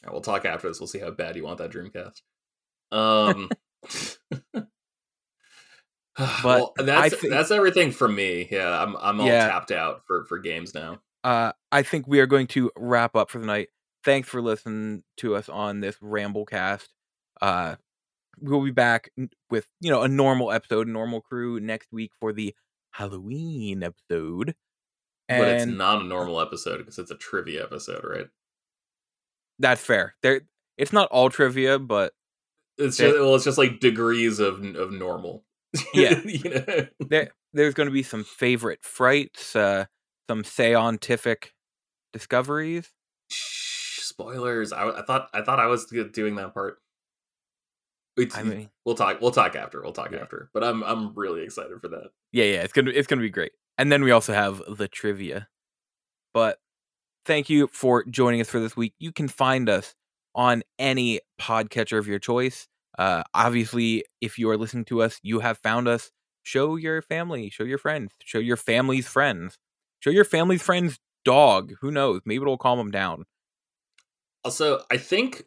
Right, 0.04 0.12
we'll 0.12 0.20
talk 0.20 0.44
after 0.44 0.68
this. 0.68 0.80
We'll 0.80 0.86
see 0.86 0.98
how 0.98 1.10
bad 1.10 1.36
you 1.36 1.44
want 1.44 1.58
that 1.58 1.70
Dreamcast. 1.72 2.22
Um, 2.90 3.48
well, 6.44 6.72
that's 6.76 7.14
think- 7.16 7.32
that's 7.32 7.50
everything 7.50 7.90
from 7.92 8.14
me. 8.14 8.48
Yeah, 8.50 8.82
I'm 8.82 8.96
I'm 8.96 9.20
all 9.20 9.26
Yeah. 9.26 9.48
tapped 9.48 9.70
out 9.70 10.02
for 10.06 10.24
for 10.24 10.38
games 10.38 10.74
now. 10.74 11.00
uh, 11.24 11.52
I 11.72 11.82
think 11.82 12.06
we 12.08 12.20
are 12.20 12.26
going 12.26 12.46
to 12.48 12.70
wrap 12.76 13.14
up 13.16 13.30
for 13.30 13.38
the 13.38 13.46
night. 13.46 13.68
Thanks 14.04 14.28
for 14.28 14.40
listening 14.40 15.02
to 15.18 15.34
us 15.36 15.48
on 15.48 15.80
this 15.80 15.96
Ramblecast. 15.96 16.88
Uh, 17.42 17.76
we'll 18.40 18.64
be 18.64 18.70
back 18.70 19.10
with 19.50 19.66
you 19.80 19.90
know 19.90 20.02
a 20.02 20.08
normal 20.08 20.50
episode, 20.50 20.88
normal 20.88 21.20
crew 21.20 21.60
next 21.60 21.92
week 21.92 22.12
for 22.18 22.32
the 22.32 22.54
Halloween 22.92 23.82
episode. 23.82 24.54
And 25.28 25.42
but 25.42 25.48
it's 25.48 25.66
not 25.66 26.00
a 26.00 26.04
normal 26.04 26.40
episode 26.40 26.78
because 26.78 26.98
it's 26.98 27.10
a 27.10 27.16
trivia 27.16 27.62
episode, 27.62 28.02
right? 28.02 28.26
That's 29.58 29.82
fair. 29.84 30.14
There, 30.22 30.42
it's 30.76 30.92
not 30.92 31.08
all 31.10 31.30
trivia, 31.30 31.78
but 31.78 32.12
It's 32.76 32.96
just 32.96 33.18
well, 33.18 33.34
it's 33.34 33.44
just 33.44 33.58
like 33.58 33.80
degrees 33.80 34.38
of 34.38 34.64
of 34.76 34.92
normal. 34.92 35.44
Yeah. 35.94 36.20
you 36.24 36.50
know. 36.50 36.86
there 37.00 37.30
there's 37.52 37.74
going 37.74 37.88
to 37.88 37.92
be 37.92 38.02
some 38.02 38.24
favorite 38.24 38.82
frights, 38.84 39.54
uh, 39.56 39.86
some 40.30 40.44
scientific 40.44 41.52
discoveries. 42.12 42.90
Shh, 43.30 44.00
spoilers. 44.02 44.72
I, 44.72 44.88
I 44.88 45.02
thought 45.02 45.28
I 45.34 45.42
thought 45.42 45.60
I 45.60 45.66
was 45.66 45.86
doing 45.86 46.36
that 46.36 46.54
part. 46.54 46.78
Wait, 48.16 48.36
I 48.36 48.42
mean, 48.42 48.68
we'll 48.84 48.96
talk. 48.96 49.20
We'll 49.20 49.30
talk 49.30 49.54
after. 49.54 49.80
We'll 49.80 49.92
talk 49.92 50.10
Yeah. 50.10 50.18
after. 50.18 50.50
But 50.52 50.64
I'm 50.64 50.82
I'm 50.82 51.14
really 51.14 51.42
excited 51.44 51.80
for 51.80 51.88
that. 51.88 52.10
yeah, 52.32 52.44
yeah, 52.44 52.62
it's 52.62 52.72
gonna 52.72 52.90
it's 52.92 53.06
gonna 53.06 53.22
be 53.22 53.30
great. 53.30 53.52
And 53.76 53.92
then 53.92 54.02
we 54.02 54.10
also 54.10 54.32
have 54.34 54.60
the 54.68 54.88
trivia. 54.88 55.48
But 56.34 56.58
thank 57.28 57.50
you 57.50 57.68
for 57.68 58.02
joining 58.04 58.40
us 58.40 58.48
for 58.48 58.58
this 58.58 58.76
week. 58.76 58.94
You 58.98 59.12
can 59.12 59.28
find 59.28 59.68
us 59.68 59.94
on 60.34 60.62
any 60.78 61.20
podcatcher 61.40 61.98
of 61.98 62.08
your 62.08 62.18
choice. 62.18 62.66
Uh, 62.98 63.22
obviously, 63.34 64.04
if 64.20 64.38
you 64.38 64.48
are 64.50 64.56
listening 64.56 64.86
to 64.86 65.02
us, 65.02 65.20
you 65.22 65.40
have 65.40 65.58
found 65.58 65.86
us. 65.86 66.10
Show 66.42 66.76
your 66.76 67.02
family, 67.02 67.50
show 67.50 67.64
your 67.64 67.76
friends, 67.76 68.12
show 68.24 68.38
your 68.38 68.56
family's 68.56 69.06
friends, 69.06 69.58
show 70.00 70.08
your 70.08 70.24
family's 70.24 70.62
friends' 70.62 70.98
dog. 71.22 71.74
Who 71.82 71.90
knows? 71.90 72.22
Maybe 72.24 72.40
it'll 72.40 72.56
calm 72.56 72.78
them 72.78 72.90
down. 72.90 73.24
Also, 74.42 74.80
I 74.90 74.96
think 74.96 75.44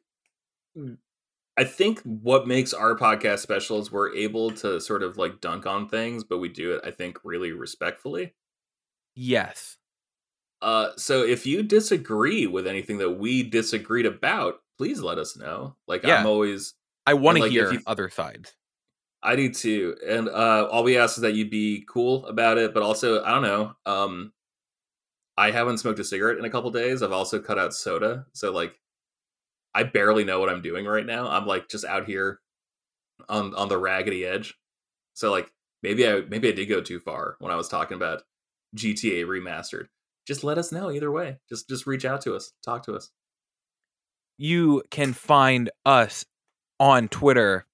I 1.57 1.63
think 1.63 2.01
what 2.01 2.47
makes 2.47 2.73
our 2.73 2.95
podcast 2.95 3.39
special 3.39 3.79
is 3.79 3.91
we're 3.91 4.15
able 4.15 4.51
to 4.51 4.79
sort 4.79 5.01
of 5.01 5.17
like 5.17 5.41
dunk 5.41 5.65
on 5.65 5.89
things, 5.89 6.23
but 6.23 6.37
we 6.37 6.49
do 6.49 6.73
it, 6.73 6.81
I 6.85 6.91
think, 6.91 7.17
really 7.23 7.51
respectfully. 7.51 8.35
Yes. 9.15 9.77
Uh, 10.61 10.89
so 10.95 11.23
if 11.23 11.45
you 11.45 11.63
disagree 11.63 12.45
with 12.47 12.67
anything 12.67 12.97
that 12.99 13.11
we 13.11 13.43
disagreed 13.43 14.05
about, 14.05 14.61
please 14.77 15.01
let 15.01 15.17
us 15.17 15.35
know. 15.35 15.75
Like 15.87 16.03
Yeah. 16.03 16.19
I'm 16.19 16.27
always, 16.27 16.75
I 17.05 17.15
want 17.15 17.37
to 17.37 17.43
like, 17.43 17.51
hear 17.51 17.71
you- 17.73 17.81
other 17.87 18.09
sides. 18.09 18.53
I 19.23 19.35
do 19.35 19.53
too, 19.53 19.95
and 20.03 20.27
uh, 20.29 20.67
all 20.71 20.83
we 20.83 20.97
ask 20.97 21.17
is 21.17 21.21
that 21.21 21.35
you 21.35 21.47
be 21.47 21.85
cool 21.87 22.25
about 22.25 22.57
it, 22.57 22.73
but 22.73 22.81
also 22.81 23.23
I 23.23 23.29
don't 23.29 23.43
know. 23.43 23.75
Um, 23.85 24.33
I 25.37 25.51
haven't 25.51 25.77
smoked 25.77 25.99
a 25.99 26.03
cigarette 26.03 26.39
in 26.39 26.45
a 26.45 26.49
couple 26.49 26.71
days. 26.71 27.03
I've 27.03 27.11
also 27.11 27.39
cut 27.39 27.59
out 27.59 27.75
soda, 27.75 28.25
so 28.33 28.51
like, 28.51 28.73
I 29.75 29.83
barely 29.83 30.23
know 30.23 30.39
what 30.39 30.49
I'm 30.49 30.63
doing 30.63 30.85
right 30.85 31.05
now. 31.05 31.27
I'm 31.27 31.45
like 31.45 31.69
just 31.69 31.85
out 31.85 32.05
here 32.05 32.39
on 33.29 33.53
on 33.53 33.69
the 33.69 33.77
raggedy 33.77 34.25
edge. 34.25 34.55
So 35.13 35.29
like 35.31 35.51
maybe 35.83 36.07
I 36.07 36.21
maybe 36.21 36.47
I 36.49 36.53
did 36.53 36.65
go 36.65 36.81
too 36.81 36.99
far 36.99 37.35
when 37.39 37.51
I 37.51 37.55
was 37.55 37.67
talking 37.69 37.95
about 37.97 38.23
GTA 38.75 39.25
remastered. 39.25 39.85
Just 40.27 40.43
let 40.43 40.57
us 40.57 40.71
know 40.71 40.91
either 40.91 41.11
way. 41.11 41.37
Just 41.49 41.67
just 41.69 41.87
reach 41.87 42.05
out 42.05 42.21
to 42.21 42.35
us, 42.35 42.53
talk 42.63 42.83
to 42.85 42.93
us. 42.95 43.09
you 44.37 44.83
can 44.91 45.13
find 45.13 45.69
us 45.85 46.25
on 46.79 47.07
Twitter 47.07 47.65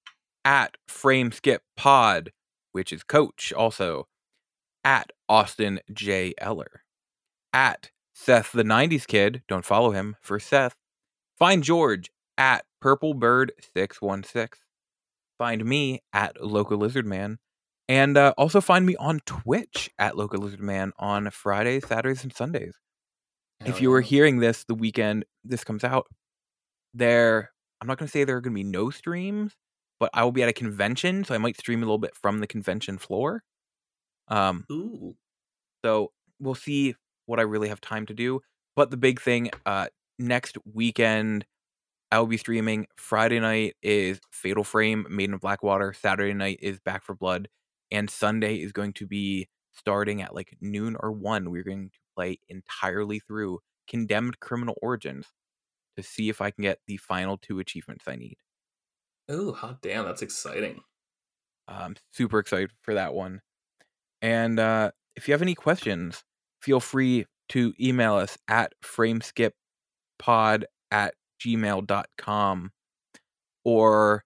at 0.44 0.76
FrameSkipPod, 0.88 2.28
which 2.72 2.92
is 2.92 3.02
Coach, 3.04 3.52
also 3.52 4.06
at 4.84 5.10
Austin 5.28 5.80
J. 5.92 6.34
Eller, 6.38 6.82
at 7.52 7.90
Seth 8.14 8.52
the 8.52 8.62
90s 8.64 9.06
Kid. 9.06 9.42
Don't 9.48 9.64
follow 9.64 9.92
him 9.92 10.16
for 10.20 10.38
Seth. 10.38 10.74
Find 11.38 11.62
George 11.62 12.10
at 12.36 12.64
PurpleBird616. 12.82 14.48
Find 15.38 15.64
me 15.64 16.00
at 16.12 16.42
Local 16.44 16.78
Lizard 16.78 17.06
Man. 17.06 17.38
And 17.88 18.18
uh, 18.18 18.34
also 18.36 18.60
find 18.60 18.84
me 18.84 18.96
on 18.96 19.20
Twitch 19.24 19.90
at 19.98 20.16
Local 20.16 20.40
Lizard 20.40 20.60
Man 20.60 20.92
on 20.98 21.30
Fridays, 21.30 21.86
Saturdays, 21.86 22.22
and 22.22 22.34
Sundays 22.34 22.74
if 23.60 23.74
Hell 23.74 23.82
you 23.82 23.90
were 23.90 24.00
yeah. 24.00 24.06
hearing 24.06 24.38
this 24.38 24.64
the 24.64 24.74
weekend 24.74 25.24
this 25.44 25.64
comes 25.64 25.84
out, 25.84 26.06
there 26.94 27.50
I'm 27.80 27.86
not 27.86 27.98
gonna 27.98 28.08
say 28.08 28.24
there 28.24 28.36
are 28.36 28.40
gonna 28.40 28.54
be 28.54 28.64
no 28.64 28.90
streams, 28.90 29.52
but 30.00 30.10
I 30.14 30.24
will 30.24 30.32
be 30.32 30.42
at 30.42 30.48
a 30.48 30.52
convention, 30.52 31.24
so 31.24 31.34
I 31.34 31.38
might 31.38 31.58
stream 31.58 31.80
a 31.80 31.86
little 31.86 31.98
bit 31.98 32.16
from 32.16 32.40
the 32.40 32.46
convention 32.46 32.98
floor. 32.98 33.42
Um, 34.28 34.64
Ooh. 34.70 35.16
so 35.84 36.12
we'll 36.38 36.54
see 36.54 36.94
what 37.26 37.38
I 37.38 37.42
really 37.42 37.68
have 37.68 37.80
time 37.80 38.06
to 38.06 38.14
do. 38.14 38.40
But 38.76 38.90
the 38.90 38.96
big 38.96 39.20
thing, 39.20 39.50
uh, 39.66 39.88
next 40.18 40.56
weekend 40.72 41.46
I 42.10 42.18
will 42.18 42.26
be 42.26 42.36
streaming. 42.36 42.86
Friday 42.96 43.40
night 43.40 43.76
is 43.82 44.20
Fatal 44.32 44.64
Frame, 44.64 45.06
Maiden 45.10 45.34
of 45.34 45.40
Blackwater. 45.40 45.92
Saturday 45.92 46.32
night 46.32 46.58
is 46.62 46.78
Back 46.80 47.04
4 47.04 47.16
Blood, 47.16 47.48
and 47.90 48.10
Sunday 48.10 48.56
is 48.56 48.72
going 48.72 48.92
to 48.94 49.06
be 49.06 49.48
starting 49.72 50.22
at 50.22 50.34
like 50.34 50.56
noon 50.60 50.96
or 51.00 51.12
one. 51.12 51.50
We're 51.50 51.64
going 51.64 51.90
to 51.90 51.98
play 52.16 52.38
entirely 52.48 53.20
through 53.20 53.60
Condemned 53.88 54.40
Criminal 54.40 54.76
Origins 54.82 55.26
to 55.96 56.02
see 56.02 56.28
if 56.28 56.40
I 56.40 56.50
can 56.50 56.62
get 56.62 56.78
the 56.86 56.96
final 56.96 57.36
two 57.38 57.58
achievements 57.58 58.04
I 58.06 58.16
need. 58.16 58.36
Ooh, 59.30 59.52
hot 59.52 59.82
damn, 59.82 60.04
that's 60.04 60.22
exciting. 60.22 60.80
I'm 61.66 61.96
super 62.12 62.38
excited 62.38 62.70
for 62.82 62.94
that 62.94 63.14
one. 63.14 63.42
And 64.22 64.58
uh, 64.58 64.92
if 65.16 65.28
you 65.28 65.34
have 65.34 65.42
any 65.42 65.54
questions, 65.54 66.24
feel 66.62 66.80
free 66.80 67.26
to 67.50 67.74
email 67.80 68.14
us 68.14 68.38
at 68.48 68.72
frameskippod 68.84 69.52
at 70.90 71.14
gmail.com 71.40 72.70
or 73.64 74.24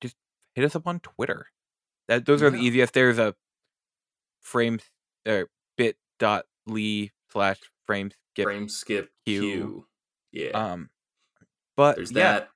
just 0.00 0.16
hit 0.54 0.64
us 0.64 0.76
up 0.76 0.86
on 0.86 1.00
Twitter. 1.00 1.46
That 2.08 2.26
those 2.26 2.42
are 2.42 2.50
the 2.50 2.58
easiest. 2.58 2.92
There's 2.92 3.18
a 3.18 3.34
frame 4.40 4.78
uh, 5.26 5.44
bit.ly 5.76 7.10
slash 7.30 7.58
frame 7.86 8.10
skip. 8.32 8.44
Frame 8.44 8.68
skip 8.68 9.10
Q. 9.26 9.40
Q. 9.40 9.86
Yeah. 10.32 10.50
Um 10.50 10.90
but 11.76 11.96
There's 11.96 12.12
yeah, 12.12 12.40
that. 12.40 12.48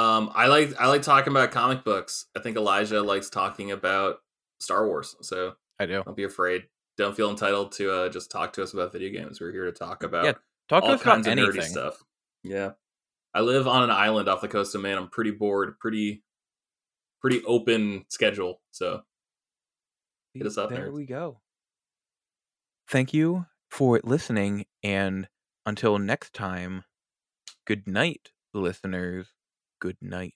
Um, 0.00 0.30
I 0.34 0.46
like 0.46 0.78
I 0.80 0.86
like 0.86 1.02
talking 1.02 1.32
about 1.32 1.50
comic 1.50 1.84
books. 1.84 2.26
I 2.36 2.40
think 2.40 2.56
Elijah 2.56 3.02
likes 3.02 3.30
talking 3.30 3.72
about 3.72 4.18
Star 4.60 4.86
Wars. 4.86 5.16
So 5.22 5.54
I 5.80 5.86
do. 5.86 6.02
don't 6.04 6.16
be 6.16 6.24
afraid. 6.24 6.64
Don't 6.96 7.16
feel 7.16 7.30
entitled 7.30 7.72
to 7.72 7.92
uh, 7.92 8.08
just 8.08 8.30
talk 8.30 8.52
to 8.54 8.62
us 8.62 8.74
about 8.74 8.92
video 8.92 9.10
games. 9.10 9.40
We're 9.40 9.52
here 9.52 9.64
to 9.64 9.72
talk 9.72 10.02
about 10.02 10.24
yeah, 10.24 10.32
Talk 10.68 10.84
all 10.84 10.98
kinds 10.98 11.26
of 11.26 11.32
anything. 11.32 11.60
nerdy 11.60 11.64
stuff. 11.64 12.02
Yeah. 12.44 12.72
I 13.34 13.40
live 13.40 13.68
on 13.68 13.84
an 13.84 13.90
island 13.90 14.28
off 14.28 14.40
the 14.40 14.48
coast 14.48 14.74
of 14.74 14.82
Maine. 14.82 14.96
I'm 14.96 15.08
pretty 15.08 15.30
bored. 15.30 15.78
Pretty 15.78 16.22
pretty 17.20 17.42
open 17.44 18.04
schedule. 18.08 18.60
So 18.70 19.02
Hit 20.34 20.46
us 20.46 20.58
up, 20.58 20.70
There 20.70 20.88
nerds. 20.88 20.92
we 20.92 21.06
go. 21.06 21.40
thank 22.88 23.12
you 23.12 23.46
for 23.70 24.00
listening. 24.04 24.66
And 24.82 25.28
until 25.66 25.98
next 25.98 26.32
time, 26.34 26.84
good 27.66 27.86
night, 27.86 28.30
listeners. 28.54 29.28
Good 29.80 29.96
night. 30.00 30.34